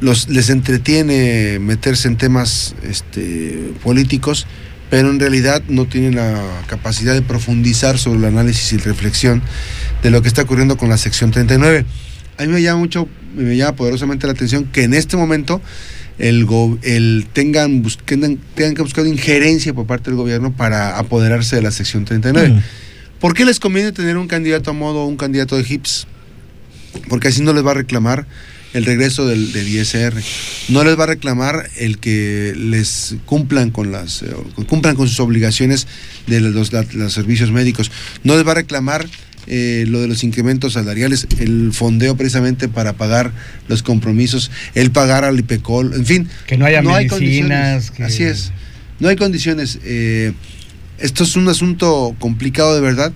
los, 0.00 0.28
les 0.28 0.50
entretiene 0.50 1.58
meterse 1.58 2.06
en 2.06 2.16
temas 2.16 2.76
este, 2.84 3.72
políticos, 3.82 4.46
pero 4.90 5.10
en 5.10 5.18
realidad 5.18 5.62
no 5.68 5.86
tienen 5.86 6.14
la 6.14 6.40
capacidad 6.68 7.14
de 7.14 7.22
profundizar 7.22 7.98
sobre 7.98 8.20
el 8.20 8.24
análisis 8.26 8.72
y 8.72 8.76
reflexión 8.76 9.42
de 10.02 10.10
lo 10.10 10.22
que 10.22 10.28
está 10.28 10.42
ocurriendo 10.42 10.76
con 10.76 10.88
la 10.88 10.98
sección 10.98 11.32
39. 11.32 11.84
A 12.36 12.42
mí 12.42 12.48
me 12.48 12.62
llama 12.62 12.78
mucho, 12.78 13.08
me 13.34 13.56
llama 13.56 13.74
poderosamente 13.74 14.28
la 14.28 14.34
atención 14.34 14.66
que 14.66 14.84
en 14.84 14.94
este 14.94 15.16
momento 15.16 15.60
el, 16.18 16.46
el 16.82 17.26
tengan, 17.32 17.82
tengan, 18.04 18.38
tengan, 18.54 18.74
que 18.74 18.82
buscar 18.82 19.06
injerencia 19.06 19.74
por 19.74 19.86
parte 19.86 20.10
del 20.10 20.16
gobierno 20.16 20.52
para 20.52 20.96
apoderarse 20.98 21.56
de 21.56 21.62
la 21.62 21.72
sección 21.72 22.04
39. 22.04 22.50
Mm. 22.50 22.62
¿Por 23.20 23.34
qué 23.34 23.44
les 23.44 23.58
conviene 23.58 23.90
tener 23.90 24.16
un 24.16 24.28
candidato 24.28 24.70
a 24.70 24.72
modo 24.74 25.02
o 25.02 25.06
un 25.06 25.16
candidato 25.16 25.56
de 25.56 25.64
HIPS? 25.64 26.06
Porque 27.08 27.28
así 27.28 27.42
no 27.42 27.52
les 27.52 27.64
va 27.64 27.72
a 27.72 27.74
reclamar 27.74 28.26
el 28.74 28.84
regreso 28.84 29.26
del, 29.26 29.54
ISR. 29.56 30.14
No 30.68 30.84
les 30.84 30.98
va 30.98 31.04
a 31.04 31.06
reclamar 31.08 31.68
el 31.76 31.98
que 31.98 32.54
les 32.56 33.16
cumplan 33.24 33.70
con 33.70 33.92
las 33.92 34.22
eh, 34.22 34.34
cumplan 34.68 34.94
con 34.94 35.08
sus 35.08 35.20
obligaciones 35.20 35.86
de 36.26 36.40
los, 36.40 36.72
los 36.72 37.12
servicios 37.12 37.50
médicos. 37.50 37.90
No 38.24 38.36
les 38.36 38.46
va 38.46 38.52
a 38.52 38.56
reclamar 38.56 39.06
eh, 39.50 39.86
lo 39.88 40.02
de 40.02 40.08
los 40.08 40.24
incrementos 40.24 40.74
salariales, 40.74 41.26
el 41.38 41.70
fondeo 41.72 42.16
precisamente 42.16 42.68
para 42.68 42.92
pagar 42.92 43.32
los 43.66 43.82
compromisos, 43.82 44.50
el 44.74 44.90
pagar 44.90 45.24
al 45.24 45.38
IPECOL, 45.38 45.94
en 45.94 46.04
fin. 46.04 46.28
Que 46.46 46.58
no 46.58 46.66
haya 46.66 46.82
medicinas. 46.82 47.92
Así 47.98 48.24
es. 48.24 48.52
No 49.00 49.08
hay 49.08 49.16
condiciones. 49.16 49.78
Eh, 49.84 50.32
esto 50.98 51.24
es 51.24 51.34
un 51.36 51.48
asunto 51.48 52.14
complicado 52.18 52.74
de 52.74 52.82
verdad 52.82 53.12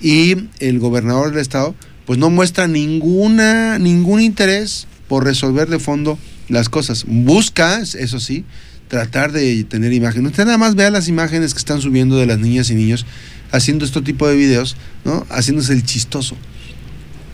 y 0.00 0.36
el 0.60 0.78
gobernador 0.78 1.30
del 1.30 1.40
estado 1.40 1.74
pues 2.06 2.18
no 2.18 2.30
muestra 2.30 2.68
ninguna 2.68 3.78
ningún 3.78 4.20
interés 4.20 4.86
por 5.08 5.24
resolver 5.24 5.68
de 5.68 5.78
fondo 5.78 6.18
las 6.48 6.68
cosas. 6.68 7.04
Busca, 7.06 7.80
eso 7.80 8.20
sí, 8.20 8.44
tratar 8.88 9.32
de 9.32 9.64
tener 9.64 9.92
imágenes. 9.92 10.32
Usted 10.32 10.44
nada 10.44 10.58
más 10.58 10.74
vea 10.74 10.90
las 10.90 11.08
imágenes 11.08 11.54
que 11.54 11.58
están 11.58 11.80
subiendo 11.80 12.16
de 12.16 12.26
las 12.26 12.38
niñas 12.38 12.70
y 12.70 12.74
niños 12.74 13.06
haciendo 13.50 13.84
este 13.84 14.02
tipo 14.02 14.26
de 14.26 14.36
videos, 14.36 14.76
¿no? 15.04 15.26
Haciéndose 15.30 15.72
el 15.72 15.84
chistoso. 15.84 16.36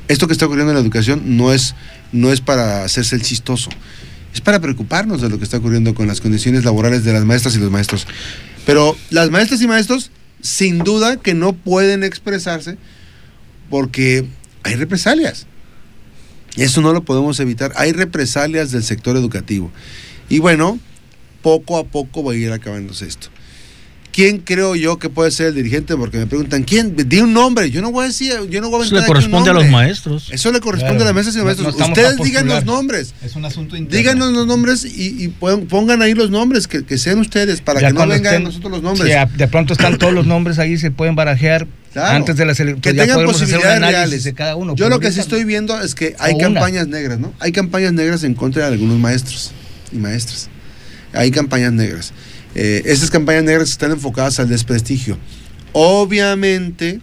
Esto 0.09 0.27
que 0.27 0.33
está 0.33 0.47
ocurriendo 0.47 0.73
en 0.73 0.77
la 0.77 0.83
educación 0.83 1.37
no 1.37 1.53
es, 1.53 1.75
no 2.12 2.33
es 2.33 2.41
para 2.41 2.85
hacerse 2.85 3.14
el 3.16 3.23
chistoso, 3.23 3.71
es 4.35 4.41
para 4.41 4.61
preocuparnos 4.61 5.21
de 5.21 5.29
lo 5.29 5.39
que 5.39 5.45
está 5.45 5.59
ocurriendo 5.59 5.95
con 5.95 6.07
las 6.07 6.21
condiciones 6.21 6.64
laborales 6.64 7.05
de 7.05 7.12
las 7.12 7.25
maestras 7.25 7.57
y 7.57 7.59
los 7.59 7.71
maestros. 7.71 8.07
Pero 8.66 8.97
las 9.11 9.31
maestras 9.31 9.61
y 9.62 9.66
maestros, 9.66 10.11
sin 10.41 10.79
duda 10.79 11.16
que 11.16 11.35
no 11.35 11.53
pueden 11.53 12.05
expresarse 12.05 12.79
porque 13.71 14.27
hay 14.69 14.77
represalias. 14.77 15.47
Eso 16.57 16.81
no 16.81 16.93
lo 16.93 17.03
podemos 17.03 17.39
evitar. 17.41 17.73
Hay 17.77 17.93
represalias 17.93 18.71
del 18.71 18.83
sector 18.83 19.16
educativo. 19.16 19.71
Y 20.29 20.41
bueno, 20.41 20.79
poco 21.43 21.79
a 21.79 21.85
poco 21.85 22.23
va 22.23 22.33
a 22.33 22.37
ir 22.37 22.53
acabándose 22.53 23.07
esto. 23.07 23.29
¿Quién 24.19 24.39
creo 24.39 24.75
yo 24.75 24.99
que 24.99 25.11
puede 25.11 25.31
ser 25.31 25.47
el 25.47 25.55
dirigente? 25.55 25.97
Porque 25.97 26.19
me 26.19 26.27
preguntan, 26.27 26.64
¿quién? 26.64 26.93
Di 26.97 27.21
un 27.21 27.33
nombre. 27.33 27.71
Yo 27.71 27.81
no 27.81 27.93
voy 27.93 28.03
a 28.03 28.09
decir, 28.09 28.33
yo 28.51 28.61
no 28.61 28.69
voy 28.69 28.83
a 28.83 28.85
Eso 28.85 28.97
le 28.97 29.07
corresponde 29.07 29.51
a 29.51 29.53
los 29.53 29.69
maestros. 29.69 30.31
Eso 30.33 30.51
le 30.51 30.59
corresponde 30.59 31.05
a 31.05 31.07
las 31.07 31.14
mesas 31.14 31.37
y 31.37 31.39
maestros. 31.39 31.77
Ustedes 31.77 32.16
digan 32.16 32.49
los 32.49 32.64
nombres. 32.64 33.14
Es 33.23 33.37
un 33.37 33.45
asunto 33.45 33.77
interno. 33.77 33.97
Díganos 33.97 34.33
los 34.33 34.45
nombres 34.49 34.85
y, 34.85 35.29
pongan 35.29 36.03
ahí 36.03 36.14
los 36.14 36.31
nombres, 36.31 36.66
que, 36.66 36.99
sean 36.99 37.21
ustedes, 37.21 37.61
para 37.61 37.79
que 37.79 37.93
no 37.93 38.09
vengan 38.09 38.43
nosotros 38.43 38.73
los 38.73 38.83
nombres. 38.83 39.14
de 39.37 39.47
pronto 39.47 39.75
están 39.75 39.99
todos 39.99 40.12
los 40.12 40.27
nombres 40.27 40.59
ahí, 40.59 40.77
se 40.79 40.91
pueden 40.91 41.14
barajear 41.14 41.69
antes 41.95 42.35
de 42.35 42.45
la 42.45 42.57
selección. 42.57 42.81
Que 42.81 42.95
tengan 42.95 43.25
posibilidades 43.25 43.79
reales. 43.79 44.25
De 44.25 44.35
cada 44.35 44.57
uno. 44.57 44.75
Yo 44.75 44.89
lo 44.89 44.99
que 44.99 45.12
sí 45.12 45.21
estoy 45.21 45.45
viendo 45.45 45.81
es 45.81 45.95
que 45.95 46.16
hay 46.19 46.37
campañas 46.37 46.89
negras, 46.89 47.21
¿no? 47.21 47.33
Hay 47.39 47.53
campañas 47.53 47.93
negras 47.93 48.25
en 48.25 48.35
contra 48.35 48.66
de 48.66 48.73
algunos 48.73 48.99
maestros 48.99 49.53
y 49.93 49.99
maestras. 49.99 50.51
Hay 51.12 51.31
campañas 51.31 51.73
negras. 51.73 52.12
Eh, 52.55 52.82
estas 52.86 53.11
campañas 53.11 53.44
negras 53.44 53.70
están 53.70 53.92
enfocadas 53.92 54.40
al 54.40 54.49
desprestigio. 54.49 55.18
Obviamente 55.72 57.01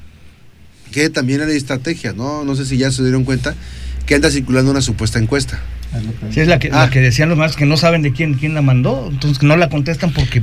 que 0.91 1.09
también 1.09 1.41
hay 1.41 1.57
estrategias, 1.57 2.15
¿no? 2.15 2.45
No 2.45 2.55
sé 2.55 2.65
si 2.65 2.77
ya 2.77 2.89
se 2.89 3.03
dieron 3.03 3.25
cuenta 3.25 3.53
que 4.05 4.15
anda 4.15 4.31
circulando 4.31 4.71
una 4.71 4.79
supuesta 4.79 5.19
encuesta. 5.19 5.59
Sí, 6.31 6.39
es 6.39 6.47
la 6.47 6.57
que, 6.57 6.69
ah. 6.71 6.89
que 6.91 7.01
decían 7.01 7.29
los 7.29 7.37
más 7.37 7.55
que 7.55 7.65
no 7.65 7.75
saben 7.75 8.01
de 8.01 8.13
quién, 8.13 8.35
quién 8.35 8.53
la 8.53 8.61
mandó, 8.61 9.09
entonces 9.11 9.43
no 9.43 9.57
la 9.57 9.69
contestan 9.69 10.13
porque 10.13 10.41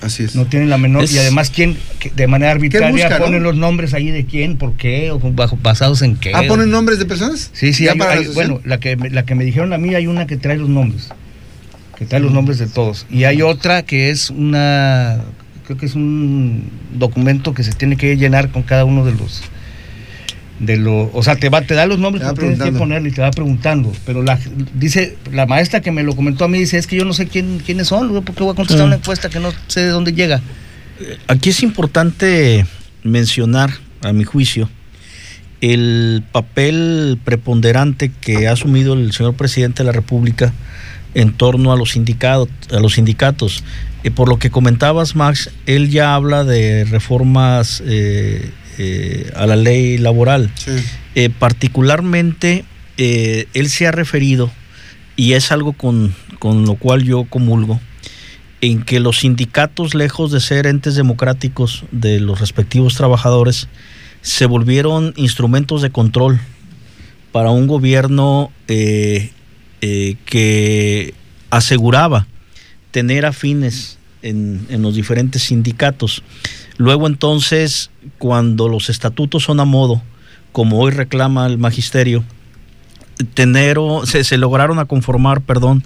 Así 0.00 0.24
es. 0.24 0.34
no 0.34 0.46
tienen 0.46 0.68
la 0.68 0.78
menor. 0.78 1.04
Y 1.08 1.18
además, 1.18 1.50
quién 1.50 1.76
de 2.14 2.26
manera 2.26 2.52
arbitraria 2.52 3.18
ponen 3.18 3.42
los 3.42 3.56
nombres 3.56 3.94
ahí 3.94 4.10
de 4.10 4.24
quién, 4.26 4.56
por 4.56 4.76
qué, 4.76 5.10
o 5.10 5.18
bajo, 5.18 5.58
basados 5.62 6.02
en 6.02 6.16
qué. 6.16 6.32
Ah, 6.34 6.42
ponen 6.46 6.70
nombres 6.70 6.98
de 6.98 7.06
personas. 7.06 7.50
Sí, 7.52 7.72
sí, 7.72 7.86
bueno, 8.34 8.60
la 8.64 8.80
que, 8.80 8.96
la 8.96 9.24
que 9.24 9.34
me 9.34 9.44
dijeron 9.44 9.72
a 9.72 9.78
mí 9.78 9.94
hay 9.94 10.06
una 10.06 10.26
que 10.26 10.36
trae 10.36 10.56
los 10.56 10.68
nombres 10.68 11.10
que 11.96 12.06
trae 12.06 12.20
los 12.20 12.32
nombres 12.32 12.58
de 12.58 12.66
todos. 12.66 13.06
Y 13.10 13.24
hay 13.24 13.42
otra 13.42 13.82
que 13.82 14.10
es 14.10 14.30
una, 14.30 15.20
creo 15.64 15.78
que 15.78 15.86
es 15.86 15.94
un 15.94 16.70
documento 16.94 17.54
que 17.54 17.62
se 17.62 17.72
tiene 17.72 17.96
que 17.96 18.16
llenar 18.16 18.50
con 18.50 18.62
cada 18.62 18.84
uno 18.84 19.04
de 19.04 19.12
los, 19.12 19.42
de 20.60 20.76
los, 20.76 21.08
o 21.12 21.22
sea, 21.22 21.36
te 21.36 21.48
va, 21.48 21.62
te 21.62 21.74
da 21.74 21.86
los 21.86 21.98
nombres 21.98 22.26
que 22.26 22.34
tienes 22.34 22.60
que 22.60 22.72
ponerle 22.72 23.08
y 23.08 23.12
te 23.12 23.22
va 23.22 23.30
preguntando. 23.30 23.92
Pero 24.06 24.22
la, 24.22 24.38
dice, 24.74 25.16
la 25.32 25.46
maestra 25.46 25.80
que 25.80 25.90
me 25.90 26.02
lo 26.02 26.14
comentó 26.16 26.44
a 26.44 26.48
mí 26.48 26.58
dice, 26.58 26.78
es 26.78 26.86
que 26.86 26.96
yo 26.96 27.04
no 27.04 27.12
sé 27.12 27.26
quién, 27.26 27.60
quiénes 27.64 27.88
son, 27.88 28.22
porque 28.24 28.42
voy 28.42 28.52
a 28.52 28.56
contestar 28.56 28.86
una 28.86 28.96
encuesta 28.96 29.28
que 29.28 29.40
no 29.40 29.52
sé 29.68 29.80
de 29.80 29.88
dónde 29.88 30.12
llega. 30.12 30.40
Aquí 31.28 31.50
es 31.50 31.62
importante 31.62 32.66
mencionar, 33.02 33.70
a 34.02 34.12
mi 34.12 34.24
juicio, 34.24 34.68
el 35.60 36.22
papel 36.30 37.18
preponderante 37.24 38.12
que 38.20 38.48
ha 38.48 38.52
asumido 38.52 38.92
el 38.92 39.12
señor 39.12 39.34
presidente 39.34 39.82
de 39.82 39.86
la 39.86 39.92
República 39.92 40.52
en 41.14 41.32
torno 41.32 41.72
a 41.72 41.76
los 41.76 41.92
sindicatos. 41.92 42.48
A 42.72 42.80
los 42.80 42.94
sindicatos. 42.94 43.64
Eh, 44.02 44.10
por 44.10 44.28
lo 44.28 44.38
que 44.38 44.50
comentabas, 44.50 45.16
Max, 45.16 45.50
él 45.66 45.90
ya 45.90 46.14
habla 46.14 46.44
de 46.44 46.84
reformas 46.84 47.82
eh, 47.86 48.50
eh, 48.78 49.32
a 49.34 49.46
la 49.46 49.56
ley 49.56 49.98
laboral. 49.98 50.50
particularmente, 51.38 52.64
él 52.96 53.68
se 53.68 53.86
ha 53.86 53.92
referido, 53.92 54.50
y 55.16 55.32
es 55.32 55.52
algo 55.52 55.72
con, 55.72 56.14
con 56.38 56.64
lo 56.64 56.74
cual 56.74 57.04
yo 57.04 57.24
comulgo, 57.24 57.80
en 58.60 58.82
que 58.82 58.98
los 58.98 59.20
sindicatos, 59.20 59.94
lejos 59.94 60.32
de 60.32 60.40
ser 60.40 60.66
entes 60.66 60.94
democráticos 60.94 61.84
de 61.92 62.18
los 62.20 62.40
respectivos 62.40 62.94
trabajadores, 62.94 63.68
se 64.22 64.46
volvieron 64.46 65.12
instrumentos 65.16 65.82
de 65.82 65.90
control 65.90 66.40
para 67.30 67.50
un 67.50 67.66
gobierno 67.66 68.50
eh, 68.68 69.32
que 70.24 71.14
aseguraba 71.50 72.26
tener 72.90 73.26
afines 73.26 73.98
en, 74.22 74.66
los 74.82 74.94
diferentes 74.94 75.42
sindicatos. 75.42 76.22
Luego 76.76 77.06
entonces, 77.06 77.90
cuando 78.18 78.68
los 78.68 78.88
estatutos 78.88 79.44
son 79.44 79.60
a 79.60 79.64
modo, 79.64 80.02
como 80.52 80.78
hoy 80.78 80.92
reclama 80.92 81.46
el 81.46 81.58
magisterio, 81.58 82.24
tener, 83.34 83.78
se, 84.04 84.24
se 84.24 84.38
lograron 84.38 84.78
a 84.78 84.86
conformar, 84.86 85.40
perdón, 85.40 85.84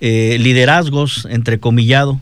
eh, 0.00 0.38
liderazgos, 0.40 1.26
entrecomillado, 1.30 2.20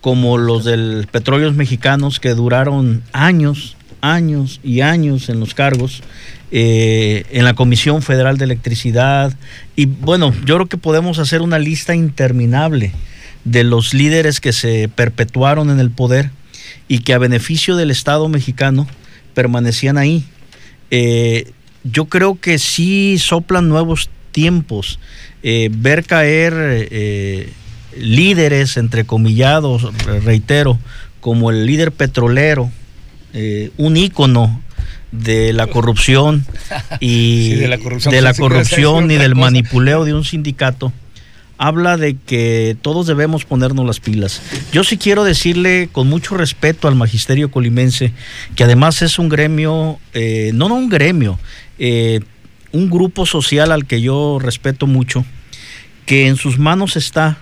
como 0.00 0.38
los 0.38 0.64
del 0.64 1.08
Petróleos 1.10 1.54
Mexicanos, 1.54 2.20
que 2.20 2.34
duraron 2.34 3.02
años, 3.12 3.76
años 4.12 4.60
y 4.62 4.82
años 4.82 5.28
en 5.28 5.40
los 5.40 5.54
cargos, 5.54 6.02
eh, 6.50 7.24
en 7.30 7.44
la 7.44 7.54
Comisión 7.54 8.02
Federal 8.02 8.36
de 8.36 8.44
Electricidad. 8.44 9.34
Y 9.76 9.86
bueno, 9.86 10.34
yo 10.44 10.56
creo 10.56 10.66
que 10.66 10.76
podemos 10.76 11.18
hacer 11.18 11.40
una 11.40 11.58
lista 11.58 11.94
interminable 11.94 12.92
de 13.44 13.64
los 13.64 13.94
líderes 13.94 14.40
que 14.40 14.52
se 14.52 14.88
perpetuaron 14.88 15.70
en 15.70 15.80
el 15.80 15.90
poder 15.90 16.30
y 16.86 16.98
que 17.00 17.14
a 17.14 17.18
beneficio 17.18 17.76
del 17.76 17.90
Estado 17.90 18.28
mexicano 18.28 18.86
permanecían 19.32 19.96
ahí. 19.96 20.24
Eh, 20.90 21.50
yo 21.82 22.04
creo 22.06 22.38
que 22.38 22.58
sí 22.58 23.16
soplan 23.18 23.68
nuevos 23.68 24.10
tiempos. 24.32 24.98
Eh, 25.42 25.70
ver 25.72 26.04
caer 26.04 27.50
líderes, 27.96 28.76
entrecomillados, 28.76 29.88
reitero, 30.24 30.78
como 31.20 31.50
el 31.50 31.66
líder 31.66 31.92
petrolero, 31.92 32.70
eh, 33.34 33.70
un 33.76 33.96
ícono 33.96 34.62
de 35.10 35.52
la 35.52 35.66
corrupción 35.66 36.46
y 37.00 37.54
de 37.54 37.68
la 37.68 37.78
corrupción, 37.78 39.10
y 39.10 39.16
del 39.16 39.34
manipuleo 39.34 40.04
de 40.04 40.14
un 40.14 40.24
sindicato, 40.24 40.92
habla 41.58 41.96
de 41.96 42.16
que 42.16 42.76
todos 42.80 43.06
debemos 43.06 43.44
ponernos 43.44 43.86
las 43.86 44.00
pilas. 44.00 44.40
Yo 44.72 44.84
sí 44.84 44.98
quiero 44.98 45.24
decirle 45.24 45.88
con 45.90 46.08
mucho 46.08 46.36
respeto 46.36 46.88
al 46.88 46.94
magisterio 46.94 47.50
colimense, 47.50 48.12
que 48.56 48.64
además 48.64 49.02
es 49.02 49.18
un 49.18 49.28
gremio, 49.28 49.98
eh, 50.12 50.52
no, 50.54 50.68
no 50.68 50.76
un 50.76 50.88
gremio, 50.88 51.38
eh, 51.78 52.20
un 52.72 52.90
grupo 52.90 53.26
social 53.26 53.72
al 53.72 53.86
que 53.86 54.00
yo 54.00 54.38
respeto 54.40 54.86
mucho, 54.86 55.24
que 56.06 56.26
en 56.26 56.36
sus 56.36 56.58
manos 56.58 56.96
está 56.96 57.38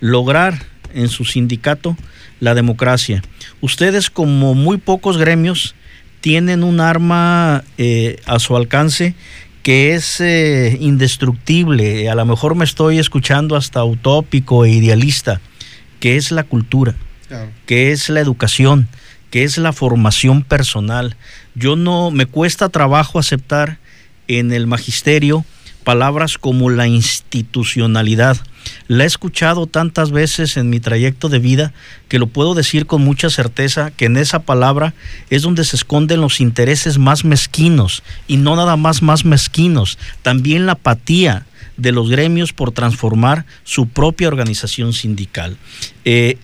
lograr 0.00 0.58
en 0.94 1.08
su 1.08 1.24
sindicato 1.24 1.96
la 2.40 2.54
democracia. 2.54 3.22
Ustedes 3.60 4.10
como 4.10 4.54
muy 4.54 4.78
pocos 4.78 5.18
gremios 5.18 5.74
tienen 6.20 6.64
un 6.64 6.80
arma 6.80 7.64
eh, 7.78 8.20
a 8.26 8.38
su 8.38 8.56
alcance 8.56 9.14
que 9.62 9.94
es 9.94 10.20
eh, 10.20 10.78
indestructible, 10.80 12.08
a 12.08 12.14
lo 12.14 12.24
mejor 12.24 12.54
me 12.54 12.64
estoy 12.64 12.98
escuchando 12.98 13.54
hasta 13.54 13.84
utópico 13.84 14.64
e 14.64 14.70
idealista, 14.70 15.42
que 16.00 16.16
es 16.16 16.30
la 16.30 16.44
cultura, 16.44 16.94
que 17.66 17.92
es 17.92 18.08
la 18.08 18.20
educación, 18.20 18.88
que 19.30 19.44
es 19.44 19.58
la 19.58 19.74
formación 19.74 20.42
personal. 20.42 21.16
Yo 21.54 21.76
no, 21.76 22.10
me 22.10 22.24
cuesta 22.24 22.70
trabajo 22.70 23.18
aceptar 23.18 23.78
en 24.26 24.52
el 24.52 24.66
magisterio 24.66 25.44
palabras 25.84 26.38
como 26.38 26.70
la 26.70 26.86
institucionalidad. 26.86 28.36
La 28.86 29.04
he 29.04 29.06
escuchado 29.06 29.66
tantas 29.66 30.10
veces 30.10 30.56
en 30.56 30.68
mi 30.70 30.80
trayecto 30.80 31.28
de 31.28 31.38
vida 31.38 31.72
que 32.08 32.18
lo 32.18 32.26
puedo 32.26 32.54
decir 32.54 32.86
con 32.86 33.02
mucha 33.02 33.30
certeza 33.30 33.90
que 33.90 34.06
en 34.06 34.16
esa 34.16 34.40
palabra 34.40 34.94
es 35.30 35.42
donde 35.42 35.64
se 35.64 35.76
esconden 35.76 36.20
los 36.20 36.40
intereses 36.40 36.98
más 36.98 37.24
mezquinos 37.24 38.02
y 38.26 38.36
no 38.36 38.56
nada 38.56 38.76
más 38.76 39.02
más 39.02 39.24
mezquinos, 39.24 39.98
también 40.22 40.66
la 40.66 40.72
apatía 40.72 41.46
de 41.76 41.92
los 41.92 42.10
gremios 42.10 42.52
por 42.52 42.72
transformar 42.72 43.46
su 43.64 43.88
propia 43.88 44.28
organización 44.28 44.92
sindical. 44.92 45.56
Eh, 46.04 46.36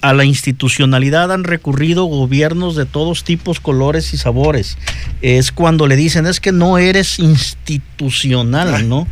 a 0.00 0.12
la 0.12 0.24
institucionalidad 0.24 1.32
han 1.32 1.44
recurrido 1.44 2.04
gobiernos 2.04 2.76
de 2.76 2.86
todos 2.86 3.24
tipos, 3.24 3.60
colores 3.60 4.14
y 4.14 4.16
sabores. 4.16 4.78
Es 5.22 5.52
cuando 5.52 5.86
le 5.86 5.96
dicen, 5.96 6.26
es 6.26 6.40
que 6.40 6.52
no 6.52 6.78
eres 6.78 7.18
institucional, 7.18 8.88
¿no? 8.88 9.06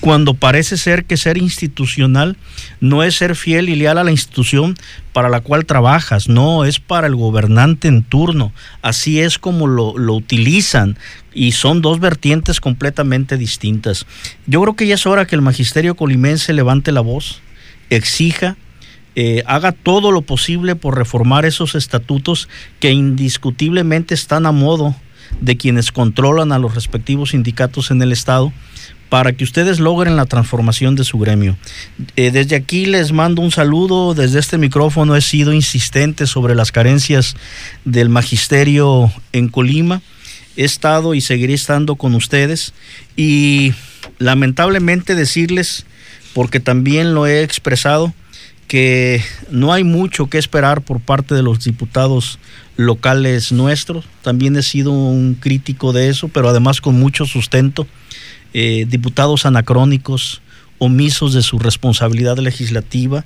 cuando 0.00 0.34
parece 0.34 0.76
ser 0.76 1.04
que 1.04 1.16
ser 1.16 1.36
institucional 1.36 2.36
no 2.80 3.02
es 3.02 3.16
ser 3.16 3.36
fiel 3.36 3.68
y 3.68 3.76
leal 3.76 3.98
a 3.98 4.04
la 4.04 4.10
institución 4.10 4.74
para 5.12 5.28
la 5.28 5.40
cual 5.40 5.66
trabajas, 5.66 6.28
no, 6.28 6.64
es 6.64 6.80
para 6.80 7.06
el 7.06 7.16
gobernante 7.16 7.88
en 7.88 8.02
turno. 8.02 8.52
Así 8.82 9.20
es 9.20 9.38
como 9.38 9.66
lo, 9.66 9.92
utilizan 10.14 10.96
y 11.34 11.52
son 11.52 11.82
dos 11.82 12.00
vertientes 12.00 12.60
completamente 12.60 13.36
distintas. 13.36 14.06
Yo 14.46 14.62
creo 14.62 14.74
que 14.74 14.86
ya 14.86 14.94
es 14.94 15.06
hora 15.06 15.26
que 15.26 15.36
el 15.36 15.42
magisterio 15.42 15.94
colimense 15.94 16.52
levante 16.52 16.92
la 16.92 17.02
voz, 17.02 17.42
exija, 17.90 18.56
eh, 19.16 19.42
haga 19.46 19.72
todo 19.72 20.12
lo 20.12 20.22
posible 20.22 20.76
por 20.76 20.96
reformar 20.96 21.44
esos 21.44 21.74
estatutos 21.74 22.48
que 22.78 22.92
indiscutiblemente 22.92 24.14
están 24.14 24.46
a 24.46 24.52
modo 24.52 24.94
de 25.40 25.56
quienes 25.56 25.92
controlan 25.92 26.52
a 26.52 26.58
los 26.58 26.74
respectivos 26.74 27.30
sindicatos 27.30 27.90
en 27.90 28.02
el 28.02 28.12
Estado 28.12 28.52
para 29.08 29.32
que 29.32 29.42
ustedes 29.42 29.80
logren 29.80 30.16
la 30.16 30.24
transformación 30.24 30.94
de 30.94 31.04
su 31.04 31.18
gremio. 31.18 31.56
Eh, 32.16 32.30
desde 32.30 32.54
aquí 32.54 32.86
les 32.86 33.12
mando 33.12 33.42
un 33.42 33.50
saludo, 33.50 34.14
desde 34.14 34.38
este 34.38 34.56
micrófono 34.56 35.16
he 35.16 35.20
sido 35.20 35.52
insistente 35.52 36.26
sobre 36.26 36.54
las 36.54 36.70
carencias 36.70 37.34
del 37.84 38.08
magisterio 38.08 39.12
en 39.32 39.48
Colima. 39.48 40.00
He 40.56 40.64
estado 40.64 41.14
y 41.14 41.20
seguiré 41.20 41.54
estando 41.54 41.96
con 41.96 42.14
ustedes 42.14 42.72
y 43.16 43.74
lamentablemente 44.18 45.16
decirles, 45.16 45.86
porque 46.32 46.60
también 46.60 47.12
lo 47.12 47.26
he 47.26 47.42
expresado, 47.42 48.14
que 48.70 49.20
no 49.50 49.72
hay 49.72 49.82
mucho 49.82 50.28
que 50.28 50.38
esperar 50.38 50.82
por 50.82 51.00
parte 51.00 51.34
de 51.34 51.42
los 51.42 51.64
diputados 51.64 52.38
locales 52.76 53.50
nuestros. 53.50 54.04
También 54.22 54.54
he 54.54 54.62
sido 54.62 54.92
un 54.92 55.34
crítico 55.34 55.92
de 55.92 56.08
eso, 56.08 56.28
pero 56.28 56.48
además 56.48 56.80
con 56.80 56.94
mucho 56.94 57.26
sustento. 57.26 57.88
Eh, 58.54 58.86
diputados 58.88 59.44
anacrónicos, 59.44 60.40
omisos 60.78 61.34
de 61.34 61.42
su 61.42 61.58
responsabilidad 61.58 62.38
legislativa, 62.38 63.24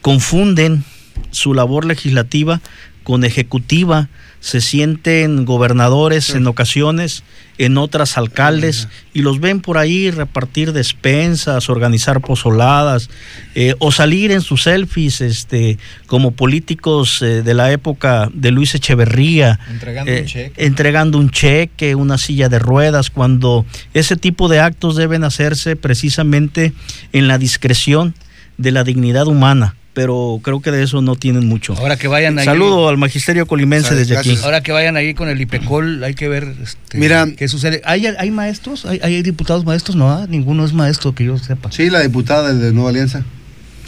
confunden 0.00 0.84
su 1.32 1.52
labor 1.52 1.84
legislativa 1.84 2.62
con 3.02 3.24
ejecutiva, 3.24 4.08
se 4.40 4.60
sienten 4.60 5.44
gobernadores 5.44 6.30
en 6.30 6.46
ocasiones, 6.46 7.24
en 7.58 7.76
otras 7.76 8.16
alcaldes, 8.16 8.88
y 9.12 9.22
los 9.22 9.40
ven 9.40 9.60
por 9.60 9.78
ahí 9.78 10.10
repartir 10.10 10.72
despensas, 10.72 11.68
organizar 11.68 12.20
pozoladas, 12.20 13.10
eh, 13.56 13.74
o 13.80 13.90
salir 13.90 14.30
en 14.30 14.40
sus 14.40 14.62
selfies 14.62 15.20
este, 15.20 15.76
como 16.06 16.30
políticos 16.30 17.20
eh, 17.20 17.42
de 17.42 17.54
la 17.54 17.72
época 17.72 18.30
de 18.32 18.52
Luis 18.52 18.74
Echeverría, 18.74 19.58
entregando, 19.68 20.12
un 20.12 20.18
eh, 20.18 20.24
cheque. 20.24 20.64
entregando 20.64 21.18
un 21.18 21.30
cheque, 21.30 21.94
una 21.96 22.16
silla 22.16 22.48
de 22.48 22.60
ruedas, 22.60 23.10
cuando 23.10 23.66
ese 23.92 24.16
tipo 24.16 24.48
de 24.48 24.60
actos 24.60 24.94
deben 24.94 25.24
hacerse 25.24 25.74
precisamente 25.74 26.72
en 27.12 27.26
la 27.26 27.38
discreción 27.38 28.14
de 28.56 28.70
la 28.70 28.84
dignidad 28.84 29.26
humana 29.26 29.74
pero 29.98 30.38
creo 30.44 30.60
que 30.60 30.70
de 30.70 30.84
eso 30.84 31.02
no 31.02 31.16
tienen 31.16 31.48
mucho. 31.48 31.74
Ahora 31.76 31.96
que 31.96 32.06
vayan 32.06 32.38
ahí. 32.38 32.44
Saludo 32.44 32.88
al 32.88 32.98
magisterio 32.98 33.46
colimense 33.46 33.96
desde 33.96 34.16
aquí. 34.16 34.38
Ahora 34.44 34.62
que 34.62 34.70
vayan 34.70 34.96
ahí 34.96 35.12
con 35.12 35.28
el 35.28 35.40
IPECOL, 35.40 36.04
hay 36.04 36.14
que 36.14 36.28
ver 36.28 36.54
este, 36.62 36.96
Mira, 36.96 37.26
qué 37.36 37.48
sucede. 37.48 37.82
¿Hay, 37.84 38.06
hay 38.06 38.30
maestros? 38.30 38.86
¿Hay, 38.86 39.22
diputados 39.22 39.64
maestros? 39.64 39.96
No, 39.96 40.08
ah, 40.08 40.26
ninguno 40.28 40.64
es 40.64 40.72
maestro 40.72 41.16
que 41.16 41.24
yo 41.24 41.36
sepa. 41.36 41.72
Sí, 41.72 41.90
la 41.90 41.98
diputada 41.98 42.54
de 42.54 42.72
Nueva 42.72 42.90
Alianza. 42.90 43.24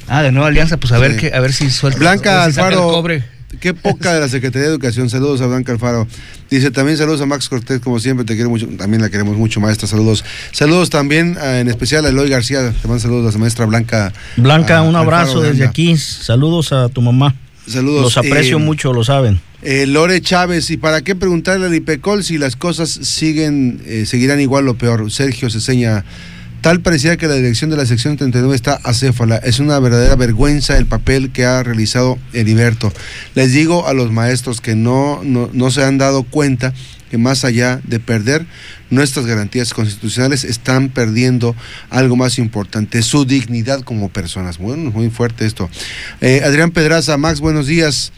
Ah, 0.09 0.25
de 0.25 0.33
Nueva 0.33 0.49
Alianza, 0.49 0.79
pues 0.79 0.91
a 0.91 0.99
ver 0.99 1.17
que, 1.17 1.33
a 1.33 1.39
ver 1.39 1.53
si 1.53 1.71
suelta. 1.71 2.01
Blanca 2.01 2.43
Alfaro. 2.43 3.05
Qué 3.59 3.75
poca 3.75 4.15
de 4.15 4.21
la 4.21 4.29
Secretaría 4.29 4.69
de 4.69 4.75
Educación. 4.75 5.11
Saludos 5.11 5.41
a 5.41 5.47
Blanca 5.47 5.73
Alfaro. 5.73 6.07
Dice 6.51 6.71
también 6.71 6.97
saludos 6.97 7.21
a 7.21 7.27
Max 7.27 7.49
Cortés, 7.49 7.81
como 7.81 7.99
siempre, 7.99 8.25
te 8.25 8.35
quiero 8.35 8.49
mucho. 8.49 8.69
También 8.79 9.03
la 9.03 9.11
queremos 9.11 9.37
mucho, 9.37 9.61
maestra. 9.61 9.89
Saludos. 9.89 10.25
Saludos 10.53 10.89
también, 10.89 11.37
en 11.43 11.69
especial 11.69 12.07
a 12.07 12.11
Eloy 12.11 12.31
García. 12.31 12.73
Te 12.73 12.87
mando 12.87 13.01
saludos 13.01 13.31
a 13.31 13.33
la 13.33 13.39
maestra 13.39 13.67
Blanca. 13.67 14.13
Blanca, 14.37 14.83
un 14.83 14.95
abrazo 14.95 15.41
desde 15.41 15.65
aquí. 15.65 15.97
Saludos 15.97 16.73
a 16.73 16.89
tu 16.89 17.03
mamá. 17.03 17.35
Saludos. 17.67 18.03
Los 18.03 18.19
aprecio 18.19 18.57
eh, 18.57 18.61
mucho, 18.61 18.93
lo 18.93 19.05
saben. 19.05 19.41
Eh, 19.63 19.87
Lore 19.87 20.21
Chávez, 20.21 20.71
¿y 20.71 20.77
para 20.77 21.03
qué 21.03 21.15
preguntarle 21.15 21.67
al 21.67 21.75
IPECOL 21.75 22.25
si 22.25 22.39
las 22.39 22.57
cosas 22.57 22.89
siguen, 22.91 23.83
eh, 23.85 24.07
seguirán 24.07 24.41
igual 24.41 24.69
o 24.69 24.75
peor? 24.75 25.11
Sergio 25.11 25.51
Ceseña. 25.51 26.05
Tal 26.61 26.81
parecía 26.81 27.17
que 27.17 27.27
la 27.27 27.35
dirección 27.35 27.71
de 27.71 27.77
la 27.77 27.87
sección 27.87 28.19
39 28.19 28.55
está 28.55 28.75
acéfala. 28.85 29.37
Es 29.37 29.61
una 29.61 29.79
verdadera 29.79 30.15
vergüenza 30.17 30.77
el 30.77 30.85
papel 30.85 31.33
que 31.33 31.47
ha 31.47 31.63
realizado 31.63 32.19
Heriberto. 32.35 32.93
Les 33.35 33.53
digo 33.53 33.87
a 33.87 33.95
los 33.95 34.13
maestros 34.13 34.61
que 34.61 34.75
no, 34.75 35.23
no, 35.25 35.71
se 35.71 35.83
han 35.83 35.97
dado 35.97 36.23
cuenta 36.23 36.75
que 37.11 37.17
más 37.17 37.45
allá 37.47 37.81
de 37.85 37.99
perder 37.99 38.45
nuestras 38.91 39.25
garantías 39.25 39.73
constitucionales, 39.73 40.45
están 40.45 40.91
perdiendo 40.91 41.57
algo 41.89 42.15
más 42.15 42.39
importante, 42.39 43.03
su 43.03 43.25
dignidad 43.25 43.81
como 43.81 44.11
personas. 44.11 44.59
Bueno, 44.59 44.91
muy 44.91 45.11
fuerte 45.11 45.47
esto. 45.47 45.71
Eh, 46.21 46.43
Adrián 46.45 46.73
Pedraza, 46.73 47.17
Max, 47.17 47.41
buenos 47.41 47.67
días. 47.67 48.13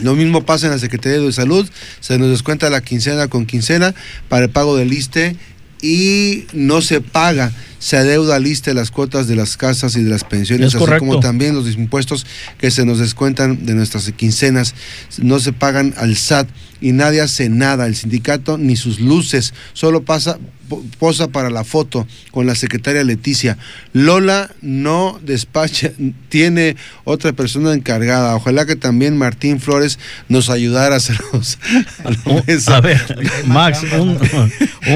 Lo 0.00 0.14
mismo 0.16 0.44
pasa 0.44 0.66
en 0.66 0.72
la 0.72 0.78
Secretaría 0.78 1.20
de 1.20 1.32
Salud, 1.32 1.68
se 2.00 2.18
nos 2.18 2.28
descuenta 2.28 2.68
la 2.68 2.80
quincena 2.80 3.28
con 3.28 3.46
quincena 3.46 3.94
para 4.28 4.46
el 4.46 4.50
pago 4.50 4.76
del 4.76 4.92
ISTE 4.92 5.36
y 5.82 6.44
no 6.52 6.80
se 6.80 7.00
paga. 7.00 7.52
Se 7.84 7.98
adeuda 7.98 8.38
lista 8.38 8.70
de 8.70 8.74
las 8.74 8.90
cuotas 8.90 9.28
de 9.28 9.36
las 9.36 9.58
casas 9.58 9.94
y 9.96 10.02
de 10.02 10.08
las 10.08 10.24
pensiones, 10.24 10.74
así 10.74 10.86
como 10.98 11.20
también 11.20 11.54
los 11.54 11.70
impuestos 11.74 12.24
que 12.56 12.70
se 12.70 12.86
nos 12.86 12.98
descuentan 12.98 13.66
de 13.66 13.74
nuestras 13.74 14.10
quincenas, 14.12 14.74
no 15.18 15.38
se 15.38 15.52
pagan 15.52 15.92
al 15.98 16.16
SAT 16.16 16.48
y 16.80 16.92
nadie 16.92 17.20
hace 17.20 17.50
nada, 17.50 17.86
el 17.86 17.94
sindicato 17.94 18.56
ni 18.56 18.76
sus 18.76 19.00
luces, 19.00 19.52
solo 19.74 20.02
pasa 20.02 20.38
posa 20.98 21.28
para 21.28 21.50
la 21.50 21.62
foto 21.62 22.06
con 22.30 22.46
la 22.46 22.54
secretaria 22.54 23.04
Leticia. 23.04 23.58
Lola 23.92 24.50
no 24.62 25.20
despacha, 25.22 25.90
tiene 26.30 26.76
otra 27.04 27.34
persona 27.34 27.74
encargada. 27.74 28.34
Ojalá 28.34 28.64
que 28.64 28.76
también 28.76 29.18
Martín 29.18 29.60
Flores 29.60 29.98
nos 30.30 30.48
ayudara 30.48 30.94
a 30.94 30.98
hacerlos. 30.98 31.58
A, 32.68 32.80
ver, 32.80 33.00
Max, 33.46 33.80
un, 33.92 34.16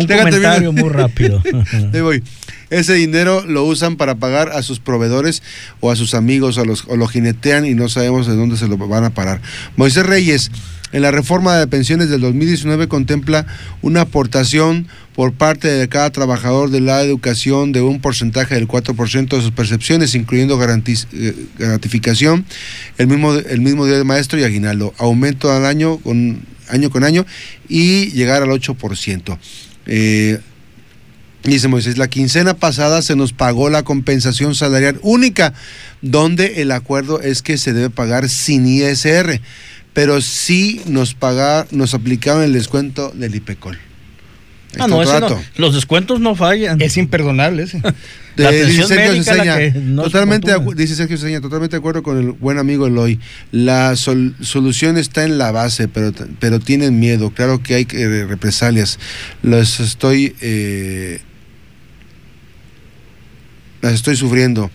comentario 0.07 0.73
muy 0.73 0.89
rápido. 0.89 1.43
voy. 1.93 2.23
Ese 2.71 2.95
dinero 2.95 3.45
lo 3.47 3.65
usan 3.65 3.97
para 3.97 4.17
pagar 4.17 4.51
a 4.51 4.63
sus 4.63 4.79
proveedores 4.81 5.43
o 5.81 5.91
a 5.91 5.97
sus 5.97 6.15
amigos, 6.15 6.59
a 6.59 6.65
los, 6.65 6.85
o 6.89 6.97
lo 6.97 7.07
jinetean 7.07 7.65
y 7.67 7.75
no 7.75 7.89
sabemos 7.89 8.27
de 8.27 8.37
dónde 8.37 8.57
se 8.57 8.69
lo 8.69 8.77
van 8.77 9.05
a 9.05 9.11
parar. 9.11 9.41
Moisés 9.77 10.05
Reyes, 10.05 10.51
en 10.93 11.03
la 11.03 11.11
reforma 11.11 11.57
de 11.57 11.67
pensiones 11.67 12.09
del 12.09 12.23
2019 12.23 12.89
contempla 12.89 13.47
una 13.83 14.03
aportación 14.03 14.87
por 15.15 15.33
parte 15.33 15.69
de 15.69 15.89
cada 15.89 16.11
trabajador 16.11 16.71
de 16.71 16.81
la 16.81 17.03
educación 17.03 17.73
de 17.73 17.83
un 17.83 18.01
porcentaje 18.01 18.55
del 18.55 18.69
4% 18.69 19.29
de 19.29 19.43
sus 19.43 19.51
percepciones, 19.51 20.15
incluyendo 20.15 20.59
eh, 20.63 21.47
gratificación, 21.59 22.47
el 22.99 23.07
mismo, 23.07 23.35
el 23.35 23.61
mismo 23.61 23.85
día 23.85 23.99
de 23.99 24.05
maestro 24.05 24.39
y 24.39 24.45
aguinaldo, 24.45 24.95
aumento 24.97 25.53
al 25.53 25.67
año 25.67 25.99
con 25.99 26.41
año 26.69 26.91
con 26.91 27.05
año 27.05 27.27
y 27.69 28.11
llegar 28.13 28.43
al 28.43 28.51
8%. 28.51 29.39
Eh, 29.87 30.39
Dice 31.49 31.69
Moisés, 31.69 31.99
la 31.99 32.09
quincena 32.09 32.55
pasada 32.55 33.03
se 33.03 33.17
nos 33.17 33.33
pagó 33.33 33.71
la 33.71 33.83
compensación 33.83 34.55
salarial 34.55 34.99
única, 35.03 35.55
donde 36.03 36.63
el 36.63 36.73
acuerdo 36.73 37.21
es 37.21 37.43
que 37.43 37.59
se 37.59 37.73
debe 37.73 37.91
pagar 37.91 38.29
sin 38.29 38.67
ISR 38.67 39.41
pero 39.99 40.21
sí 40.21 40.81
nos 40.87 41.15
pagar, 41.15 41.67
nos 41.73 41.93
aplicaban 41.93 42.45
el 42.45 42.53
descuento 42.53 43.11
del 43.17 43.35
IPECOL. 43.35 43.77
Ah, 44.79 44.87
no, 44.87 45.03
no, 45.03 45.41
los 45.57 45.75
descuentos 45.75 46.21
no 46.21 46.37
fallan. 46.37 46.81
Es 46.81 46.97
imperdonable 46.97 47.65
ese. 47.65 47.83
La 48.37 48.53
dice 48.53 48.85
Sergio 48.85 49.25
Ceseña, 49.25 49.57
totalmente, 49.97 50.55
dice 50.77 50.95
Sergio 50.95 51.17
Ceseña, 51.17 51.41
totalmente 51.41 51.75
de 51.75 51.79
acuerdo 51.79 52.05
con 52.05 52.17
el 52.17 52.31
buen 52.31 52.59
amigo 52.59 52.87
Eloy. 52.87 53.19
La 53.51 53.97
solución 53.97 54.97
está 54.99 55.25
en 55.25 55.37
la 55.37 55.51
base, 55.51 55.89
pero, 55.89 56.13
pero 56.39 56.61
tienen 56.61 57.01
miedo. 57.01 57.31
Claro 57.31 57.61
que 57.61 57.75
hay 57.75 57.85
represalias. 57.85 59.01
Los 59.43 59.81
estoy, 59.81 60.37
eh, 60.41 61.23
las 63.81 63.95
estoy 63.95 64.17
sufriendo 64.17 64.71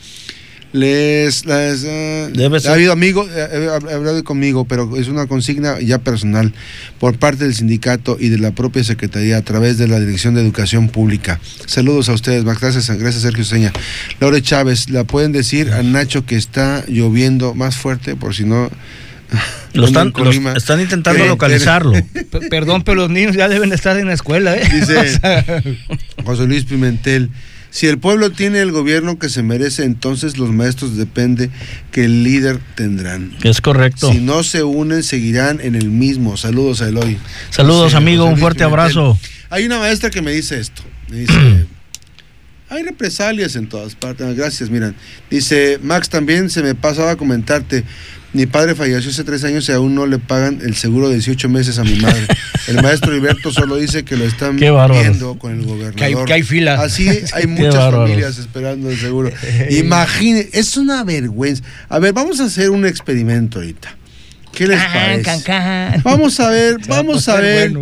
les, 0.73 1.45
uh, 1.45 2.67
ha 2.67 2.73
habido 2.73 2.91
amigos, 2.91 3.29
eh, 3.31 3.69
ha 3.71 3.75
hablado 3.75 4.23
conmigo, 4.23 4.65
pero 4.65 4.97
es 4.97 5.07
una 5.07 5.27
consigna 5.27 5.79
ya 5.79 5.99
personal 5.99 6.51
por 6.99 7.17
parte 7.17 7.43
del 7.43 7.53
sindicato 7.53 8.17
y 8.19 8.29
de 8.29 8.39
la 8.39 8.51
propia 8.51 8.83
secretaría 8.83 9.37
a 9.37 9.43
través 9.43 9.77
de 9.77 9.87
la 9.87 9.99
Dirección 9.99 10.33
de 10.33 10.41
Educación 10.41 10.89
Pública. 10.89 11.39
Saludos 11.67 12.09
a 12.09 12.13
ustedes, 12.13 12.43
Max. 12.43 12.59
Gracias, 12.59 12.89
gracias 12.97 13.21
Sergio 13.21 13.45
Seña. 13.45 13.71
Laure 14.19 14.41
Chávez, 14.41 14.89
¿la 14.89 15.03
pueden 15.03 15.31
decir 15.31 15.71
a 15.71 15.83
Nacho 15.83 16.25
que 16.25 16.35
está 16.35 16.83
lloviendo 16.87 17.53
más 17.53 17.77
fuerte 17.77 18.15
por 18.15 18.33
si 18.33 18.43
no... 18.43 18.69
Lo 19.73 19.85
están, 19.85 20.13
están 20.55 20.81
intentando 20.81 21.25
localizarlo. 21.25 21.93
Perdón, 22.49 22.83
pero 22.83 22.95
los 22.95 23.09
niños 23.09 23.35
ya 23.35 23.47
deben 23.47 23.73
estar 23.73 23.97
en 23.97 24.05
la 24.07 24.13
escuela. 24.13 24.55
¿eh? 24.55 24.69
Dice 24.71 25.19
José 26.25 26.45
Luis 26.45 26.65
Pimentel. 26.65 27.29
Si 27.73 27.87
el 27.87 27.97
pueblo 27.97 28.31
tiene 28.31 28.59
el 28.59 28.71
gobierno 28.71 29.17
que 29.17 29.29
se 29.29 29.41
merece, 29.41 29.83
entonces 29.83 30.37
los 30.37 30.51
maestros 30.51 30.95
depende 30.95 31.49
que 31.91 32.05
el 32.05 32.23
líder 32.23 32.59
tendrán. 32.75 33.35
Es 33.41 33.61
correcto. 33.61 34.11
Si 34.11 34.19
no 34.19 34.43
se 34.43 34.61
unen, 34.61 35.01
seguirán 35.01 35.59
en 35.59 35.73
el 35.73 35.89
mismo. 35.89 36.37
Saludos 36.37 36.83
a 36.83 36.89
Eloy. 36.89 37.17
Saludos, 37.49 37.95
amigo, 37.95 38.25
un 38.25 38.37
fuerte 38.37 38.63
abrazo. 38.63 39.17
Hay 39.49 39.65
una 39.65 39.79
maestra 39.79 40.11
que 40.11 40.21
me 40.21 40.31
dice 40.31 40.59
esto. 40.59 40.83
Me 41.09 41.21
dice, 41.21 41.33
hay 42.73 42.83
represalias 42.83 43.55
en 43.55 43.67
todas 43.67 43.95
partes. 43.95 44.35
Gracias, 44.35 44.69
miran. 44.69 44.95
Dice, 45.29 45.79
Max, 45.81 46.09
también 46.09 46.49
se 46.49 46.63
me 46.63 46.75
pasaba 46.75 47.11
a 47.11 47.15
comentarte. 47.15 47.83
Mi 48.33 48.47
padre 48.47 48.73
falleció 48.73 49.11
hace 49.11 49.23
tres 49.23 49.43
años 49.43 49.69
y 49.69 49.73
aún 49.73 49.93
no 49.93 50.07
le 50.07 50.17
pagan 50.17 50.59
el 50.63 50.75
seguro 50.75 51.07
de 51.07 51.15
18 51.15 51.49
meses 51.49 51.77
a 51.77 51.83
mi 51.83 51.95
madre. 51.97 52.25
El 52.67 52.81
maestro 52.81 53.11
Heriberto 53.11 53.51
solo 53.51 53.75
dice 53.75 54.03
que 54.03 54.15
lo 54.15 54.23
están 54.23 54.55
viendo 54.55 55.37
con 55.37 55.51
el 55.51 55.65
gobernador. 55.65 56.25
Que 56.25 56.33
hay, 56.33 56.43
fila. 56.43 56.81
Así 56.81 57.09
hay 57.33 57.45
muchas 57.45 57.91
familias 57.91 58.37
esperando 58.37 58.89
el 58.89 58.97
seguro. 58.97 59.29
Imagine, 59.69 60.47
es 60.53 60.77
una 60.77 61.03
vergüenza. 61.03 61.61
A 61.89 61.99
ver, 61.99 62.13
vamos 62.13 62.39
a 62.39 62.45
hacer 62.45 62.69
un 62.69 62.85
experimento 62.85 63.59
ahorita. 63.59 63.97
¿Qué 64.53 64.65
les 64.67 64.81
parece? 64.81 65.43
Vamos 66.03 66.39
a 66.39 66.49
ver, 66.49 66.77
vamos 66.87 67.27
a 67.27 67.35
ver 67.41 67.73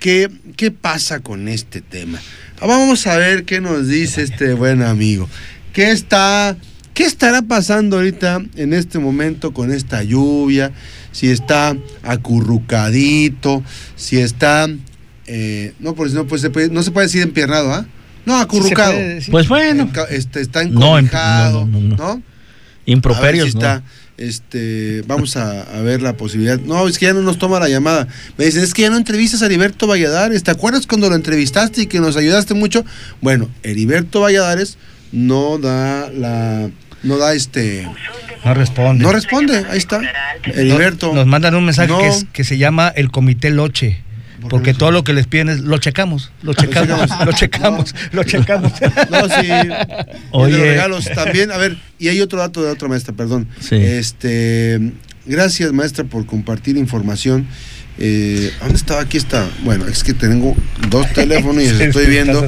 qué, 0.00 0.30
qué 0.56 0.70
pasa 0.70 1.20
con 1.20 1.46
este 1.46 1.82
tema. 1.82 2.18
Vamos 2.60 3.06
a 3.06 3.16
ver 3.18 3.44
qué 3.44 3.60
nos 3.60 3.88
dice 3.88 4.22
este 4.22 4.54
buen 4.54 4.82
amigo. 4.82 5.28
¿Qué 5.72 5.90
está 5.90 6.56
¿Qué 6.94 7.02
estará 7.02 7.42
pasando 7.42 7.96
ahorita 7.96 8.40
en 8.54 8.72
este 8.72 9.00
momento 9.00 9.52
con 9.52 9.72
esta 9.72 10.04
lluvia? 10.04 10.70
Si 11.10 11.28
está 11.28 11.76
acurrucadito, 12.04 13.64
si 13.96 14.18
está... 14.18 14.68
Eh, 15.26 15.74
no, 15.80 15.96
pues 15.96 16.12
no, 16.12 16.26
pues 16.26 16.40
se 16.40 16.50
puede, 16.50 16.70
no 16.70 16.84
se 16.84 16.92
puede 16.92 17.08
decir 17.08 17.22
empiernado, 17.22 17.72
¿ah? 17.72 17.84
No, 18.24 18.38
acurrucado. 18.38 18.96
Pues 19.28 19.48
bueno. 19.48 19.90
Este, 20.08 20.40
está 20.40 20.62
encojado, 20.62 21.66
no, 21.66 21.80
no, 21.80 21.96
no, 21.96 22.22
Improperios, 22.86 23.48
está, 23.48 23.82
este, 24.16 25.02
vamos 25.06 25.36
a, 25.36 25.64
ver 25.82 26.02
la 26.02 26.16
posibilidad. 26.16 26.58
No, 26.60 26.86
es 26.86 26.98
que 26.98 27.06
ya 27.06 27.12
no 27.12 27.22
nos 27.22 27.38
toma 27.38 27.58
la 27.60 27.68
llamada. 27.68 28.06
Me 28.38 28.44
dicen, 28.44 28.62
es 28.62 28.74
que 28.74 28.82
ya 28.82 28.90
no 28.90 28.96
entrevistas 28.96 29.42
a 29.42 29.46
Heriberto 29.46 29.86
Valladares. 29.86 30.42
¿Te 30.42 30.50
acuerdas 30.50 30.86
cuando 30.86 31.08
lo 31.08 31.16
entrevistaste 31.16 31.82
y 31.82 31.86
que 31.86 32.00
nos 32.00 32.16
ayudaste 32.16 32.54
mucho? 32.54 32.84
Bueno, 33.20 33.48
Heriberto 33.62 34.20
Valladares 34.20 34.78
no 35.12 35.58
da 35.58 36.10
la 36.10 36.70
no 37.04 37.18
da 37.18 37.34
este. 37.34 37.88
No 38.44 38.54
responde. 38.54 39.04
No 39.04 39.12
responde, 39.12 39.64
ahí 39.70 39.78
está. 39.78 40.00
Heriberto. 40.44 41.14
nos 41.14 41.26
mandan 41.26 41.54
un 41.54 41.64
mensaje 41.64 41.92
que, 42.32 42.44
se 42.44 42.58
llama 42.58 42.88
el 42.88 43.10
Comité 43.10 43.50
Loche. 43.50 44.03
Porque 44.48 44.74
todo 44.74 44.90
lo 44.90 45.04
que 45.04 45.12
les 45.12 45.26
piden 45.26 45.48
es 45.48 45.60
lo 45.60 45.78
checamos, 45.78 46.30
lo 46.42 46.54
checamos, 46.54 47.10
lo 47.24 47.32
checamos, 47.32 47.94
lo 48.12 48.24
checamos. 48.24 48.72
No, 49.10 49.28
sí. 49.40 49.48
Oye. 50.30 50.56
regalos 50.56 51.08
también. 51.14 51.50
A 51.50 51.56
ver, 51.56 51.76
y 51.98 52.08
hay 52.08 52.20
otro 52.20 52.38
dato 52.38 52.62
de 52.62 52.70
otra 52.70 52.88
maestra, 52.88 53.14
perdón. 53.14 53.48
Sí. 53.60 53.76
Este, 53.76 54.92
gracias 55.26 55.72
maestra 55.72 56.04
por 56.04 56.26
compartir 56.26 56.76
información. 56.76 57.46
Eh, 57.96 58.52
¿Dónde 58.60 58.76
estaba? 58.76 59.02
Aquí 59.02 59.16
está. 59.16 59.48
Bueno, 59.62 59.86
es 59.86 60.02
que 60.02 60.14
tengo 60.14 60.56
dos 60.90 61.12
teléfonos 61.14 61.62
y 61.62 61.66
estoy 61.66 62.06
viendo. 62.06 62.46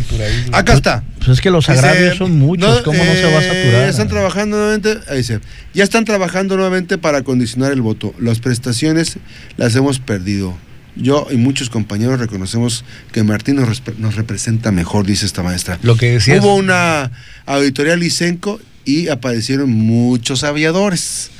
Acá 0.52 0.74
está. 0.74 1.04
Pues 1.18 1.28
es 1.28 1.40
que 1.40 1.50
los 1.50 1.68
agravios 1.68 2.16
son 2.16 2.36
muchos. 2.38 2.82
¿Cómo 2.82 2.98
no 2.98 3.12
se 3.12 3.24
va 3.24 3.38
a 3.38 3.42
eh, 3.42 3.48
saturar? 3.48 3.88
Están 3.88 4.08
trabajando 4.08 4.56
nuevamente. 4.56 4.98
Ahí 5.08 5.18
dice. 5.18 5.40
Ya 5.72 5.84
están 5.84 6.04
trabajando 6.04 6.56
nuevamente 6.56 6.98
para 6.98 7.22
condicionar 7.22 7.72
el 7.72 7.80
voto. 7.80 8.12
Las 8.18 8.40
prestaciones 8.40 9.18
las 9.56 9.74
hemos 9.76 10.00
perdido. 10.00 10.56
Yo 10.96 11.26
y 11.30 11.36
muchos 11.36 11.70
compañeros 11.70 12.18
reconocemos 12.18 12.84
que 13.12 13.22
Martín 13.22 13.56
nos, 13.56 14.16
representa 14.16 14.72
mejor, 14.72 15.06
dice 15.06 15.26
esta 15.26 15.42
maestra. 15.42 15.78
Lo 15.82 15.96
que 15.96 16.12
decía. 16.12 16.40
Hubo 16.40 16.54
una 16.54 17.12
auditoría 17.44 17.96
Licenco 17.96 18.60
y 18.84 19.08
aparecieron 19.08 19.70
muchos 19.70 20.42
aviadores. 20.44 21.30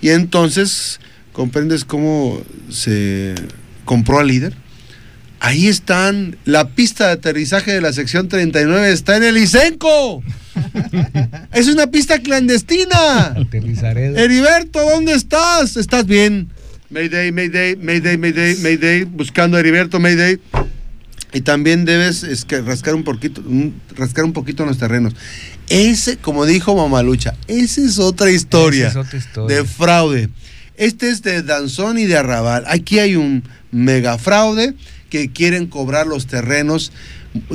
Y 0.00 0.10
entonces 0.10 1.00
¿Comprendes 1.38 1.84
cómo 1.84 2.42
se 2.68 3.32
compró 3.84 4.18
al 4.18 4.26
líder? 4.26 4.54
Ahí 5.38 5.68
están. 5.68 6.36
La 6.44 6.70
pista 6.70 7.06
de 7.06 7.12
aterrizaje 7.12 7.72
de 7.72 7.80
la 7.80 7.92
sección 7.92 8.26
39 8.26 8.90
está 8.90 9.18
en 9.18 9.22
el 9.22 9.36
Isenco. 9.36 10.20
es 11.52 11.68
una 11.68 11.92
pista 11.92 12.18
clandestina. 12.18 13.36
Heriberto, 14.16 14.80
¿dónde 14.80 15.12
estás? 15.12 15.76
¿Estás 15.76 16.06
bien? 16.06 16.48
Mayday, 16.90 17.32
Mayday, 17.32 17.76
Mayday, 17.76 18.16
Mayday, 18.16 18.56
Mayday. 18.56 19.04
Buscando 19.04 19.56
a 19.56 19.60
Heriberto, 19.60 20.00
Mayday. 20.00 20.40
Y 21.32 21.42
también 21.42 21.84
debes 21.84 22.22
es 22.22 22.44
que 22.46 22.62
rascar 22.62 22.94
un 22.94 23.04
poquito, 23.04 23.42
rascar 23.94 24.24
un 24.24 24.32
poquito 24.32 24.62
en 24.62 24.70
los 24.70 24.78
terrenos. 24.78 25.14
Ese, 25.68 26.16
como 26.16 26.46
dijo 26.46 26.74
Mamalucha, 26.74 27.34
esa 27.48 27.82
es 27.82 27.98
otra 27.98 28.30
historia, 28.30 28.88
es 28.88 28.96
otra 28.96 29.18
historia. 29.18 29.56
de 29.56 29.64
fraude. 29.64 30.30
Este 30.76 31.10
es 31.10 31.22
de 31.22 31.42
Danzón 31.42 31.98
y 31.98 32.06
de 32.06 32.16
Arrabal. 32.16 32.64
Aquí 32.66 32.98
hay 32.98 33.16
un 33.16 33.42
mega 33.70 34.16
fraude 34.16 34.74
que 35.10 35.30
quieren 35.30 35.66
cobrar 35.66 36.06
los 36.06 36.26
terrenos, 36.26 36.92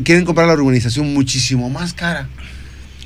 quieren 0.03 0.25
comprar 0.25 0.47
la 0.47 0.53
urbanización 0.53 1.11
muchísimo 1.13 1.69
más 1.71 1.93
cara. 1.93 2.29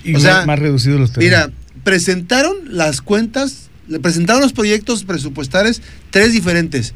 Y 0.03 0.15
o 0.15 0.19
sea, 0.19 0.45
más 0.45 0.59
reducidos 0.59 0.99
los 0.99 1.13
terrenos. 1.13 1.47
Mira, 1.47 1.57
presentaron 1.85 2.55
las 2.69 3.01
cuentas, 3.01 3.66
le 3.87 3.99
presentaron 3.99 4.41
los 4.41 4.53
proyectos 4.53 5.03
presupuestales 5.03 5.81
tres 6.11 6.33
diferentes. 6.33 6.93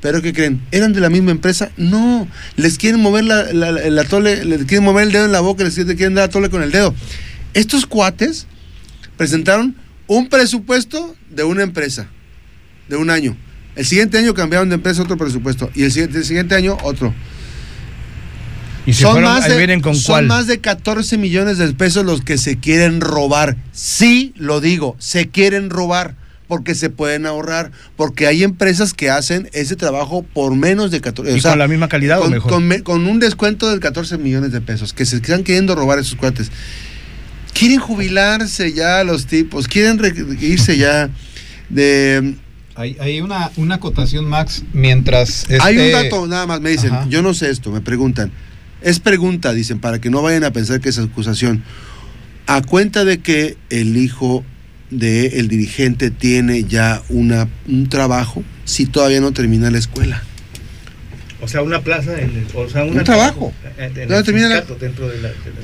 Pero 0.00 0.20
¿qué 0.20 0.34
creen? 0.34 0.60
¿Eran 0.70 0.92
de 0.92 1.00
la 1.00 1.08
misma 1.08 1.30
empresa? 1.30 1.70
No. 1.78 2.28
Les 2.56 2.76
quieren 2.76 3.00
mover 3.00 3.24
la, 3.24 3.44
la, 3.52 4.04
tole, 4.04 4.44
les 4.44 4.64
quieren 4.66 4.84
mover 4.84 5.06
el 5.06 5.12
dedo 5.12 5.24
en 5.24 5.32
la 5.32 5.40
boca, 5.40 5.64
les 5.64 5.74
quieren 5.74 6.14
dar 6.14 6.26
la 6.26 6.28
tole 6.28 6.50
con 6.50 6.62
el 6.62 6.70
dedo. 6.70 6.94
Estos 7.54 7.86
cuates 7.86 8.46
presentaron 9.16 9.74
un 10.06 10.28
presupuesto 10.28 11.16
de 11.30 11.44
una 11.44 11.62
empresa, 11.62 12.08
de 12.88 12.96
un 12.96 13.08
año. 13.08 13.34
El 13.76 13.86
siguiente 13.86 14.18
año 14.18 14.34
cambiaron 14.34 14.68
de 14.68 14.74
empresa 14.74 15.02
otro 15.02 15.16
presupuesto. 15.16 15.70
Y 15.74 15.84
el 15.84 15.90
siguiente, 15.90 16.18
el 16.18 16.24
siguiente 16.24 16.54
año 16.54 16.76
otro. 16.82 17.14
¿Y 18.86 18.92
son, 18.92 19.22
más 19.22 19.48
de, 19.48 19.80
con 19.80 19.96
son 19.96 20.26
más 20.26 20.46
de 20.46 20.60
14 20.60 21.16
millones 21.16 21.56
de 21.56 21.72
pesos 21.72 22.04
los 22.04 22.20
que 22.20 22.36
se 22.36 22.58
quieren 22.58 23.00
robar. 23.00 23.56
Sí, 23.72 24.34
lo 24.36 24.60
digo, 24.60 24.96
se 24.98 25.28
quieren 25.28 25.70
robar 25.70 26.16
porque 26.46 26.74
se 26.74 26.90
pueden 26.90 27.26
ahorrar, 27.26 27.72
porque 27.96 28.26
hay 28.26 28.42
empresas 28.42 28.92
que 28.92 29.10
hacen 29.10 29.48
ese 29.52 29.76
trabajo 29.76 30.22
por 30.22 30.54
menos 30.54 30.90
de 30.90 31.00
14 31.00 31.36
¿Y 31.36 31.40
con 31.40 31.58
la 31.58 31.68
misma 31.68 31.88
calidad 31.88 32.18
con, 32.18 32.28
o 32.28 32.30
mejor? 32.30 32.82
Con, 32.82 33.06
un 33.06 33.20
descuento 33.20 33.70
de 33.72 33.80
14 33.80 34.18
millones 34.18 34.52
de 34.52 34.60
pesos, 34.60 34.92
que 34.92 35.06
se 35.06 35.16
están 35.16 35.42
queriendo 35.42 35.74
robar 35.74 35.98
esos 35.98 36.16
cuates. 36.16 36.50
Quieren 37.52 37.78
jubilarse 37.78 38.72
ya 38.72 39.04
los 39.04 39.26
tipos, 39.26 39.68
quieren 39.68 40.00
irse 40.40 40.76
ya 40.76 41.08
de... 41.68 42.34
Hay, 42.76 43.20
una, 43.20 43.52
una 43.56 43.76
acotación, 43.76 44.24
Max, 44.24 44.64
mientras... 44.72 45.46
Hay 45.60 45.78
un 45.78 45.92
dato, 45.92 46.26
nada 46.26 46.46
más, 46.46 46.60
me 46.60 46.70
dicen, 46.70 46.92
yo 47.08 47.22
no 47.22 47.32
sé 47.32 47.50
esto, 47.50 47.70
me 47.70 47.80
preguntan. 47.80 48.32
Es 48.82 48.98
pregunta, 48.98 49.52
dicen, 49.52 49.78
para 49.78 50.00
que 50.00 50.10
no 50.10 50.22
vayan 50.22 50.42
a 50.42 50.50
pensar 50.50 50.80
que 50.80 50.88
es 50.88 50.98
acusación. 50.98 51.62
A 52.46 52.62
cuenta 52.62 53.04
de 53.04 53.20
que 53.20 53.56
el 53.70 53.96
hijo 53.96 54.44
del 54.90 55.48
dirigente 55.48 56.10
tiene 56.10 56.64
ya 56.64 57.02
una, 57.08 57.48
un 57.66 57.88
trabajo 57.88 58.42
si 58.64 58.86
todavía 58.86 59.20
no 59.20 59.32
termina 59.32 59.70
la 59.70 59.78
escuela. 59.78 60.22
O 61.40 61.48
sea, 61.48 61.62
una 61.62 61.82
plaza, 61.82 62.18
en 62.18 62.46
o 62.54 62.68
sea, 62.68 62.84
un 62.84 63.04
trabajo. 63.04 63.52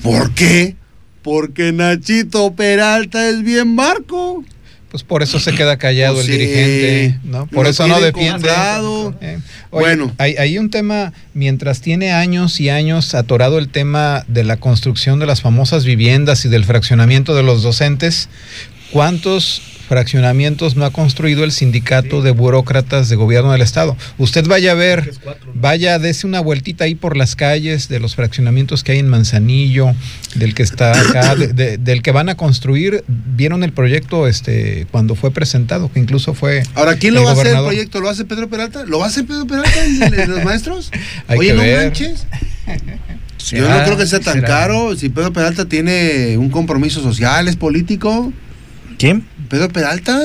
¿Por 0.02 0.34
qué? 0.34 0.76
Porque 1.22 1.72
Nachito 1.72 2.54
Peralta 2.54 3.28
es 3.28 3.42
bien 3.42 3.76
barco. 3.76 4.44
Pues 4.90 5.04
por 5.04 5.22
eso 5.22 5.38
se 5.38 5.54
queda 5.54 5.76
callado 5.76 6.16
pues 6.16 6.28
el 6.28 6.32
dirigente, 6.32 7.20
¿no? 7.22 7.46
Por 7.46 7.68
eso 7.68 7.86
no 7.86 8.00
defiende. 8.00 8.48
Eh, 9.20 9.38
bueno, 9.70 10.12
hay, 10.18 10.34
hay, 10.34 10.58
un 10.58 10.68
tema, 10.68 11.12
mientras 11.32 11.80
tiene 11.80 12.10
años 12.10 12.60
y 12.60 12.70
años 12.70 13.14
atorado 13.14 13.58
el 13.58 13.68
tema 13.68 14.24
de 14.26 14.42
la 14.42 14.56
construcción 14.56 15.20
de 15.20 15.26
las 15.26 15.42
famosas 15.42 15.84
viviendas 15.84 16.44
y 16.44 16.48
del 16.48 16.64
fraccionamiento 16.64 17.36
de 17.36 17.44
los 17.44 17.62
docentes, 17.62 18.28
¿cuántos 18.91 19.62
fraccionamientos 19.91 20.76
no 20.76 20.84
ha 20.84 20.93
construido 20.93 21.43
el 21.43 21.51
sindicato 21.51 22.22
de 22.22 22.30
burócratas 22.30 23.09
de 23.09 23.16
gobierno 23.16 23.51
del 23.51 23.61
estado. 23.61 23.97
Usted 24.18 24.47
vaya 24.47 24.70
a 24.70 24.74
ver, 24.76 25.12
vaya, 25.53 25.99
dése 25.99 26.28
una 26.28 26.38
vueltita 26.38 26.84
ahí 26.84 26.95
por 26.95 27.16
las 27.16 27.34
calles 27.34 27.88
de 27.88 27.99
los 27.99 28.14
fraccionamientos 28.14 28.84
que 28.84 28.93
hay 28.93 29.01
en 29.01 29.09
Manzanillo, 29.09 29.93
del 30.36 30.55
que 30.55 30.62
está 30.62 30.93
acá, 30.93 31.34
del 31.34 32.03
que 32.03 32.12
van 32.12 32.28
a 32.28 32.36
construir. 32.36 33.03
Vieron 33.09 33.64
el 33.64 33.72
proyecto 33.72 34.28
este 34.28 34.86
cuando 34.93 35.16
fue 35.16 35.32
presentado, 35.32 35.91
que 35.93 35.99
incluso 35.99 36.34
fue. 36.34 36.62
Ahora, 36.76 36.95
¿quién 36.95 37.14
lo 37.14 37.24
va 37.24 37.30
a 37.30 37.32
hacer 37.32 37.49
el 37.49 37.57
proyecto? 37.57 38.01
¿Lo 38.01 38.09
hace 38.09 38.24
Pedro 38.24 38.49
Peralta? 38.49 38.84
¿Lo 38.84 39.01
va 39.01 39.07
a 39.07 39.09
hacer 39.09 39.26
Pedro 39.26 39.49
Peralta 39.49 39.84
en, 39.84 40.30
los 40.30 40.45
maestros? 40.45 40.93
Oye, 41.36 41.53
no 41.53 41.64
manches. 41.64 42.28
Yo 43.51 43.68
no 43.68 43.82
creo 43.82 43.97
que 43.97 44.07
sea 44.07 44.20
tan 44.20 44.41
caro. 44.41 44.95
Si 44.95 45.09
Pedro 45.09 45.32
Peralta 45.32 45.64
tiene 45.64 46.38
un 46.38 46.49
compromiso 46.49 47.03
social, 47.03 47.49
es 47.49 47.57
político. 47.57 48.32
¿Quién? 49.01 49.24
Pedro 49.48 49.70
Peralta 49.70 50.20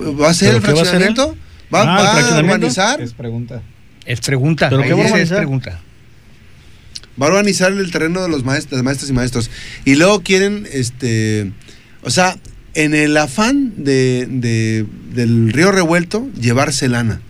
va 0.00 0.30
a 0.30 0.34
ser 0.34 0.54
el 0.54 0.62
fraccionamiento. 0.62 1.36
¿Va, 1.72 1.82
ah, 1.82 2.36
a 2.36 2.40
urbanizar? 2.40 3.02
Es 3.02 3.12
pregunta. 3.12 3.60
Es 4.06 4.22
pregunta. 4.22 4.70
¿Pero 4.70 4.80
qué 4.80 4.94
va 4.94 5.02
a 5.02 5.06
urbanizar? 5.08 5.36
Es 5.36 5.40
pregunta. 5.40 5.80
Va 7.20 7.26
a 7.26 7.28
urbanizar 7.28 7.70
el 7.70 7.90
terreno 7.90 8.22
de 8.22 8.30
los 8.30 8.44
maestros, 8.44 8.82
maestros 8.82 9.10
y 9.10 9.12
maestros. 9.12 9.50
Y 9.84 9.96
luego 9.96 10.22
quieren, 10.22 10.66
este, 10.72 11.52
o 12.00 12.08
sea, 12.08 12.38
en 12.72 12.94
el 12.94 13.14
afán 13.14 13.74
de, 13.76 14.86
del 15.12 15.52
río 15.52 15.70
revuelto, 15.70 16.26
llevarse 16.40 16.88
lana. 16.88 17.20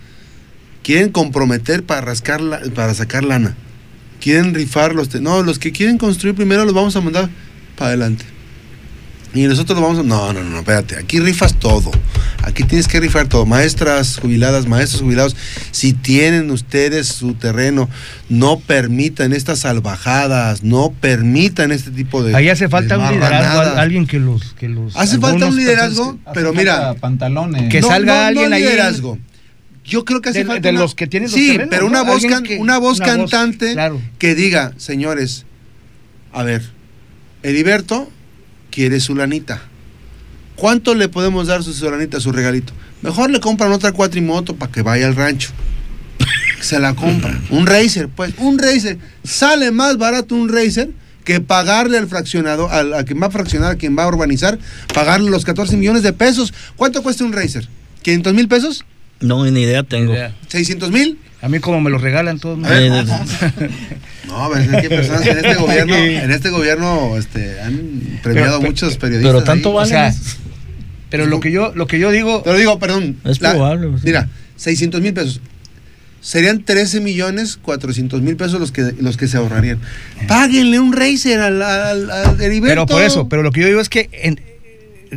Quieren 0.85 1.11
comprometer 1.11 1.83
para 1.83 2.03
rascar 2.03 2.41
para 2.76 2.95
sacar 2.95 3.24
lana. 3.24 3.57
Quieren 4.20 4.55
rifar 4.55 4.95
los, 4.95 5.12
no, 5.20 5.43
los 5.43 5.59
que 5.59 5.72
quieren 5.72 5.99
construir 5.99 6.37
primero 6.37 6.64
los 6.64 6.74
vamos 6.74 6.95
a 6.95 7.01
mandar 7.01 7.29
para 7.76 7.89
adelante. 7.89 8.38
Y 9.35 9.47
nosotros 9.47 9.81
vamos 9.81 9.99
a... 9.99 10.03
No, 10.03 10.33
no, 10.33 10.43
no, 10.43 10.59
espérate. 10.59 10.97
Aquí 10.97 11.20
rifas 11.20 11.55
todo. 11.55 11.91
Aquí 12.43 12.62
tienes 12.64 12.89
que 12.89 12.99
rifar 12.99 13.29
todo. 13.29 13.45
Maestras 13.45 14.16
jubiladas, 14.16 14.66
maestros 14.66 15.03
jubilados, 15.03 15.37
si 15.70 15.93
tienen 15.93 16.51
ustedes 16.51 17.09
su 17.09 17.35
terreno, 17.35 17.91
no 18.31 18.59
permitan 18.59 19.33
estas 19.33 19.61
salvajadas, 19.61 20.62
no 20.62 20.95
permitan 20.99 21.72
este 21.72 21.91
tipo 21.91 22.22
de... 22.22 22.35
Ahí 22.35 22.49
hace 22.49 22.68
falta 22.68 22.97
un 22.97 23.12
liderazgo, 23.12 23.79
alguien 23.79 24.07
que 24.07 24.18
los... 24.18 24.55
Que 24.55 24.68
los 24.68 24.97
hace 24.97 25.18
falta 25.18 25.47
un 25.47 25.57
liderazgo, 25.57 26.18
pero 26.33 26.55
mira... 26.55 26.95
Pantalones. 26.95 27.70
Que 27.70 27.83
salga 27.83 28.29
alguien 28.29 28.53
ahí... 28.53 28.62
liderazgo. 28.62 29.18
Yo 29.85 30.05
creo 30.05 30.22
que 30.22 30.31
hace 30.31 30.45
falta... 30.45 30.68
De 30.68 30.72
los 30.72 30.95
que 30.95 31.07
tienen 31.07 31.31
los 31.31 31.39
Sí, 31.39 31.59
pero 31.68 31.87
una 31.87 32.03
voz, 32.03 32.22
una 32.59 32.79
voz 32.79 32.99
cantante 32.99 33.76
que 34.18 34.35
diga, 34.35 34.72
señores, 34.79 35.45
a 36.33 36.43
ver, 36.43 36.62
Heriberto 37.43 38.11
quiere 38.71 39.01
su 39.01 39.14
lanita. 39.14 39.62
¿Cuánto 40.57 40.95
le 40.95 41.09
podemos 41.09 41.47
dar 41.47 41.62
su, 41.62 41.73
su 41.73 41.91
lanita, 41.91 42.21
su 42.21 42.33
regalito? 42.33 42.73
Mejor 43.03 43.31
le 43.31 43.41
compran 43.41 43.71
otra 43.73 43.93
cuatrimoto 43.93 44.57
para 44.57 44.73
que 44.73 44.83
vaya 44.83 45.07
al 45.07 45.14
rancho. 45.14 45.51
Se 46.61 46.81
la 46.81 46.95
compra. 46.95 47.39
Un 47.51 47.66
racer, 47.66 48.09
pues, 48.09 48.35
un 48.39 48.59
racer. 48.59 48.99
Sale 49.23 49.71
más 49.71 49.99
barato 49.99 50.35
un 50.35 50.49
racer 50.49 50.91
que 51.25 51.41
pagarle 51.41 51.99
al 51.99 52.09
fraccionado, 52.09 52.71
al, 52.71 52.95
a 52.95 53.05
quien 53.05 53.23
va 53.23 53.27
a 53.27 53.31
fraccionar, 53.31 53.73
a 53.73 53.77
quien 53.77 53.97
va 53.97 54.05
a 54.05 54.09
urbanizar, 54.09 54.59
pagarle 54.93 55.31
los 55.31 55.45
14 55.45 55.77
millones 55.77 56.03
de 56.03 56.12
pesos. 56.12 56.55
¿Cuánto 56.75 57.03
cuesta 57.03 57.23
un 57.25 57.33
racer? 57.33 57.69
¿500 58.03 58.33
mil 58.33 58.49
pesos? 58.49 58.85
No, 59.21 59.45
ni 59.45 59.61
idea 59.61 59.83
tengo. 59.83 60.14
¿600 60.51 60.91
mil? 60.91 61.19
A 61.41 61.49
mí 61.49 61.61
como 61.61 61.81
me 61.81 61.91
lo 61.91 61.99
regalan 61.99 62.39
todos. 62.39 62.59
no, 64.29 64.55
es 64.55 64.83
que 64.83 64.89
personas 64.89 65.26
en 65.26 65.39
este 65.39 65.55
gobierno, 65.55 65.95
en 65.97 66.31
este 66.31 66.51
gobierno 66.51 67.16
este, 67.16 67.61
han 67.61 68.20
premiado 68.22 68.57
a 68.57 68.61
muchos 68.61 68.97
periodistas. 68.97 69.33
Pero 69.33 69.45
tanto 69.45 69.72
vale. 69.72 70.12
pero 71.11 71.26
lo 71.26 71.41
que 71.41 71.51
yo, 71.51 71.72
lo 71.74 71.87
que 71.87 71.99
yo 71.99 72.11
digo. 72.11 72.43
Pero 72.43 72.57
digo, 72.57 72.79
perdón. 72.79 73.16
Es 73.24 73.39
probable. 73.39 73.89
Mira, 74.03 74.29
600 74.57 75.01
mil 75.01 75.14
pesos. 75.14 75.41
Serían 76.20 76.64
13 76.64 77.01
millones 77.01 77.59
400 77.62 78.20
mil 78.22 78.37
pesos 78.37 78.59
los 78.61 78.72
que, 78.72 78.93
los 79.01 79.16
que 79.16 79.29
se 79.29 79.37
ahorrarían. 79.37 79.79
Páguenle 80.26 80.81
un 80.81 80.93
racer 80.93 81.41
al, 81.41 81.62
al, 81.62 82.11
al 82.11 82.37
Pero 82.37 82.87
por 82.87 83.03
eso, 83.03 83.29
pero 83.29 83.43
lo 83.43 83.53
que 83.53 83.61
yo 83.61 83.66
digo 83.68 83.81
es 83.81 83.89
que 83.89 84.11
en, 84.12 84.41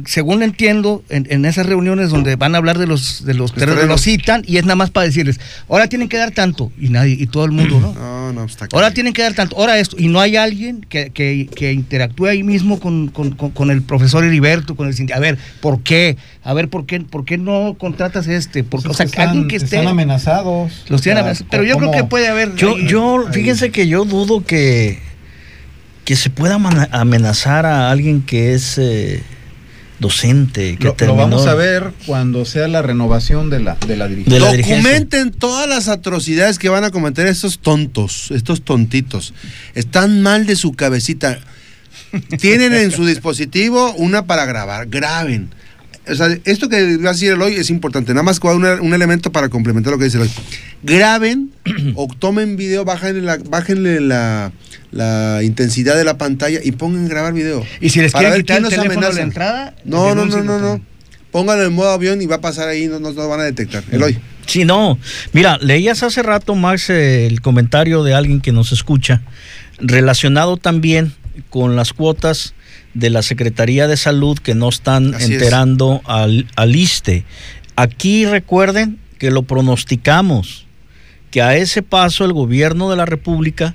según 0.06 0.44
entiendo, 0.44 1.04
en, 1.10 1.46
esas 1.46 1.66
reuniones 1.66 2.10
donde 2.10 2.36
van 2.36 2.56
a 2.56 2.58
hablar 2.58 2.78
de 2.78 2.88
los 2.88 3.26
de 3.26 3.34
los 3.34 3.54
terrenos, 3.54 3.88
los 3.88 4.02
citan 4.02 4.44
y 4.46 4.58
es 4.58 4.64
nada 4.64 4.76
más 4.76 4.90
para 4.90 5.06
decirles, 5.06 5.40
ahora 5.70 5.88
tienen 5.88 6.10
que 6.10 6.18
dar 6.18 6.32
tanto 6.32 6.72
y 6.80 6.90
nadie 6.90 7.16
y 7.20 7.28
todo 7.28 7.46
el 7.46 7.52
mundo, 7.52 7.80
¿no? 7.80 7.94
No, 7.94 8.34
no, 8.34 8.46
está 8.46 8.68
Ahora 8.72 8.92
tienen 8.92 9.14
que 9.14 9.22
dar 9.22 9.34
tanto, 9.34 9.58
ahora 9.58 9.78
esto 9.80 9.96
y 10.00 10.08
no 10.08 10.20
hay 10.20 10.36
alguien 10.36 10.86
que, 10.88 11.10
que, 11.12 11.72
interactúe 11.74 12.28
ahí 12.28 12.44
mismo 12.44 12.80
con, 12.80 13.12
el 13.70 13.82
profesor 13.82 14.24
Heriberto, 14.24 14.76
con 14.76 14.88
el 14.88 15.14
a 15.14 15.20
ver, 15.20 15.38
¿por 15.62 15.82
qué? 15.82 16.18
A 16.44 16.54
ver, 16.54 16.70
¿por 16.70 16.86
qué, 16.86 17.00
por 17.02 17.26
qué 17.26 17.38
no 17.38 17.76
contratas 17.78 18.28
este? 18.28 18.64
Porque, 18.64 18.90
o 18.90 18.94
sea, 18.94 19.08
alguien 19.18 19.48
que 19.48 19.58
esté 19.58 19.78
están 19.78 19.88
amenazados. 19.88 20.86
Los 20.90 21.02
tienen 21.02 21.24
amenazados, 21.24 21.48
pero 21.50 21.64
yo 21.64 21.78
creo 21.78 21.92
que 21.92 22.04
puede 22.04 22.28
haber 22.28 22.56
Yo 22.56 22.78
yo 22.78 23.26
fíjense 23.32 23.72
que 23.72 23.88
yo 23.88 24.06
dudo 24.06 24.44
que 24.44 25.00
que 26.06 26.16
se 26.16 26.30
pueda 26.30 26.56
amenazar 26.92 27.66
a 27.66 27.92
alguien 27.92 28.22
que 28.22 28.54
es 28.54 28.78
eh, 28.78 29.24
docente 30.02 30.78
que 30.78 31.06
lo, 31.06 31.16
vamos 31.16 31.46
a 31.46 31.54
ver 31.54 31.94
cuando 32.08 32.44
sea 32.44 32.68
la 32.68 32.82
renovación 32.82 33.52
de 33.52 33.60
la, 33.60 33.78
de 33.88 33.96
la 33.96 34.08
dirigencia. 34.08 34.40
Documenten 34.58 35.32
todas 35.32 35.70
las 35.70 35.88
atrocidades 35.88 36.58
que 36.58 36.70
van 36.70 36.84
a 36.84 36.90
cometer 36.92 37.28
estos 37.28 37.60
tontos, 37.60 38.32
estos 38.32 38.64
tontitos. 38.64 39.34
Están 39.76 40.22
mal 40.22 40.46
de 40.48 40.56
su 40.56 40.74
cabecita. 40.74 41.40
Tienen 42.40 42.74
en 42.74 42.92
su 42.92 43.06
dispositivo 43.06 43.94
una 43.94 44.26
para 44.26 44.46
grabar. 44.46 44.88
Graben. 44.88 45.50
O 46.12 46.16
sea, 46.16 46.28
esto 46.46 46.70
que 46.70 46.98
va 46.98 47.10
a 47.10 47.14
decir 47.14 47.32
el 47.32 47.42
hoy 47.42 47.56
es 47.56 47.70
importante. 47.70 48.14
Nada 48.14 48.24
más 48.24 48.40
un, 48.40 48.66
un 48.66 48.94
elemento 48.94 49.32
para 49.32 49.50
complementar 49.50 49.92
lo 49.92 49.98
que 49.98 50.06
dice 50.06 50.18
el 50.18 50.24
hoy. 50.24 50.32
Graben 50.84 51.52
o 51.96 52.08
tomen 52.20 52.58
video, 52.58 52.86
bájenle 52.86 53.22
la, 53.22 53.38
bájenle 53.38 54.02
la 54.02 54.52
la 54.92 55.40
intensidad 55.42 55.96
de 55.96 56.04
la 56.04 56.18
pantalla 56.18 56.60
y 56.64 56.72
pongan 56.74 57.08
grabar 57.08 57.34
video. 57.34 57.66
Y 57.80 57.90
si 57.90 58.02
les 58.02 58.14
quieren 58.14 58.36
quitar 58.38 58.62
el 58.62 58.70
teléfono 58.70 59.10
de 59.10 59.22
entrada, 59.22 59.76
no, 59.86 60.14
no, 60.14 60.26
no, 60.26 60.44
no, 60.44 60.60
no. 60.60 60.82
Pónganlo 61.32 61.64
en 61.64 61.74
modo 61.74 61.92
avión 61.92 62.22
y 62.22 62.26
va 62.26 62.38
a 62.38 62.42
pasar 62.42 62.68
ahí, 62.68 62.88
no 62.88 63.00
nos 63.00 63.16
van 63.16 63.40
a 63.40 63.44
detectar. 63.44 63.84
Eloy. 63.90 64.20
Sí, 64.46 64.66
no. 64.66 65.00
Mira, 65.32 65.58
leías 65.60 66.04
hace 66.04 66.22
rato, 66.24 66.56
Max, 66.56 66.90
el 66.90 67.40
comentario 67.42 68.04
de 68.04 68.14
alguien 68.14 68.42
que 68.42 68.52
nos 68.52 68.74
escucha, 68.74 69.22
relacionado 69.80 70.58
también 70.58 71.14
con 71.50 71.78
las 71.78 71.94
cuotas 71.94 72.54
de 72.94 73.10
la 73.10 73.22
Secretaría 73.22 73.88
de 73.88 73.98
Salud 73.98 74.38
que 74.38 74.56
no 74.56 74.70
están 74.70 75.14
enterando 75.20 76.02
al, 76.06 76.48
al 76.56 76.76
ISTE. 76.76 77.26
Aquí 77.76 78.26
recuerden 78.26 79.00
que 79.18 79.32
lo 79.32 79.44
pronosticamos 79.44 80.66
que 81.32 81.42
a 81.42 81.56
ese 81.56 81.82
paso 81.82 82.26
el 82.26 82.34
gobierno 82.34 82.90
de 82.90 82.98
la 82.98 83.06
República 83.06 83.74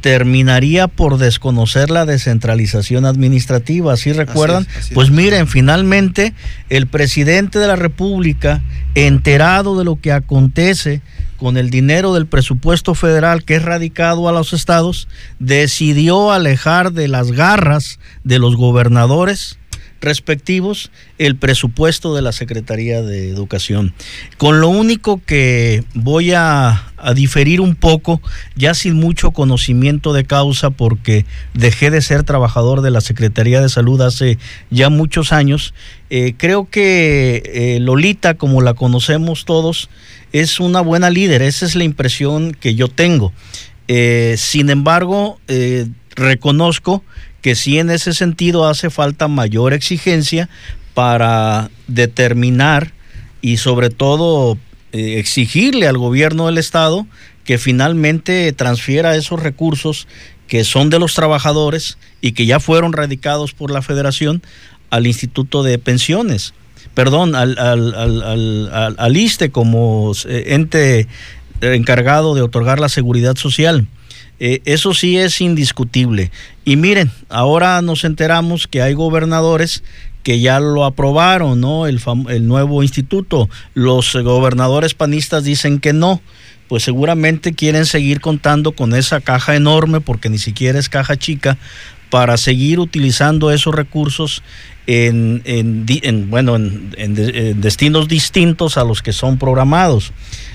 terminaría 0.00 0.86
por 0.86 1.18
desconocer 1.18 1.90
la 1.90 2.06
descentralización 2.06 3.04
administrativa, 3.04 3.96
¿sí 3.96 4.12
recuerdan? 4.12 4.66
Pues 4.94 5.10
miren, 5.10 5.48
finalmente 5.48 6.34
el 6.68 6.86
presidente 6.86 7.58
de 7.58 7.66
la 7.66 7.76
República, 7.76 8.62
enterado 8.94 9.78
de 9.78 9.84
lo 9.84 10.00
que 10.00 10.12
acontece 10.12 11.02
con 11.38 11.56
el 11.56 11.70
dinero 11.70 12.12
del 12.12 12.26
presupuesto 12.26 12.94
federal 12.94 13.44
que 13.44 13.56
es 13.56 13.62
radicado 13.62 14.28
a 14.28 14.32
los 14.32 14.52
estados, 14.52 15.08
decidió 15.38 16.32
alejar 16.32 16.92
de 16.92 17.08
las 17.08 17.32
garras 17.32 17.98
de 18.24 18.38
los 18.38 18.56
gobernadores 18.56 19.58
respectivos 20.00 20.90
el 21.18 21.36
presupuesto 21.36 22.14
de 22.14 22.22
la 22.22 22.32
Secretaría 22.32 23.02
de 23.02 23.30
Educación. 23.30 23.94
Con 24.36 24.60
lo 24.60 24.68
único 24.68 25.20
que 25.24 25.84
voy 25.94 26.32
a, 26.32 26.84
diferir 27.14 27.60
un 27.60 27.76
poco, 27.76 28.20
ya 28.56 28.74
sin 28.74 28.94
mucho 28.94 29.30
conocimiento 29.30 30.12
de 30.12 30.24
causa, 30.24 30.70
porque 30.70 31.26
dejé 31.54 31.90
de 31.90 32.02
ser 32.02 32.24
trabajador 32.24 32.80
de 32.80 32.90
la 32.90 33.00
Secretaría 33.00 33.60
de 33.60 33.68
Salud 33.68 34.00
hace 34.00 34.38
ya 34.70 34.90
muchos 34.90 35.32
años, 35.32 35.74
eh, 36.10 36.34
creo 36.36 36.68
que 36.68 37.42
eh, 37.44 37.78
Lolita, 37.80 38.34
como 38.34 38.62
la 38.62 38.74
conocemos 38.74 39.44
todos, 39.44 39.90
es 40.32 40.60
una 40.60 40.80
buena 40.80 41.10
líder, 41.10 41.42
esa 41.42 41.66
es 41.66 41.74
la 41.74 41.84
impresión 41.84 42.52
que 42.52 42.74
yo 42.74 42.88
tengo. 42.88 43.32
Eh, 43.88 44.34
sin 44.36 44.70
embargo, 44.70 45.40
reconozco 46.14 47.02
que 47.40 47.54
sí 47.54 47.78
en 47.78 47.90
ese 47.90 48.12
sentido 48.12 48.68
hace 48.68 48.90
falta 48.90 49.28
mayor 49.28 49.72
exigencia 49.72 50.48
para 50.94 51.70
determinar 51.86 52.92
y 53.40 53.58
sobre 53.58 53.90
todo 53.90 54.58
eh, 54.92 55.18
exigirle 55.18 55.86
al 55.86 55.96
gobierno 55.96 56.46
del 56.46 56.58
estado 56.58 57.06
que 57.44 57.58
finalmente 57.58 58.52
transfiera 58.52 59.16
esos 59.16 59.42
recursos 59.42 60.08
que 60.48 60.64
son 60.64 60.90
de 60.90 60.98
los 60.98 61.14
trabajadores 61.14 61.98
y 62.20 62.32
que 62.32 62.46
ya 62.46 62.58
fueron 62.58 62.92
radicados 62.92 63.52
por 63.52 63.70
la 63.70 63.82
federación 63.82 64.42
al 64.90 65.06
Instituto 65.06 65.62
de 65.62 65.78
Pensiones, 65.78 66.54
perdón, 66.94 67.34
al, 67.34 67.58
al, 67.58 68.96
al 68.98 69.16
ISTE 69.16 69.50
como 69.50 70.12
eh, 70.26 70.44
ente 70.48 71.06
encargado 71.60 72.34
de 72.34 72.42
otorgar 72.42 72.80
la 72.80 72.88
seguridad 72.88 73.36
social. 73.36 73.86
Eh, 74.40 74.60
eso 74.64 74.94
sí 74.94 75.18
es 75.18 75.40
indiscutible. 75.40 76.30
Y 76.64 76.76
miren, 76.76 77.10
ahora 77.28 77.82
nos 77.82 78.04
enteramos 78.04 78.68
que 78.68 78.82
hay 78.82 78.94
gobernadores 78.94 79.82
que 80.22 80.40
ya 80.40 80.60
lo 80.60 80.84
aprobaron, 80.84 81.60
¿no? 81.60 81.86
El, 81.86 82.00
el 82.28 82.46
nuevo 82.46 82.82
instituto. 82.82 83.48
Los 83.74 84.14
gobernadores 84.14 84.94
panistas 84.94 85.44
dicen 85.44 85.80
que 85.80 85.92
no. 85.92 86.20
Pues 86.68 86.82
seguramente 86.82 87.54
quieren 87.54 87.86
seguir 87.86 88.20
contando 88.20 88.72
con 88.72 88.94
esa 88.94 89.22
caja 89.22 89.56
enorme, 89.56 90.02
porque 90.02 90.28
ni 90.28 90.36
siquiera 90.36 90.78
es 90.78 90.90
caja 90.90 91.16
chica, 91.16 91.56
para 92.10 92.36
seguir 92.36 92.80
utilizando 92.80 93.50
esos 93.50 93.74
recursos 93.74 94.42
en, 94.86 95.42
en, 95.44 96.30
bueno, 96.30 96.56
en, 96.56 97.60
destinos 97.60 98.08
distintos 98.08 98.78
a 98.78 98.84
los 98.84 99.02
que 99.02 99.12
son 99.12 99.38
programados. 99.38 100.12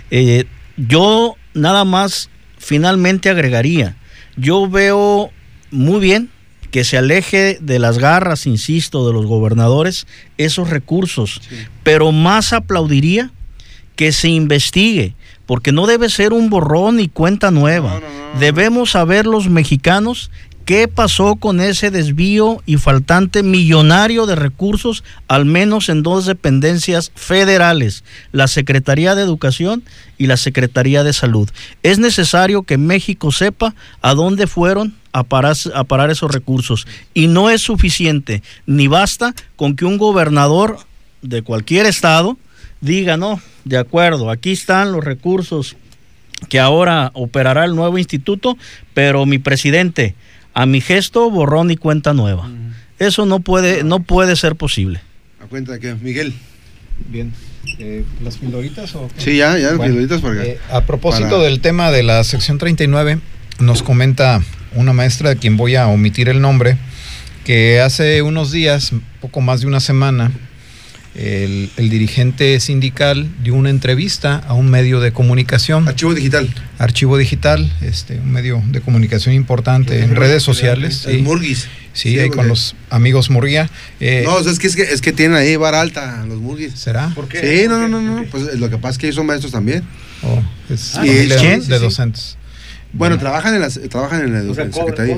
Eh, 0.10 0.46
yo 0.76 1.36
nada 1.54 1.86
más 1.86 2.30
finalmente 2.58 3.30
agregaría, 3.30 3.96
yo 4.36 4.68
veo 4.68 5.32
muy 5.70 6.00
bien 6.00 6.30
que 6.72 6.84
se 6.84 6.98
aleje 6.98 7.60
de 7.62 7.78
las 7.78 8.00
garras, 8.00 8.48
insisto, 8.48 9.06
de 9.06 9.14
los 9.14 9.28
gobernadores 9.28 10.08
esos 10.40 10.72
recursos, 10.72 11.40
pero 11.84 12.12
más 12.12 12.52
aplaudiría 12.52 13.32
que 13.96 14.12
se 14.12 14.30
investigue, 14.30 15.16
porque 15.46 15.72
no 15.72 15.86
debe 15.86 16.10
ser 16.10 16.34
un 16.34 16.50
borrón 16.50 17.00
y 17.00 17.10
cuenta 17.10 17.52
nueva. 17.52 18.02
Debemos 18.40 18.92
saber 18.92 19.28
los 19.28 19.50
mexicanos 19.50 20.32
¿Qué 20.66 20.88
pasó 20.88 21.36
con 21.36 21.60
ese 21.60 21.92
desvío 21.92 22.62
y 22.66 22.78
faltante 22.78 23.44
millonario 23.44 24.26
de 24.26 24.36
recursos, 24.36 25.04
al 25.28 25.44
menos 25.44 25.90
en 25.90 26.04
dos 26.04 26.26
dependencias 26.26 27.12
federales, 27.16 28.06
la 28.32 28.48
Secretaría 28.48 29.14
de 29.14 29.24
Educación 29.24 29.84
y 30.18 30.28
la 30.28 30.38
Secretaría 30.38 31.04
de 31.04 31.12
Salud? 31.12 31.50
Es 31.84 32.00
necesario 32.00 32.64
que 32.64 32.78
México 32.78 33.34
sepa 33.34 33.76
a 34.02 34.14
dónde 34.14 34.48
fueron 34.48 34.96
a 35.12 35.24
parar, 35.24 35.58
a 35.76 35.84
parar 35.84 36.12
esos 36.12 36.32
recursos 36.32 36.88
y 37.14 37.28
no 37.28 37.50
es 37.50 37.62
suficiente, 37.62 38.42
ni 38.66 38.88
basta 38.88 39.36
con 39.58 39.76
que 39.76 39.84
un 39.84 39.98
gobernador 39.98 40.80
de 41.22 41.42
cualquier 41.42 41.88
estado 41.88 42.38
diga, 42.80 43.18
no, 43.18 43.42
de 43.66 43.78
acuerdo, 43.78 44.30
aquí 44.30 44.54
están 44.54 44.94
los 44.94 45.04
recursos 45.04 45.76
que 46.50 46.60
ahora 46.60 47.12
operará 47.14 47.66
el 47.66 47.76
nuevo 47.76 47.98
instituto, 47.98 48.58
pero 48.94 49.26
mi 49.26 49.40
presidente, 49.40 50.16
a 50.54 50.66
mi 50.66 50.82
gesto 50.82 51.30
borrón 51.30 51.72
y 51.72 51.78
cuenta 51.78 52.14
nueva. 52.14 52.50
Eso 53.00 53.26
no 53.26 53.40
puede, 53.40 53.84
no 53.84 54.02
puede 54.02 54.36
ser 54.36 54.56
posible. 54.56 55.02
¿A 55.44 55.48
cuenta 55.48 55.74
de 55.74 55.80
qué? 55.80 55.96
Miguel. 55.96 56.34
Bien. 57.10 57.34
Eh, 57.80 58.04
¿Las 58.24 58.38
pildoritas 58.38 58.94
o 58.96 59.10
Sí, 59.18 59.38
ya, 59.38 59.58
ya, 59.58 59.72
las 59.72 59.80
pildoritas 59.80 60.22
para 60.22 60.44
eh, 60.44 60.60
A 60.70 60.82
propósito 60.82 61.42
del 61.42 61.62
tema 61.62 61.92
de 61.92 62.04
la 62.04 62.24
sección 62.24 62.58
39, 62.58 63.20
nos 63.60 63.84
comenta 63.84 64.42
una 64.76 64.94
maestra 64.94 65.30
de 65.30 65.38
quien 65.38 65.58
voy 65.58 65.76
a 65.76 65.88
omitir 65.88 66.30
el 66.30 66.42
nombre, 66.42 66.78
que 67.46 67.80
hace 67.80 68.22
unos 68.22 68.52
días, 68.52 68.92
poco 69.22 69.42
más 69.42 69.62
de 69.62 69.68
una 69.68 69.80
semana, 69.80 70.32
el, 71.16 71.70
dirigente 71.78 72.60
sindical 72.60 73.30
dio 73.44 73.54
una 73.54 73.70
entrevista 73.70 74.38
a 74.38 74.54
un 74.54 74.70
medio 74.70 75.00
de 75.00 75.12
comunicación. 75.12 75.88
Archivo 75.88 76.14
digital. 76.14 76.54
Archivo 76.80 77.18
digital, 77.18 77.72
este, 77.82 78.20
un 78.20 78.32
medio 78.32 78.62
de 78.68 78.82
comunicación 78.82 79.36
importante 79.36 80.00
en 80.00 80.16
redes 80.16 80.44
sociales. 80.44 81.06
El 81.06 81.24
Murguis. 81.24 81.68
Sí, 81.94 82.18
ahí 82.18 82.30
con 82.30 82.48
los 82.48 82.76
amigos 82.90 83.30
Murguía. 83.30 83.70
Eh, 84.00 84.24
no, 84.26 84.40
es 84.40 84.58
que, 84.58 84.66
es 84.66 84.76
que, 84.76 84.82
es 84.82 85.02
que 85.02 85.14
tienen 85.14 85.38
ahí 85.38 85.56
bar 85.56 85.76
alta 85.76 86.26
los 86.28 86.40
Murguis. 86.40 86.74
¿Será? 86.74 87.10
¿Por 87.14 87.28
qué? 87.28 87.62
Sí, 87.62 87.68
no, 87.68 87.88
no, 87.88 88.02
no, 88.02 88.26
Pues 88.32 88.56
lo 88.60 88.70
que 88.70 88.78
pasa 88.78 88.94
es 88.94 88.98
que 88.98 89.06
ellos 89.08 89.16
son 89.16 89.28
maestros 89.28 89.52
también. 89.52 89.84
Oh, 90.24 90.42
es 90.74 90.96
ah, 90.96 91.04
de 91.04 91.80
docentes. 91.80 92.38
Bueno, 92.94 93.18
trabajan 93.18 93.56
en 93.56 93.62
la, 93.62 93.70
trabajan 93.70 94.22
en 94.22 94.48
la 94.48 94.54
Secretaría. 94.54 95.18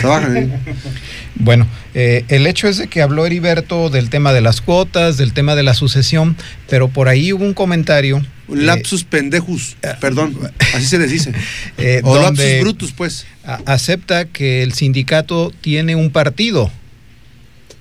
trabajan 0.00 0.60
Bueno, 1.36 1.66
eh, 1.94 2.24
el 2.28 2.46
hecho 2.46 2.68
es 2.68 2.76
de 2.76 2.88
que 2.88 3.00
habló 3.00 3.24
Heriberto 3.24 3.88
del 3.88 4.10
tema 4.10 4.34
de 4.34 4.42
las 4.42 4.60
cuotas, 4.60 5.16
del 5.16 5.32
tema 5.32 5.54
de 5.54 5.62
la 5.62 5.72
sucesión, 5.72 6.36
pero 6.68 6.88
por 6.88 7.08
ahí 7.08 7.32
hubo 7.32 7.44
un 7.44 7.54
comentario. 7.54 8.22
Un 8.48 8.60
eh, 8.60 8.64
lapsus 8.64 9.04
pendejus, 9.04 9.76
eh, 9.82 9.94
perdón, 9.98 10.38
así 10.74 10.86
se 10.86 10.98
les 10.98 11.10
dice. 11.10 11.32
o 12.04 12.20
lapsus 12.20 12.60
brutus, 12.60 12.92
pues. 12.92 13.26
acepta 13.64 14.26
que 14.26 14.62
el 14.62 14.74
sindicato 14.74 15.52
tiene 15.62 15.96
un 15.96 16.10
partido. 16.10 16.70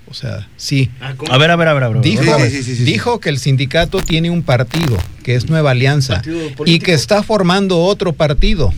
O 0.08 0.14
sea, 0.14 0.48
sí. 0.56 0.90
Ah, 1.02 1.14
a 1.30 1.38
ver, 1.38 1.52
a 1.52 1.56
ver, 1.56 1.68
a 1.68 1.74
ver. 1.74 2.02
Dijo, 2.02 2.24
dijo 2.84 3.20
que 3.20 3.30
el 3.30 3.40
sindicato 3.40 4.02
tiene 4.02 4.30
un 4.30 4.44
partido, 4.44 4.98
que 5.24 5.36
es 5.36 5.50
Nueva 5.50 5.72
Alianza, 5.72 6.22
y 6.66 6.80
que 6.80 6.94
está 6.94 7.24
formando 7.24 7.80
otro 7.80 8.14
partido. 8.14 8.72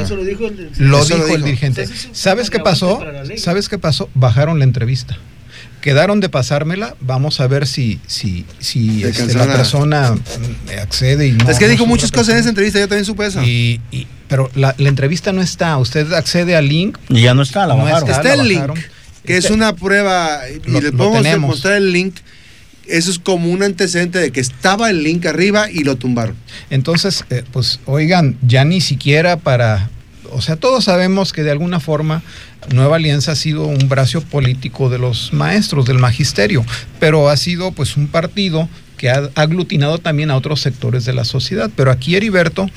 Eso 0.00 0.16
lo 0.16 0.24
dijo 0.24 0.46
el, 0.46 0.70
lo 0.78 1.04
dijo, 1.04 1.34
el 1.34 1.42
dirigente. 1.42 1.88
¿Sabes 2.12 2.50
qué 2.50 2.60
pasó? 2.60 3.00
¿Sabes 3.36 3.68
qué 3.68 3.78
pasó? 3.78 4.08
Bajaron 4.14 4.58
la 4.58 4.64
entrevista. 4.64 5.16
Quedaron 5.80 6.20
de 6.20 6.30
pasármela, 6.30 6.96
vamos 7.00 7.40
a 7.40 7.46
ver 7.46 7.66
si, 7.66 8.00
si, 8.06 8.46
si 8.58 9.04
este, 9.04 9.34
la 9.34 9.44
persona 9.44 10.14
accede 10.80 11.28
y 11.28 11.32
no. 11.32 11.50
Es 11.50 11.58
que 11.58 11.68
dijo 11.68 11.84
muchas 11.84 12.10
cosas 12.10 12.30
en 12.30 12.36
esa 12.38 12.48
entrevista, 12.48 12.78
yo 12.78 12.88
también 12.88 13.04
supe 13.04 13.26
eso. 13.26 13.42
Y, 13.42 13.80
pero 14.28 14.50
la, 14.54 14.74
entrevista 14.78 15.32
no 15.32 15.42
está, 15.42 15.76
usted 15.76 16.10
accede 16.14 16.56
al 16.56 16.68
link. 16.68 16.96
Y 17.10 17.22
ya 17.22 17.34
no 17.34 17.42
está, 17.42 17.66
la 17.66 17.74
bajaron. 17.74 18.08
Está, 18.08 18.32
el 18.32 18.48
link 18.48 18.78
que 19.24 19.36
es 19.36 19.50
una 19.50 19.74
prueba, 19.74 20.40
y 20.48 20.70
le 20.70 20.92
podemos 20.92 21.38
mostrar 21.40 21.76
el 21.76 21.92
link. 21.92 22.16
Eso 22.86 23.10
es 23.10 23.18
como 23.18 23.50
un 23.50 23.62
antecedente 23.62 24.18
de 24.18 24.30
que 24.30 24.40
estaba 24.40 24.90
el 24.90 25.02
link 25.02 25.24
arriba 25.24 25.70
y 25.70 25.84
lo 25.84 25.96
tumbaron. 25.96 26.36
Entonces, 26.68 27.24
eh, 27.30 27.42
pues 27.50 27.80
oigan, 27.86 28.36
ya 28.46 28.66
ni 28.66 28.82
siquiera 28.82 29.38
para, 29.38 29.88
o 30.30 30.42
sea, 30.42 30.56
todos 30.56 30.84
sabemos 30.84 31.32
que 31.32 31.42
de 31.42 31.50
alguna 31.50 31.80
forma 31.80 32.22
Nueva 32.74 32.96
Alianza 32.96 33.32
ha 33.32 33.36
sido 33.36 33.66
un 33.66 33.88
brazo 33.88 34.20
político 34.20 34.90
de 34.90 34.98
los 34.98 35.32
maestros, 35.32 35.86
del 35.86 35.98
magisterio, 35.98 36.64
pero 37.00 37.30
ha 37.30 37.36
sido 37.38 37.72
pues 37.72 37.96
un 37.96 38.06
partido 38.06 38.68
que 38.98 39.10
ha 39.10 39.30
aglutinado 39.34 39.98
también 39.98 40.30
a 40.30 40.36
otros 40.36 40.60
sectores 40.60 41.04
de 41.04 41.14
la 41.14 41.24
sociedad. 41.24 41.70
Pero 41.74 41.90
aquí 41.90 42.16
Heriberto 42.16 42.68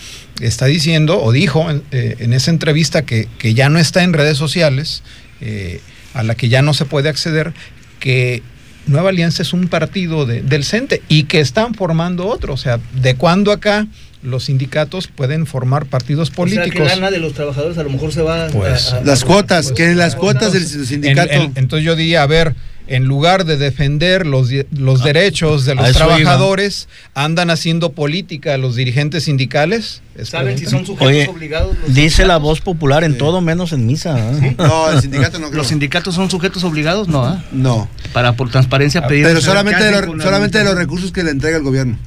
está 0.41 0.65
diciendo, 0.65 1.21
o 1.21 1.31
dijo 1.31 1.69
en, 1.69 1.83
eh, 1.91 2.15
esa 2.31 2.51
entrevista 2.51 3.05
que, 3.05 3.27
que, 3.37 3.53
ya 3.53 3.69
no 3.69 3.79
está 3.79 4.03
en 4.03 4.13
redes 4.13 4.37
sociales, 4.37 5.03
eh, 5.41 5.81
a 6.13 6.23
la 6.23 6.35
que 6.35 6.49
ya 6.49 6.61
no 6.61 6.73
se 6.73 6.85
puede 6.85 7.09
acceder, 7.09 7.53
que 7.99 8.41
Nueva 8.87 9.09
Alianza 9.09 9.41
es 9.41 9.53
un 9.53 9.67
partido 9.67 10.25
del 10.25 10.63
CENTE 10.63 11.01
y 11.09 11.23
que 11.23 11.39
están 11.39 11.73
formando 11.73 12.27
otro. 12.27 12.53
O 12.53 12.57
sea, 12.57 12.79
¿de 12.93 13.15
cuándo 13.15 13.51
acá 13.51 13.87
los 14.23 14.45
sindicatos 14.45 15.07
pueden 15.07 15.45
formar 15.45 15.85
partidos 15.85 16.31
políticos. 16.31 16.91
O 16.91 16.95
sea, 16.95 17.11
de 17.11 17.19
los 17.19 17.33
trabajadores 17.33 17.77
a 17.77 17.83
lo 17.83 17.89
mejor 17.89 18.11
se 18.11 18.21
va 18.21 18.47
pues, 18.47 18.93
las 19.03 19.23
cuotas, 19.23 19.71
que 19.71 19.91
en 19.91 19.97
las 19.97 20.15
cuotas 20.15 20.53
del 20.53 20.65
sindicato. 20.65 21.51
entonces 21.55 21.85
yo 21.85 21.95
diría, 21.95 22.23
a 22.23 22.27
ver, 22.27 22.55
en 22.87 23.05
lugar 23.05 23.45
de 23.45 23.57
defender 23.57 24.25
los, 24.25 24.49
los 24.71 25.01
ah, 25.01 25.03
derechos 25.03 25.65
de 25.65 25.75
los 25.75 25.91
trabajadores, 25.91 26.87
andan 27.13 27.49
haciendo 27.49 27.91
política 27.91 28.57
los 28.57 28.75
dirigentes 28.75 29.25
sindicales. 29.25 30.01
¿Saben 30.23 30.57
si 30.57 30.65
son 30.65 30.85
sujetos 30.85 31.35
obligados? 31.35 31.75
dice 31.89 32.25
la 32.25 32.37
voz 32.37 32.61
popular 32.61 33.03
en 33.03 33.17
todo 33.17 33.41
menos 33.41 33.73
en 33.73 33.85
misa. 33.85 34.17
¿eh? 34.17 34.55
No, 34.57 34.89
el 34.89 35.01
sindicato 35.01 35.37
no 35.37 35.51
¿Los 35.51 35.67
sindicatos 35.67 36.15
son 36.15 36.31
sujetos 36.31 36.63
obligados? 36.63 37.07
No. 37.07 37.33
¿eh? 37.33 37.37
No. 37.51 37.89
Para 38.13 38.33
por 38.33 38.49
transparencia 38.49 39.05
pedir. 39.07 39.25
Pero 39.25 39.41
solamente, 39.41 39.83
de, 39.83 40.21
solamente 40.21 40.57
de 40.57 40.63
los 40.63 40.75
recursos 40.75 41.11
que 41.11 41.23
le 41.23 41.31
entrega 41.31 41.57
el 41.57 41.63
gobierno. 41.63 41.97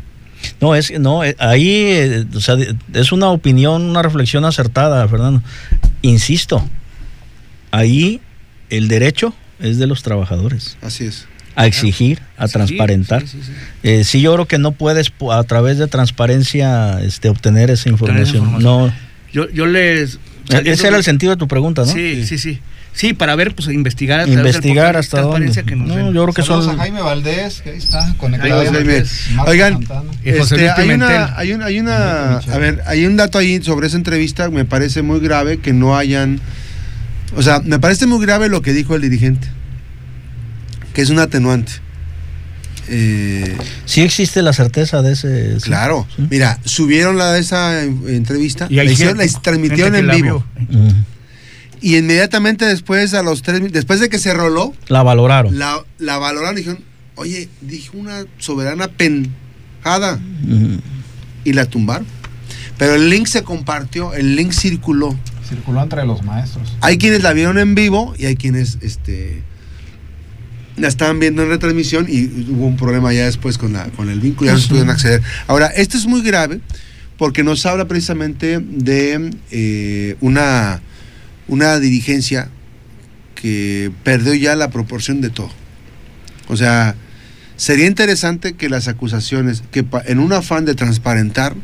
No, 0.60 0.74
es 0.74 0.90
no, 0.98 1.24
eh, 1.24 1.34
ahí 1.38 2.26
o 2.34 2.40
sea, 2.40 2.56
es 2.92 3.12
una 3.12 3.28
opinión, 3.30 3.82
una 3.82 4.02
reflexión 4.02 4.44
acertada, 4.44 5.06
Fernando. 5.08 5.42
Insisto, 6.02 6.68
ahí 7.70 8.20
el 8.68 8.88
derecho 8.88 9.34
es 9.58 9.78
de 9.78 9.86
los 9.86 10.02
trabajadores. 10.02 10.76
Así 10.82 11.06
es. 11.06 11.26
A 11.56 11.66
exigir, 11.66 12.20
a 12.36 12.46
transparentar. 12.46 13.26
Sí, 13.26 13.38
eh, 13.82 14.04
sí, 14.04 14.20
yo 14.20 14.32
creo 14.34 14.46
que 14.46 14.58
no 14.58 14.72
puedes 14.72 15.12
a 15.30 15.42
través 15.44 15.78
de 15.78 15.88
transparencia 15.88 17.00
este, 17.02 17.28
obtener 17.28 17.70
esa 17.70 17.88
información. 17.88 18.62
No. 18.62 18.92
Yo, 19.32 19.48
yo 19.50 19.66
les. 19.66 20.18
E-, 20.50 20.70
ese 20.70 20.88
era 20.88 20.96
el 20.96 21.04
sentido 21.04 21.30
de 21.30 21.36
tu 21.36 21.48
pregunta, 21.48 21.82
¿no? 21.82 21.92
Sí, 21.92 22.24
sí, 22.24 22.38
sí. 22.38 22.60
Sí, 22.92 23.12
para 23.14 23.34
ver, 23.36 23.54
pues 23.54 23.68
investigar. 23.68 24.28
investigar 24.28 24.96
hasta 24.96 25.22
dónde. 25.22 25.50
Que 25.62 25.76
no, 25.76 26.12
yo 26.12 26.22
creo 26.24 26.34
que 26.34 26.42
son. 26.42 26.68
A 26.68 26.76
Jaime 26.76 27.00
Valdés, 27.00 27.62
que 27.62 27.70
ahí 27.70 27.78
está 27.78 28.14
conectado. 28.16 28.60
Oigan, 29.46 29.86
este, 30.24 30.70
hay, 30.70 30.90
una, 30.90 31.36
hay 31.36 31.52
una, 31.52 31.66
hay 31.66 31.80
una, 31.80 32.38
a 32.38 32.58
ver, 32.58 32.82
hay 32.86 33.06
un 33.06 33.16
dato 33.16 33.38
ahí 33.38 33.62
sobre 33.62 33.86
esa 33.86 33.96
entrevista. 33.96 34.50
Me 34.50 34.64
parece 34.64 35.02
muy 35.02 35.20
grave 35.20 35.58
que 35.58 35.72
no 35.72 35.96
hayan 35.96 36.40
o 37.36 37.42
sea, 37.42 37.60
me 37.60 37.78
parece 37.78 38.06
muy 38.06 38.24
grave 38.24 38.48
lo 38.48 38.62
que 38.62 38.72
dijo 38.72 38.94
el 38.94 39.02
dirigente, 39.02 39.48
que 40.92 41.02
es 41.02 41.10
un 41.10 41.18
atenuante. 41.18 41.72
Eh, 42.88 43.56
sí 43.84 44.00
existe 44.00 44.42
la 44.42 44.52
certeza 44.52 45.00
de 45.00 45.12
ese. 45.12 45.56
Claro. 45.62 46.08
Mira, 46.28 46.58
subieron 46.64 47.18
la 47.18 47.32
de 47.32 47.40
esa 47.40 47.84
entrevista, 47.84 48.66
y 48.68 48.74
la, 48.74 48.84
hicieron, 48.84 49.18
la 49.18 49.26
transmitieron 49.42 49.94
en 49.94 50.08
vivo. 50.08 50.44
Y 51.80 51.96
inmediatamente 51.96 52.66
después, 52.66 53.14
a 53.14 53.22
los 53.22 53.42
tres, 53.42 53.72
después 53.72 54.00
de 54.00 54.08
que 54.08 54.18
se 54.18 54.34
roló, 54.34 54.74
la 54.88 55.02
valoraron. 55.02 55.58
La, 55.58 55.82
la 55.98 56.18
valoraron 56.18 56.54
y 56.56 56.58
dijeron, 56.58 56.84
oye, 57.16 57.48
dijo 57.60 57.96
una 57.96 58.24
soberana 58.38 58.88
penjada. 58.88 60.20
Y 61.44 61.52
la 61.54 61.64
tumbaron. 61.64 62.06
Pero 62.76 62.94
el 62.94 63.08
link 63.08 63.26
se 63.26 63.42
compartió, 63.42 64.14
el 64.14 64.36
link 64.36 64.52
circuló 64.52 65.16
circuló 65.50 65.82
entre 65.82 66.06
los 66.06 66.22
maestros. 66.22 66.76
Hay 66.80 66.96
quienes 66.96 67.22
la 67.22 67.32
vieron 67.32 67.58
en 67.58 67.74
vivo 67.74 68.14
y 68.16 68.26
hay 68.26 68.36
quienes 68.36 68.78
este, 68.80 69.42
la 70.76 70.88
estaban 70.88 71.18
viendo 71.18 71.42
en 71.42 71.48
retransmisión 71.48 72.06
y 72.08 72.50
hubo 72.50 72.66
un 72.66 72.76
problema 72.76 73.12
ya 73.12 73.26
después 73.26 73.58
con, 73.58 73.72
la, 73.72 73.86
con 73.90 74.08
el 74.08 74.20
vínculo, 74.20 74.48
ya 74.48 74.54
no 74.54 74.60
se 74.60 74.68
pudieron 74.68 74.90
acceder. 74.90 75.22
Ahora, 75.48 75.66
esto 75.66 75.96
es 75.98 76.06
muy 76.06 76.22
grave 76.22 76.60
porque 77.18 77.42
nos 77.42 77.66
habla 77.66 77.86
precisamente 77.86 78.60
de 78.60 79.30
eh, 79.50 80.16
una, 80.20 80.80
una 81.50 81.80
dirigencia 81.80 82.48
que 83.34 83.90
perdió 84.04 84.34
ya 84.34 84.54
la 84.54 84.70
proporción 84.70 85.20
de 85.20 85.30
todo. 85.30 85.50
O 86.48 86.56
sea, 86.56 86.94
sería 87.56 87.86
interesante 87.86 88.54
que 88.54 88.68
las 88.68 88.86
acusaciones, 88.86 89.64
que 89.72 89.84
en 90.06 90.20
un 90.20 90.32
afán 90.32 90.64
de 90.64 90.74
transparentar, 90.74 91.56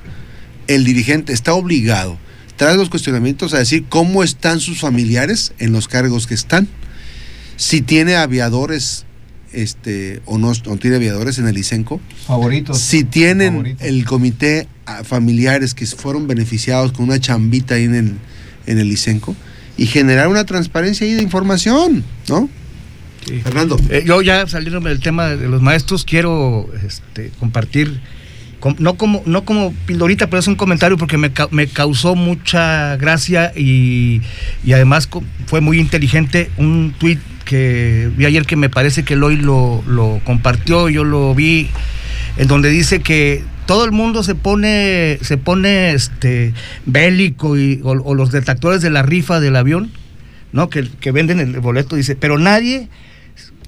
el 0.67 0.85
dirigente 0.85 1.33
está 1.33 1.55
obligado 1.55 2.19
tras 2.57 2.77
los 2.77 2.91
cuestionamientos 2.91 3.55
a 3.55 3.59
decir 3.59 3.85
cómo 3.89 4.25
están 4.25 4.59
sus 4.59 4.81
familiares 4.81 5.53
en 5.59 5.73
los 5.73 5.87
cargos 5.87 6.27
que 6.27 6.35
están, 6.35 6.67
si 7.57 7.81
tiene 7.81 8.17
aviadores 8.17 9.05
este, 9.53 10.21
o 10.25 10.37
no, 10.39 10.53
tiene 10.79 10.97
aviadores 10.97 11.39
en 11.39 11.47
el 11.47 11.57
ICENCO. 11.57 12.01
Favoritos. 12.27 12.81
Si 12.81 13.05
tienen 13.05 13.77
el 13.79 14.05
comité 14.05 14.67
familiares 15.05 15.75
que 15.75 15.87
fueron 15.87 16.27
beneficiados 16.27 16.91
con 16.91 17.05
una 17.05 17.21
chambita 17.21 17.77
ahí 17.77 17.85
en 17.85 17.95
el, 17.95 18.15
en 18.67 18.79
el 18.79 18.91
ICENCO 18.91 19.37
y 19.77 19.87
generar 19.87 20.29
una 20.29 20.45
transparencia 20.45 21.07
ahí 21.07 21.15
de 21.15 21.23
información, 21.23 22.05
¿no? 22.29 22.49
Fernando. 23.43 23.77
Eh, 23.91 24.05
yo 24.07 24.23
ya 24.23 24.47
saliéndome 24.47 24.91
del 24.91 25.01
tema 25.01 25.31
de 25.31 25.49
los 25.49 25.61
maestros, 25.61 26.05
quiero 26.05 26.71
este, 26.87 27.33
compartir 27.41 28.01
no 28.79 28.95
como, 28.95 29.23
no 29.27 29.45
como 29.45 29.73
pildorita, 29.87 30.29
pero 30.29 30.41
es 30.41 30.49
un 30.49 30.57
comentario 30.57 30.97
porque 30.97 31.19
me, 31.19 31.31
me 31.51 31.67
causó 31.67 32.15
mucha 32.15 32.97
gracia 32.97 33.53
y, 33.57 34.23
además 34.73 35.09
fue 35.47 35.61
muy 35.61 35.79
inteligente 35.79 36.51
un 36.57 36.95
tuit 36.99 37.21
que 37.45 38.11
vi 38.17 38.25
ayer 38.25 38.45
que 38.45 38.57
me 38.57 38.69
parece 38.69 39.05
que 39.05 39.15
Eloy 39.15 39.37
lo, 39.37 39.85
lo 39.87 40.21
compartió, 40.25 40.89
yo 40.89 41.05
lo 41.05 41.35
vi, 41.35 41.71
en 42.37 42.49
donde 42.49 42.69
dice 42.71 43.01
que 43.01 43.45
todo 43.67 43.85
el 43.85 43.93
mundo 43.93 44.23
se 44.23 44.35
pone, 44.35 45.19
se 45.23 45.39
pone 45.39 45.93
este 45.93 46.55
bélico 46.85 47.57
y, 47.59 47.81
o, 47.83 48.15
los 48.15 48.31
detractores 48.31 48.83
de 48.83 48.91
la 48.91 49.03
rifa 49.03 49.41
del 49.41 49.57
avión, 49.57 49.91
¿no? 50.53 50.71
Que, 50.71 50.89
que 51.01 51.13
venden 51.13 51.41
el 51.41 51.59
boleto, 51.61 51.97
dice, 51.97 52.17
pero 52.17 52.39
nadie 52.39 52.89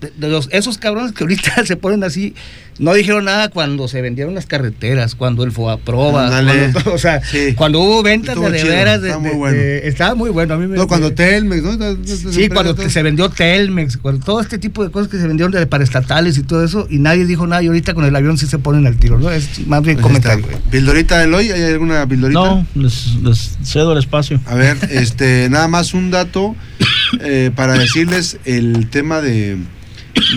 de 0.00 0.28
los, 0.28 0.48
esos 0.52 0.78
cabrones 0.78 1.12
que 1.12 1.24
ahorita 1.24 1.64
se 1.66 1.76
ponen 1.76 2.04
así, 2.04 2.34
no 2.78 2.94
dijeron 2.94 3.24
nada 3.24 3.48
cuando 3.48 3.88
se 3.88 4.00
vendieron 4.00 4.34
las 4.34 4.46
carreteras, 4.46 5.14
cuando 5.14 5.42
el 5.42 5.50
fue 5.50 5.72
a 5.72 5.76
prueba, 5.76 6.28
cuando, 6.28 6.92
o 6.94 6.98
sea, 6.98 7.20
cuando 7.56 7.80
hubo 7.80 8.02
ventas 8.02 8.40
de, 8.40 8.50
de 8.50 8.64
veras. 8.64 9.02
estaba, 9.02 9.18
muy 9.18 9.34
bueno. 9.34 9.58
estaba 9.58 10.14
muy 10.14 10.30
bueno. 10.30 10.54
A 10.54 10.56
mí 10.58 10.66
me, 10.66 10.76
no, 10.76 10.86
cuando 10.86 11.12
Telmex, 11.12 11.62
¿no? 11.62 12.04
Sí, 12.04 12.48
cuando 12.48 12.76
se 12.88 13.02
vendió 13.02 13.28
Telmex, 13.28 13.96
cuando 13.96 14.24
todo 14.24 14.40
este 14.40 14.58
tipo 14.58 14.84
de 14.84 14.90
cosas 14.90 15.08
que 15.08 15.18
se 15.18 15.26
vendieron 15.26 15.50
de 15.50 15.66
paraestatales 15.66 16.38
y 16.38 16.42
todo 16.42 16.64
eso, 16.64 16.86
y 16.88 16.98
nadie 16.98 17.26
dijo 17.26 17.46
nada, 17.46 17.62
y 17.62 17.66
ahorita 17.66 17.94
con 17.94 18.04
el 18.04 18.14
avión 18.14 18.38
sí 18.38 18.46
se 18.46 18.58
ponen 18.58 18.86
al 18.86 18.96
tiro, 18.96 19.18
¿no? 19.18 19.30
Es 19.30 19.66
más 19.66 19.82
bien 19.82 19.96
pues 19.96 20.06
comentario. 20.06 20.46
¿Pildorita 20.70 21.18
del 21.18 21.34
hoy? 21.34 21.50
¿Hay 21.50 21.62
alguna 21.62 22.06
pildorita? 22.06 22.38
No, 22.38 22.66
les, 22.74 23.58
cedo 23.64 23.92
el 23.92 23.98
espacio. 23.98 24.40
A 24.46 24.54
ver, 24.54 24.76
este, 24.90 25.48
nada 25.50 25.66
más 25.66 25.94
un 25.94 26.12
dato 26.12 26.54
eh, 27.20 27.50
para 27.56 27.74
decirles 27.74 28.38
el 28.44 28.88
tema 28.88 29.20
de 29.20 29.58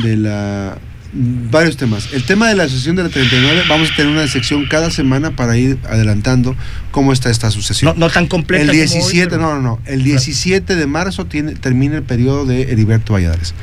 de 0.04 0.18
la 0.18 0.78
varios 1.14 1.78
temas. 1.78 2.14
El 2.14 2.24
tema 2.24 2.48
de 2.48 2.56
la 2.56 2.64
asociación 2.64 2.96
de 2.96 3.04
la 3.04 3.10
39, 3.10 3.64
vamos 3.68 3.92
a 3.92 3.96
tener 3.96 4.12
una 4.12 4.28
sección 4.28 4.66
cada 4.68 4.92
semana 4.92 5.36
para 5.36 5.58
ir 5.58 5.78
adelantando 5.90 6.56
cómo 6.92 7.12
está 7.12 7.30
esta 7.30 7.48
asociación. 7.48 7.96
No, 7.98 8.10
tan 8.10 8.28
completa. 8.28 8.64
El 8.64 8.72
17, 8.72 9.38
no, 9.38 9.56
no, 9.56 9.62
no. 9.62 9.80
El 9.86 10.04
17 10.04 10.76
de 10.76 10.88
marzo 10.88 11.26
tiene, 11.26 11.56
termina 11.56 11.98
el 11.98 12.04
periodo 12.04 12.46
de 12.46 12.64
Heriberto 12.64 13.14
Valladares. 13.14 13.54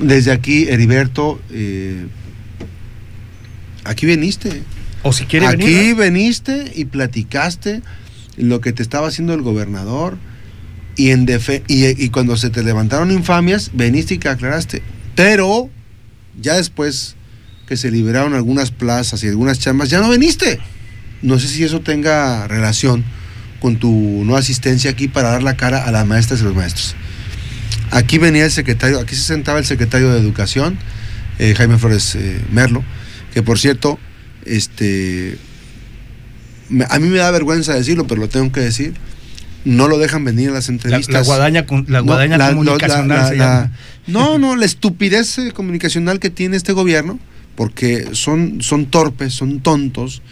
Desde 0.00 0.32
aquí, 0.32 0.66
Heriberto, 0.68 1.40
eh, 1.52 2.06
aquí 3.84 4.06
viniste. 4.06 4.62
O 5.02 5.12
si 5.12 5.26
quiere 5.26 5.46
Aquí 5.46 5.92
veniste 5.92 6.72
y 6.74 6.86
platicaste 6.86 7.82
lo 8.36 8.60
que 8.60 8.72
te 8.72 8.82
estaba 8.82 9.08
haciendo 9.08 9.34
el 9.34 9.42
gobernador. 9.42 10.16
Y, 10.96 11.10
en 11.10 11.26
y, 11.66 12.04
y 12.04 12.08
cuando 12.10 12.36
se 12.36 12.50
te 12.50 12.62
levantaron 12.62 13.10
infamias, 13.10 13.72
veniste 13.74 14.14
y 14.14 14.28
aclaraste 14.28 14.82
pero 15.14 15.70
ya 16.40 16.54
después 16.54 17.16
que 17.66 17.76
se 17.76 17.90
liberaron 17.90 18.34
algunas 18.34 18.70
plazas 18.70 19.22
y 19.24 19.28
algunas 19.28 19.58
chambas, 19.58 19.88
ya 19.88 20.00
no 20.00 20.10
viniste. 20.10 20.60
No 21.22 21.38
sé 21.38 21.48
si 21.48 21.64
eso 21.64 21.80
tenga 21.80 22.46
relación 22.48 23.04
con 23.60 23.78
tu 23.78 23.90
no 24.24 24.36
asistencia 24.36 24.90
aquí 24.90 25.08
para 25.08 25.30
dar 25.30 25.42
la 25.42 25.56
cara 25.56 25.84
a 25.84 25.90
las 25.90 26.06
maestras 26.06 26.40
y 26.40 26.44
los 26.44 26.54
maestros. 26.54 26.94
Aquí 27.90 28.18
venía 28.18 28.44
el 28.44 28.50
secretario, 28.50 28.98
aquí 29.00 29.14
se 29.14 29.22
sentaba 29.22 29.58
el 29.58 29.64
secretario 29.64 30.12
de 30.12 30.18
Educación, 30.18 30.78
eh, 31.38 31.54
Jaime 31.56 31.78
Flores 31.78 32.14
eh, 32.16 32.40
Merlo, 32.52 32.84
que 33.32 33.42
por 33.42 33.58
cierto, 33.58 33.98
este, 34.44 35.38
a 36.90 36.98
mí 36.98 37.08
me 37.08 37.18
da 37.18 37.30
vergüenza 37.30 37.74
decirlo, 37.74 38.06
pero 38.06 38.20
lo 38.20 38.28
tengo 38.28 38.52
que 38.52 38.60
decir 38.60 38.94
no 39.64 39.88
lo 39.88 39.98
dejan 39.98 40.24
venir 40.24 40.50
a 40.50 40.52
las 40.52 40.68
entrevistas. 40.68 41.14
La, 41.14 41.22
guadaña, 41.22 41.66
la 41.88 42.00
guadaña 42.00 42.50
comunicacional 42.50 43.72
No, 44.06 44.38
no, 44.38 44.56
la 44.56 44.64
estupidez 44.64 45.38
eh, 45.38 45.52
comunicacional 45.52 46.20
que 46.20 46.30
tiene 46.30 46.56
este 46.56 46.72
gobierno, 46.72 47.18
porque 47.54 48.08
son, 48.12 48.60
son 48.60 48.86
torpes, 48.86 49.32
son 49.32 49.60
tontos, 49.60 50.22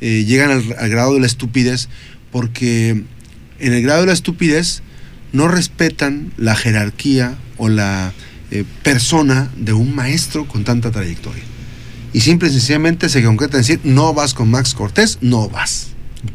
eh, 0.00 0.24
llegan 0.26 0.50
al, 0.50 0.88
grado 0.88 1.14
de 1.14 1.20
la 1.20 1.26
estupidez, 1.26 1.88
porque 2.32 3.04
en 3.60 3.72
el 3.72 3.82
grado 3.82 4.00
de 4.00 4.08
la 4.08 4.12
estupidez 4.12 4.82
no 5.32 5.46
respetan 5.46 6.32
la 6.36 6.56
jerarquía 6.56 7.36
o 7.56 7.68
la 7.68 8.12
eh, 8.50 8.64
persona 8.82 9.50
de 9.56 9.72
un 9.72 9.94
maestro 9.94 10.48
con 10.48 10.64
tanta 10.64 10.90
trayectoria. 10.90 11.44
Y 12.12 12.20
simple 12.22 12.48
y 12.48 12.52
sencillamente 12.52 13.08
se 13.08 13.22
concreta 13.22 13.56
en 13.56 13.62
decir, 13.62 13.80
no 13.84 14.12
vas 14.12 14.34
con 14.34 14.50
Max 14.50 14.74
Cortés, 14.74 15.18
no 15.20 15.48
vas. 15.48 15.88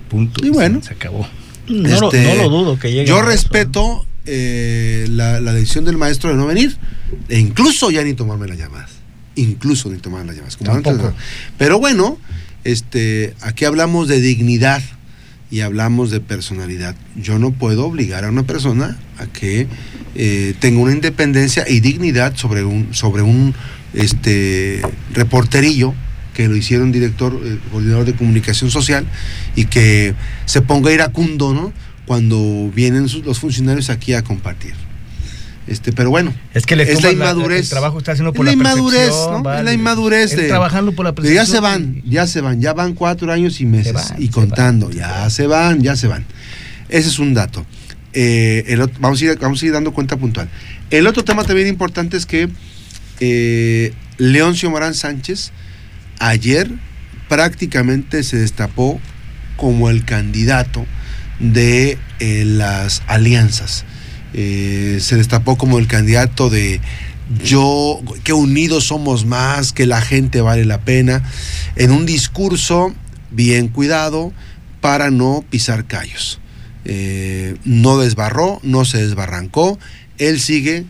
Punto. 0.09 0.45
Y 0.45 0.49
bueno. 0.49 0.81
Se 0.81 0.93
acabó. 0.93 1.27
No, 1.67 2.09
este, 2.09 2.37
lo, 2.37 2.49
dudo 2.49 2.79
que 2.79 2.91
llegue. 2.91 3.05
Yo 3.05 3.21
respeto 3.21 4.05
eh, 4.25 5.05
la, 5.09 5.39
decisión 5.39 5.85
del 5.85 5.97
maestro 5.97 6.29
de 6.29 6.35
no 6.35 6.45
venir, 6.47 6.75
e 7.29 7.39
incluso 7.39 7.91
ya 7.91 8.03
ni 8.03 8.13
tomarme 8.13 8.47
las 8.47 8.57
llamadas. 8.57 8.91
Incluso 9.35 9.89
ni 9.89 9.97
tomarme 9.97 10.33
las 10.33 10.57
llamadas. 10.59 11.13
Pero 11.57 11.79
bueno, 11.79 12.17
este, 12.63 13.33
aquí 13.41 13.65
hablamos 13.65 14.07
de 14.07 14.21
dignidad 14.21 14.81
y 15.51 15.61
hablamos 15.61 16.11
de 16.11 16.19
personalidad. 16.19 16.95
Yo 17.15 17.39
no 17.39 17.51
puedo 17.51 17.85
obligar 17.85 18.25
a 18.25 18.29
una 18.29 18.43
persona 18.43 18.97
a 19.17 19.27
que 19.27 19.67
eh, 20.15 20.53
tenga 20.59 20.79
una 20.79 20.93
independencia 20.93 21.65
y 21.67 21.79
dignidad 21.79 22.35
sobre 22.35 22.63
un, 22.63 22.93
sobre 22.93 23.21
un 23.21 23.53
este, 23.93 24.81
reporterillo 25.13 25.93
que 26.35 26.47
lo 26.47 26.55
hicieron 26.55 26.91
director, 26.91 27.39
eh, 27.43 27.57
coordinador 27.71 28.05
de 28.05 28.13
comunicación 28.13 28.69
social 28.69 29.05
y 29.55 29.65
que 29.65 30.13
se 30.45 30.61
ponga 30.61 30.91
iracundo, 30.91 31.53
¿no? 31.53 31.73
Cuando 32.05 32.71
vienen 32.75 33.07
los 33.23 33.39
funcionarios 33.39 33.89
aquí 33.89 34.13
a 34.13 34.23
compartir. 34.23 34.73
Este, 35.65 35.91
pero 35.91 36.11
bueno, 36.11 36.31
es 36.53 36.67
que 36.67 36.75
es 36.75 37.01
la 37.01 37.11
inmadurez. 37.11 37.61
el 37.61 37.69
trabajo 37.69 37.97
está 37.97 38.11
haciendo 38.11 38.33
por 38.33 38.45
la, 38.45 38.51
inmadurez, 38.51 39.09
¿no? 39.09 39.51
es 39.51 39.63
la 39.63 39.73
inmadurez 39.73 40.35
de 40.35 40.47
trabajando 40.47 40.91
por 40.91 41.05
la 41.05 41.15
Ya 41.23 41.47
se 41.47 41.59
van, 41.59 42.03
ya 42.05 42.27
se 42.27 42.41
van, 42.41 42.61
ya 42.61 42.73
van 42.73 42.93
cuatro 42.93 43.31
años 43.31 43.59
y 43.61 43.65
meses 43.65 44.13
y 44.19 44.27
contando, 44.27 44.91
ya 44.91 45.27
se 45.31 45.47
van, 45.47 45.81
ya 45.81 45.95
se 45.95 46.07
van. 46.07 46.23
Ese 46.89 47.09
es 47.09 47.17
un 47.17 47.33
dato. 47.33 47.65
Eh, 48.13 48.77
vamos, 48.99 49.21
a 49.21 49.25
ir, 49.25 49.39
vamos 49.39 49.63
a 49.63 49.65
ir 49.65 49.71
dando 49.71 49.91
cuenta 49.91 50.17
puntual. 50.17 50.49
El 50.91 51.07
otro 51.07 51.23
tema 51.23 51.43
también 51.43 51.67
importante 51.67 52.15
es 52.15 52.27
que 52.27 52.47
eh, 53.19 53.91
Leoncio 54.17 54.69
Morán 54.69 54.93
Sánchez 54.93 55.51
ayer 56.19 56.69
prácticamente 57.27 58.23
se 58.23 58.37
destapó 58.37 58.99
como 59.57 59.89
el 59.89 60.05
candidato 60.05 60.85
de 61.39 61.97
eh, 62.19 62.43
las 62.45 63.03
alianzas. 63.07 63.85
Eh, 64.33 64.97
se 65.01 65.15
destapó 65.15 65.57
como 65.57 65.79
el 65.79 65.87
candidato 65.87 66.49
de 66.49 66.81
yo, 67.43 68.01
que 68.23 68.33
unidos 68.33 68.85
somos 68.85 69.25
más, 69.25 69.71
que 69.71 69.85
la 69.85 70.01
gente 70.01 70.41
vale 70.41 70.65
la 70.65 70.81
pena, 70.81 71.23
en 71.75 71.91
un 71.91 72.05
discurso 72.05 72.93
bien 73.31 73.67
cuidado 73.69 74.31
para 74.81 75.09
no 75.09 75.43
pisar 75.49 75.85
callos. 75.85 76.39
Eh, 76.85 77.55
no 77.65 77.97
desbarró, 77.97 78.59
no 78.61 78.85
se 78.85 79.03
desbarrancó, 79.05 79.79
él 80.19 80.39
sigue 80.39 80.85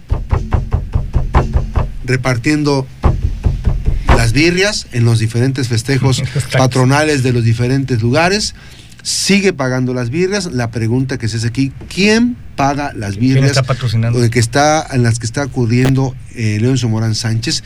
repartiendo 2.04 2.86
birrias 4.36 4.88
en 4.92 5.06
los 5.06 5.18
diferentes 5.18 5.68
festejos 5.68 6.22
patronales 6.52 7.24
de 7.24 7.34
los 7.34 7.44
diferentes 7.44 8.04
lugares, 8.04 8.54
sigue 9.02 9.54
pagando 9.54 9.96
las 9.96 10.12
birrias. 10.12 10.52
La 10.52 10.70
pregunta 10.70 11.18
que 11.18 11.28
se 11.28 11.38
hace 11.38 11.48
aquí, 11.48 11.72
¿quién 11.92 12.38
paga 12.56 12.94
las 12.94 13.16
birrias? 13.16 13.38
¿Quién 13.38 13.46
está 13.46 13.64
patrocinando? 13.64 14.30
Que 14.30 14.40
está, 14.40 14.86
en 14.92 15.02
las 15.02 15.18
que 15.18 15.26
está 15.26 15.42
acudiendo 15.42 16.16
eh, 16.36 16.60
Leoncio 16.62 16.90
Morán 16.90 17.16
Sánchez. 17.16 17.64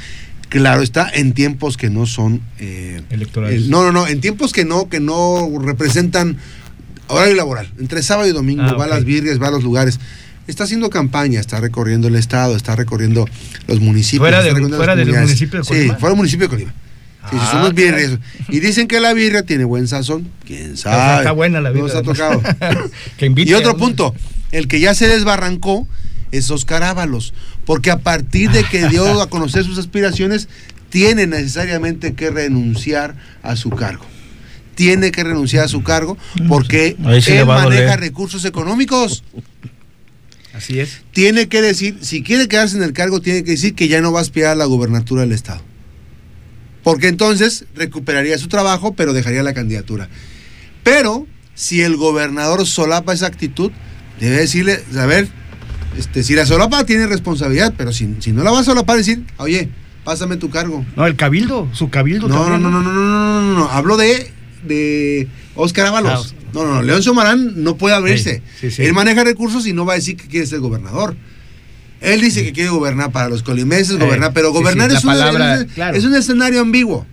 Claro 0.47 0.81
está, 0.81 1.09
en 1.13 1.33
tiempos 1.33 1.77
que 1.77 1.89
no 1.89 2.05
son 2.05 2.41
eh, 2.57 3.01
electorales. 3.09 3.67
no, 3.67 3.83
no, 3.83 3.91
no, 3.91 4.07
en 4.07 4.19
tiempos 4.19 4.51
que 4.51 4.65
no, 4.65 4.89
que 4.89 4.99
no 4.99 5.47
representan 5.61 6.37
horario 7.07 7.35
laboral. 7.35 7.71
Entre 7.79 8.01
sábado 8.01 8.27
y 8.27 8.31
domingo 8.31 8.63
ah, 8.63 8.73
va 8.73 8.85
a 8.85 8.87
las 8.87 9.03
birrias, 9.03 9.41
va 9.41 9.47
a 9.47 9.51
los 9.51 9.63
lugares. 9.63 9.99
Está 10.49 10.63
haciendo 10.63 10.89
campaña, 10.89 11.39
está 11.39 11.59
recorriendo 11.59 12.07
el 12.07 12.15
estado, 12.15 12.55
está 12.55 12.75
recorriendo 12.75 13.25
los 13.67 13.79
municipios. 13.81 14.21
Fuera, 14.21 14.41
de, 14.41 14.51
fuera 14.75 14.95
del 14.95 15.07
municipio 15.13 15.59
de 15.59 15.65
Colima. 15.67 15.93
Sí, 15.93 15.99
fuera 15.99 16.07
del 16.07 16.17
municipio 16.17 16.47
de 16.47 16.49
Colima. 16.49 16.73
Sí, 17.29 17.37
ah, 17.39 17.49
somos 17.51 17.75
birrias. 17.75 18.17
Y 18.47 18.59
dicen 18.59 18.87
que 18.87 18.99
la 18.99 19.13
birria 19.13 19.43
tiene 19.43 19.63
buen 19.63 19.87
sazón. 19.87 20.27
¿Quién 20.47 20.75
sabe? 20.75 21.19
está 21.19 21.33
buena 21.33 21.61
la 21.61 21.69
birria. 21.69 21.93
Nos 21.93 21.95
ha 21.95 22.01
tocado. 22.01 22.41
y 23.19 23.53
otro 23.53 23.77
punto, 23.77 24.15
el 24.51 24.67
que 24.67 24.79
ya 24.79 24.95
se 24.95 25.07
desbarrancó 25.07 25.87
es 26.31 26.49
Oscar 26.49 26.81
Ábalos. 26.81 27.35
Porque 27.65 27.91
a 27.91 27.99
partir 27.99 28.49
de 28.49 28.63
que 28.63 28.87
dio 28.87 29.21
a 29.21 29.29
conocer 29.29 29.63
sus 29.63 29.77
aspiraciones, 29.77 30.49
tiene 30.89 31.27
necesariamente 31.27 32.15
que 32.15 32.31
renunciar 32.31 33.15
a 33.43 33.55
su 33.55 33.69
cargo 33.69 34.05
tiene 34.79 35.11
que 35.11 35.25
renunciar 35.25 35.65
a 35.65 35.67
su 35.67 35.83
cargo 35.83 36.17
porque 36.47 36.95
él 36.97 37.45
maneja 37.45 37.97
recursos 37.97 38.45
económicos. 38.45 39.25
Así 40.53 40.79
es. 40.79 41.01
Tiene 41.11 41.47
que 41.47 41.61
decir, 41.61 41.97
si 42.01 42.23
quiere 42.23 42.47
quedarse 42.47 42.77
en 42.77 42.83
el 42.83 42.93
cargo, 42.93 43.21
tiene 43.21 43.43
que 43.43 43.51
decir 43.51 43.75
que 43.75 43.87
ya 43.87 44.01
no 44.01 44.11
va 44.11 44.19
a 44.19 44.21
aspirar 44.21 44.51
a 44.51 44.55
la 44.55 44.65
gubernatura 44.65 45.21
del 45.21 45.31
Estado. 45.31 45.61
Porque 46.83 47.07
entonces 47.07 47.65
recuperaría 47.75 48.37
su 48.37 48.47
trabajo, 48.47 48.93
pero 48.93 49.13
dejaría 49.13 49.43
la 49.43 49.53
candidatura. 49.53 50.09
Pero 50.83 51.27
si 51.53 51.81
el 51.81 51.97
gobernador 51.97 52.65
solapa 52.65 53.13
esa 53.13 53.27
actitud, 53.27 53.71
debe 54.19 54.37
decirle, 54.37 54.81
a 54.97 55.05
ver, 55.05 55.27
este, 55.97 56.23
si 56.23 56.33
la 56.35 56.45
solapa 56.45 56.85
tiene 56.85 57.05
responsabilidad, 57.05 57.73
pero 57.77 57.91
si, 57.91 58.15
si 58.19 58.31
no 58.31 58.43
la 58.43 58.51
va 58.51 58.61
a 58.61 58.63
solapar, 58.63 58.97
decir, 58.97 59.23
oye, 59.37 59.69
pásame 60.03 60.37
tu 60.37 60.49
cargo. 60.49 60.85
No, 60.95 61.05
el 61.05 61.15
cabildo, 61.15 61.69
su 61.73 61.89
cabildo 61.89 62.27
no, 62.27 62.49
No, 62.49 62.57
no, 62.57 62.57
no, 62.57 62.81
no, 62.81 62.81
no, 62.81 62.93
no, 62.93 63.41
no, 63.41 63.53
no, 63.59 63.69
hablo 63.69 63.97
de 63.97 64.31
de 64.63 65.27
Oscar 65.55 65.87
Ábalos. 65.87 66.35
No, 66.53 66.65
no, 66.65 66.75
no, 66.75 66.81
León 66.81 67.03
Somarán 67.03 67.63
no 67.63 67.77
puede 67.77 67.95
abrirse. 67.95 68.41
Él 68.61 68.93
maneja 68.93 69.23
recursos 69.23 69.67
y 69.67 69.73
no 69.73 69.85
va 69.85 69.93
a 69.93 69.95
decir 69.95 70.17
que 70.17 70.27
quiere 70.27 70.45
ser 70.45 70.59
gobernador. 70.59 71.15
Él 72.01 72.21
dice 72.21 72.43
que 72.43 72.53
quiere 72.53 72.69
gobernar 72.69 73.11
para 73.11 73.29
los 73.29 73.43
colimeses, 73.43 73.97
gobernar, 73.97 74.33
pero 74.33 74.53
gobernar 74.53 74.89
es, 74.91 75.03
un, 75.03 75.11
es, 75.95 76.05
un 76.05 76.15
escenario 76.15 76.61
ambiguo. 76.61 77.05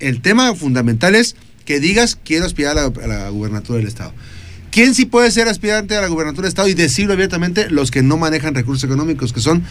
El 0.00 0.22
tema 0.22 0.54
fundamental 0.54 1.14
es 1.14 1.36
que 1.64 1.80
digas 1.80 2.18
quiero 2.24 2.46
aspirar 2.46 2.78
a 2.78 2.90
la, 3.06 3.28
gubernatura 3.28 3.78
del 3.78 3.88
Estado. 3.88 4.14
¿Quién 4.70 4.94
sí 4.94 5.04
puede 5.04 5.30
ser 5.30 5.48
aspirante 5.48 5.96
a 5.96 6.00
la 6.00 6.08
gubernatura 6.08 6.44
del 6.44 6.50
Estado 6.50 6.68
y 6.68 6.74
decirlo 6.74 7.12
abiertamente? 7.12 7.68
Los 7.68 7.90
que 7.90 8.02
no 8.02 8.16
manejan 8.16 8.54
recursos 8.54 8.84
económicos, 8.84 9.32
que 9.32 9.40
son 9.40 9.62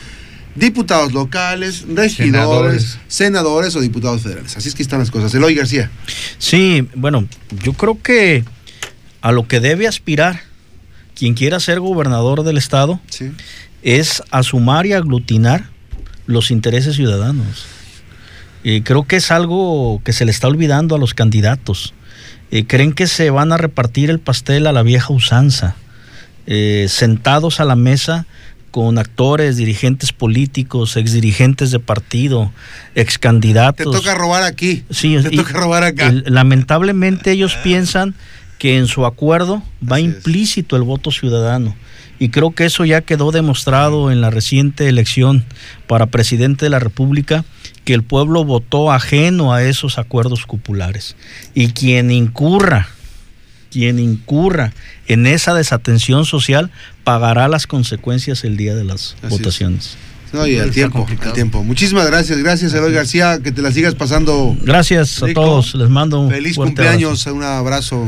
diputados 0.58 1.14
locales, 1.14 1.86
regidores, 1.88 2.97
senadores. 3.08 3.76
o 3.76 3.82
diputados 3.82 4.22
federales. 4.22 4.58
Así 4.58 4.70
es 4.70 4.76
que 4.76 4.82
están 4.82 4.99
las 4.99 5.12
cosas. 5.12 5.34
Eloy 5.34 5.55
García. 5.55 5.89
Sí, 6.38 6.88
bueno, 6.95 7.28
yo 7.64 7.74
creo 7.74 8.01
que 8.01 8.43
a 9.22 9.32
lo 9.32 9.47
que 9.47 9.60
debe 9.60 9.88
aspirar 9.88 10.41
quien 11.16 11.34
quiera 11.34 11.60
ser 11.60 11.80
gobernador 11.80 12.43
del 12.43 12.58
estado 12.58 12.99
es 13.84 14.24
a 14.32 14.43
sumar 14.43 14.86
y 14.86 14.93
aglutinar 14.93 15.70
los 16.26 16.51
intereses 16.51 16.95
ciudadanos. 16.95 17.66
y 18.64 18.82
creo 18.82 19.08
que 19.08 19.16
es 19.16 19.32
algo 19.32 20.01
que 20.03 20.12
se 20.12 20.26
le 20.26 20.32
está 20.32 20.47
olvidando 20.47 20.95
a 20.95 20.99
los 20.99 21.14
candidatos. 21.14 21.93
Eh, 22.51 22.66
creen 22.66 22.93
que 22.93 23.08
se 23.08 23.30
van 23.30 23.51
a 23.51 23.58
repartir 23.58 24.10
el 24.10 24.20
pastel 24.20 24.68
a 24.68 24.72
la 24.72 24.84
vieja 24.84 25.14
usanza, 25.14 25.76
eh, 26.47 26.88
sentados 26.89 27.60
a 27.60 27.66
la 27.66 27.76
mesa 27.76 28.26
con 28.78 29.00
actores, 29.00 29.58
dirigentes 29.58 30.14
políticos, 30.14 30.98
exdirigentes 30.98 31.72
de 31.72 31.80
partido, 31.80 32.52
excandidatos. 32.94 33.92
Te 33.92 33.98
toca 33.98 34.14
robar 34.14 34.44
aquí. 34.44 34.84
Sí, 34.92 35.18
te 35.20 35.32
toca 35.32 35.54
robar 35.54 35.84
acá. 35.84 36.14
lamentablemente 36.26 37.32
ellos 37.32 37.58
piensan 37.64 38.14
que 38.60 38.78
en 38.78 38.86
su 38.86 39.08
acuerdo 39.08 39.64
va 39.82 40.00
implícito 40.00 40.76
el 40.76 40.84
voto 40.84 41.10
ciudadano. 41.10 41.76
Y 42.20 42.30
creo 42.30 42.52
que 42.52 42.66
eso 42.66 42.86
ya 42.86 43.02
quedó 43.02 43.32
demostrado 43.32 44.12
en 44.12 44.22
la 44.22 44.30
reciente 44.30 44.88
elección 44.88 45.44
para 45.88 46.06
presidente 46.06 46.68
de 46.68 46.70
la 46.70 46.78
República, 46.78 47.46
que 47.84 47.96
el 47.96 48.04
pueblo 48.04 48.44
votó 48.44 48.92
ajeno 48.92 49.56
a 49.56 49.64
esos 49.64 49.98
acuerdos 49.98 50.46
cupulares. 50.46 51.16
Y 51.56 51.70
quien 51.70 52.12
incurra 52.12 52.90
quien 53.78 54.00
incurra 54.00 54.74
en 55.08 55.28
esa 55.28 55.54
desatención 55.54 56.26
social 56.26 56.72
pagará 57.04 57.48
las 57.48 57.68
consecuencias 57.68 58.44
el 58.44 58.58
día 58.58 58.74
de 58.74 58.84
las 58.84 59.16
votaciones. 59.30 59.98
No, 60.34 60.48
y 60.48 60.58
al 60.58 60.72
tiempo, 60.72 61.06
al 61.24 61.34
tiempo. 61.34 61.64
Muchísimas 61.64 62.08
gracias, 62.08 62.40
gracias 62.40 62.74
Eloy 62.74 62.92
García, 62.92 63.40
que 63.40 63.52
te 63.52 63.62
la 63.62 63.72
sigas 63.72 63.94
pasando. 63.94 64.58
Gracias 64.64 65.22
a 65.22 65.28
todos, 65.32 65.76
les 65.76 65.90
mando 65.90 66.22
un 66.22 66.32
feliz 66.32 66.56
cumpleaños, 66.56 67.28
un 67.28 67.44
abrazo 67.44 68.04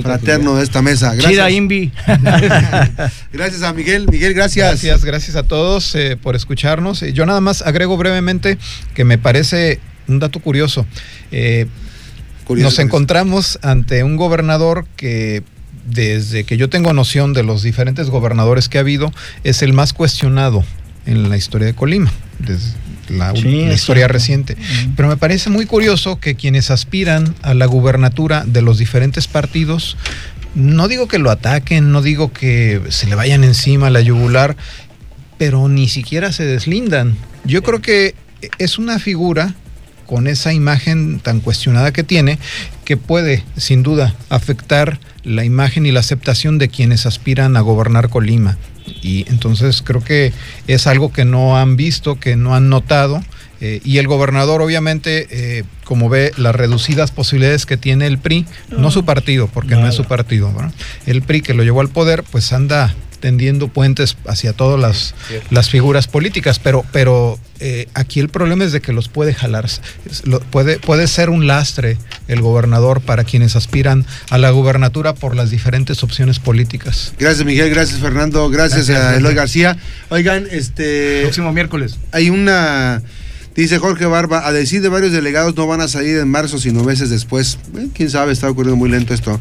fraterno 0.00 0.56
de 0.56 0.64
esta 0.64 0.80
mesa. 0.80 1.14
Gracias. 1.14 1.52
Invi. 1.52 1.92
gracias 3.34 3.62
a 3.62 3.74
Miguel, 3.74 4.06
Miguel, 4.10 4.32
gracias. 4.32 4.66
Gracias, 4.66 5.04
gracias 5.04 5.36
a 5.36 5.42
todos 5.42 5.94
eh, 5.94 6.16
por 6.16 6.36
escucharnos. 6.36 7.02
Eh, 7.02 7.12
yo 7.12 7.26
nada 7.26 7.42
más 7.42 7.60
agrego 7.60 7.98
brevemente 7.98 8.56
que 8.94 9.04
me 9.04 9.18
parece 9.18 9.78
un 10.08 10.20
dato 10.20 10.40
curioso. 10.40 10.86
Eh, 11.32 11.66
nos 12.56 12.78
encontramos 12.78 13.58
ante 13.62 14.04
un 14.04 14.16
gobernador 14.16 14.86
que 14.96 15.42
desde 15.86 16.44
que 16.44 16.56
yo 16.56 16.68
tengo 16.68 16.92
noción 16.92 17.32
de 17.32 17.42
los 17.42 17.62
diferentes 17.62 18.08
gobernadores 18.08 18.68
que 18.68 18.78
ha 18.78 18.82
habido, 18.82 19.12
es 19.44 19.62
el 19.62 19.72
más 19.72 19.92
cuestionado 19.92 20.64
en 21.06 21.28
la 21.28 21.36
historia 21.36 21.66
de 21.66 21.74
Colima, 21.74 22.12
desde 22.38 22.72
la, 23.08 23.32
historia 23.72 24.08
reciente. 24.08 24.56
Pero 24.96 25.08
me 25.08 25.16
parece 25.16 25.50
muy 25.50 25.66
curioso 25.66 26.18
que 26.20 26.34
quienes 26.34 26.70
aspiran 26.70 27.34
a 27.42 27.54
la 27.54 27.66
gubernatura 27.66 28.44
de 28.46 28.62
los 28.62 28.78
diferentes 28.78 29.26
partidos, 29.26 29.96
no 30.54 30.88
digo 30.88 31.08
que 31.08 31.18
lo 31.18 31.30
ataquen, 31.30 31.90
no 31.90 32.02
digo 32.02 32.32
que 32.32 32.80
se 32.88 33.06
le 33.06 33.14
vayan 33.14 33.44
encima 33.44 33.88
a 33.88 33.90
la 33.90 34.00
yugular, 34.00 34.56
pero 35.38 35.68
ni 35.68 35.88
siquiera 35.88 36.32
se 36.32 36.44
deslindan. 36.44 37.16
Yo 37.44 37.62
creo 37.62 37.82
que 37.82 38.14
es 38.58 38.78
una 38.78 38.98
figura 38.98 39.54
con 40.12 40.26
esa 40.26 40.52
imagen 40.52 41.20
tan 41.20 41.40
cuestionada 41.40 41.90
que 41.90 42.02
tiene, 42.02 42.38
que 42.84 42.98
puede 42.98 43.44
sin 43.56 43.82
duda 43.82 44.14
afectar 44.28 45.00
la 45.24 45.42
imagen 45.42 45.86
y 45.86 45.90
la 45.90 46.00
aceptación 46.00 46.58
de 46.58 46.68
quienes 46.68 47.06
aspiran 47.06 47.56
a 47.56 47.62
gobernar 47.62 48.10
Colima. 48.10 48.58
Y 49.00 49.24
entonces 49.30 49.80
creo 49.80 50.04
que 50.04 50.34
es 50.66 50.86
algo 50.86 51.14
que 51.14 51.24
no 51.24 51.56
han 51.56 51.76
visto, 51.76 52.20
que 52.20 52.36
no 52.36 52.54
han 52.54 52.68
notado 52.68 53.22
Eh, 53.64 53.80
y 53.84 53.98
el 53.98 54.08
gobernador, 54.08 54.60
obviamente, 54.60 55.28
eh, 55.30 55.62
como 55.84 56.08
ve 56.08 56.32
las 56.36 56.52
reducidas 56.52 57.12
posibilidades 57.12 57.64
que 57.64 57.76
tiene 57.76 58.08
el 58.08 58.18
PRI, 58.18 58.44
no 58.76 58.90
su 58.90 59.04
partido, 59.04 59.46
porque 59.46 59.76
no 59.76 59.86
es 59.86 59.94
su 59.94 60.04
partido, 60.04 60.52
el 61.06 61.22
PRI 61.22 61.42
que 61.42 61.54
lo 61.54 61.62
llevó 61.62 61.80
al 61.80 61.88
poder, 61.88 62.24
pues 62.24 62.52
anda 62.52 62.92
tendiendo 63.22 63.68
puentes 63.68 64.16
hacia 64.26 64.52
todas 64.52 64.78
las, 64.80 65.14
las 65.50 65.70
figuras 65.70 66.08
políticas, 66.08 66.58
pero, 66.58 66.84
pero 66.92 67.38
eh, 67.60 67.86
aquí 67.94 68.18
el 68.18 68.28
problema 68.28 68.64
es 68.64 68.72
de 68.72 68.80
que 68.80 68.92
los 68.92 69.08
puede 69.08 69.32
jalar, 69.32 69.70
puede, 70.50 70.80
puede 70.80 71.06
ser 71.06 71.30
un 71.30 71.46
lastre 71.46 71.98
el 72.26 72.42
gobernador 72.42 73.00
para 73.00 73.22
quienes 73.22 73.54
aspiran 73.54 74.04
a 74.28 74.38
la 74.38 74.50
gubernatura 74.50 75.14
por 75.14 75.36
las 75.36 75.50
diferentes 75.50 76.02
opciones 76.02 76.40
políticas. 76.40 77.14
Gracias 77.16 77.46
Miguel, 77.46 77.70
gracias 77.70 78.00
Fernando, 78.00 78.50
gracias, 78.50 78.90
a 78.90 79.16
Eloy 79.16 79.34
García. 79.34 79.78
Oigan, 80.08 80.48
este... 80.50 81.22
Próximo 81.22 81.52
miércoles. 81.52 81.98
Hay 82.10 82.28
una... 82.28 83.02
Dice 83.54 83.78
Jorge 83.78 84.06
Barba, 84.06 84.48
a 84.48 84.52
decir 84.52 84.82
de 84.82 84.88
varios 84.88 85.12
delegados 85.12 85.54
no 85.56 85.66
van 85.66 85.82
a 85.82 85.86
salir 85.86 86.16
en 86.16 86.28
marzo, 86.28 86.58
sino 86.58 86.82
meses 86.82 87.10
después. 87.10 87.58
Eh, 87.76 87.88
quién 87.94 88.10
sabe, 88.10 88.32
está 88.32 88.50
ocurriendo 88.50 88.76
muy 88.76 88.90
lento 88.90 89.14
esto. 89.14 89.38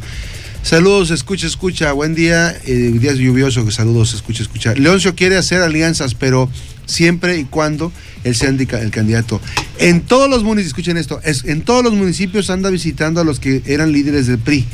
Saludos, 0.63 1.09
escucha, 1.09 1.47
escucha. 1.47 1.91
Buen 1.91 2.13
día. 2.13 2.55
Eh, 2.65 2.91
día 2.93 3.13
lluvioso. 3.13 3.69
Saludos, 3.71 4.13
escucha, 4.13 4.43
escucha. 4.43 4.73
Leoncio 4.75 5.15
quiere 5.15 5.35
hacer 5.37 5.61
alianzas, 5.61 6.13
pero 6.13 6.49
siempre 6.85 7.37
y 7.39 7.45
cuando 7.45 7.91
él 8.23 8.35
sea 8.35 8.49
el 8.49 8.91
candidato. 8.91 9.41
En 9.79 10.01
todos 10.01 10.29
los 10.29 10.43
municipios, 10.43 10.67
escuchen 10.67 10.97
esto, 10.97 11.19
es, 11.23 11.45
en 11.45 11.61
todos 11.61 11.83
los 11.83 11.93
municipios 11.93 12.49
anda 12.49 12.69
visitando 12.69 13.21
a 13.21 13.23
los 13.23 13.39
que 13.39 13.63
eran 13.65 13.91
líderes 13.91 14.27
del 14.27 14.37
PRI, 14.37 14.65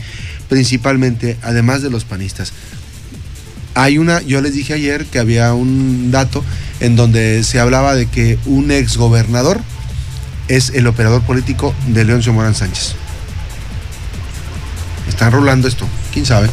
principalmente, 0.49 1.37
además 1.41 1.81
de 1.81 1.89
los 1.89 2.03
panistas. 2.03 2.51
Hay 3.75 3.97
una, 3.97 4.21
yo 4.21 4.41
les 4.41 4.53
dije 4.53 4.73
ayer 4.73 5.05
que 5.05 5.19
había 5.19 5.53
un 5.53 6.11
dato 6.11 6.43
en 6.79 6.95
donde 6.95 7.43
se 7.43 7.59
hablaba 7.59 7.95
de 7.95 8.07
que 8.07 8.39
un 8.45 8.71
ex 8.71 8.97
gobernador 8.97 9.61
es 10.47 10.71
el 10.71 10.87
operador 10.87 11.21
político 11.21 11.73
de 11.87 12.03
Leoncio 12.03 12.33
Morán 12.33 12.55
Sánchez. 12.55 12.95
Están 15.07 15.31
rolando 15.31 15.67
esto, 15.67 15.85
quién 16.13 16.25
sabe. 16.25 16.49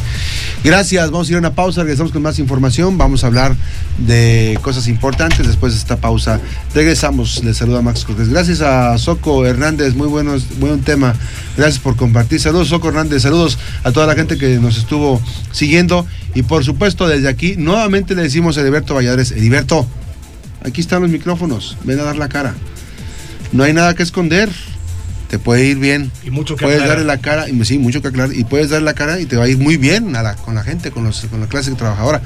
Gracias, 0.63 1.11
vamos 1.11 1.27
a 1.27 1.31
ir 1.31 1.35
a 1.35 1.39
una 1.39 1.53
pausa, 1.53 1.81
regresamos 1.83 2.11
con 2.11 2.21
más 2.23 2.39
información, 2.39 2.97
vamos 2.97 3.23
a 3.23 3.27
hablar 3.27 3.55
de 3.99 4.57
cosas 4.63 4.87
importantes 4.87 5.45
después 5.45 5.73
de 5.73 5.79
esta 5.79 5.97
pausa. 5.97 6.39
Regresamos, 6.73 7.43
les 7.43 7.57
saluda 7.57 7.83
Max 7.83 8.03
Cortés. 8.03 8.29
Gracias 8.29 8.61
a 8.61 8.97
Soco 8.97 9.45
Hernández, 9.45 9.93
muy 9.93 10.07
buenos, 10.07 10.57
buen 10.59 10.81
tema. 10.81 11.13
Gracias 11.55 11.79
por 11.79 11.95
compartir. 11.95 12.39
Saludos 12.39 12.69
Soco 12.69 12.87
Hernández, 12.87 13.21
saludos 13.21 13.59
a 13.83 13.91
toda 13.91 14.07
la 14.07 14.15
gente 14.15 14.37
que 14.37 14.57
nos 14.57 14.77
estuvo 14.77 15.21
siguiendo 15.51 16.07
y 16.33 16.41
por 16.43 16.63
supuesto 16.63 17.07
desde 17.07 17.27
aquí 17.27 17.55
nuevamente 17.57 18.15
le 18.15 18.23
decimos 18.23 18.57
a 18.57 18.61
Ediberto 18.61 18.95
Valladares, 18.95 19.31
Ediberto, 19.31 19.85
aquí 20.63 20.81
están 20.81 21.03
los 21.03 21.11
micrófonos, 21.11 21.77
ven 21.83 21.99
a 21.99 22.03
dar 22.03 22.17
la 22.17 22.29
cara. 22.29 22.55
No 23.51 23.63
hay 23.63 23.73
nada 23.73 23.93
que 23.93 24.03
esconder 24.03 24.49
te 25.35 25.39
puede 25.39 25.65
ir 25.65 25.79
bien. 25.79 26.13
Y 26.23 26.31
mucho 26.31 26.55
que 26.55 26.63
Puedes 26.63 26.87
darle 26.87 27.03
la 27.03 27.17
cara, 27.17 27.49
y, 27.49 27.65
sí, 27.65 27.77
mucho 27.77 28.01
que 28.01 28.07
aclarar, 28.07 28.33
y 28.33 28.45
puedes 28.45 28.69
darle 28.69 28.85
la 28.85 28.93
cara 28.93 29.19
y 29.19 29.25
te 29.25 29.35
va 29.35 29.43
a 29.43 29.47
ir 29.49 29.57
muy 29.57 29.75
bien 29.75 30.13
con 30.45 30.55
la 30.55 30.63
gente, 30.63 30.91
con, 30.91 31.03
los, 31.03 31.25
con 31.25 31.41
la 31.41 31.47
clase 31.47 31.73
trabajadora. 31.73 32.21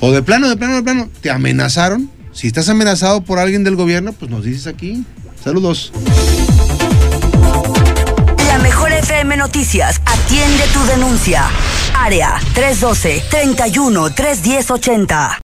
O 0.00 0.12
de 0.12 0.22
plano, 0.22 0.48
de 0.48 0.56
plano, 0.56 0.76
de 0.76 0.82
plano, 0.82 1.10
te 1.20 1.30
amenazaron. 1.30 2.10
Si 2.32 2.46
estás 2.46 2.70
amenazado 2.70 3.20
por 3.20 3.38
alguien 3.38 3.64
del 3.64 3.76
gobierno, 3.76 4.14
pues 4.14 4.30
nos 4.30 4.44
dices 4.44 4.66
aquí. 4.66 5.04
Saludos. 5.44 5.92
La 8.48 8.58
mejor 8.60 8.90
FM 8.92 9.36
Noticias 9.36 10.00
atiende 10.06 10.64
tu 10.72 10.82
denuncia. 10.86 11.50
Área 11.94 12.40
312 12.54 13.24
31 13.30 14.10
310 14.14 14.70
80. 14.70 15.38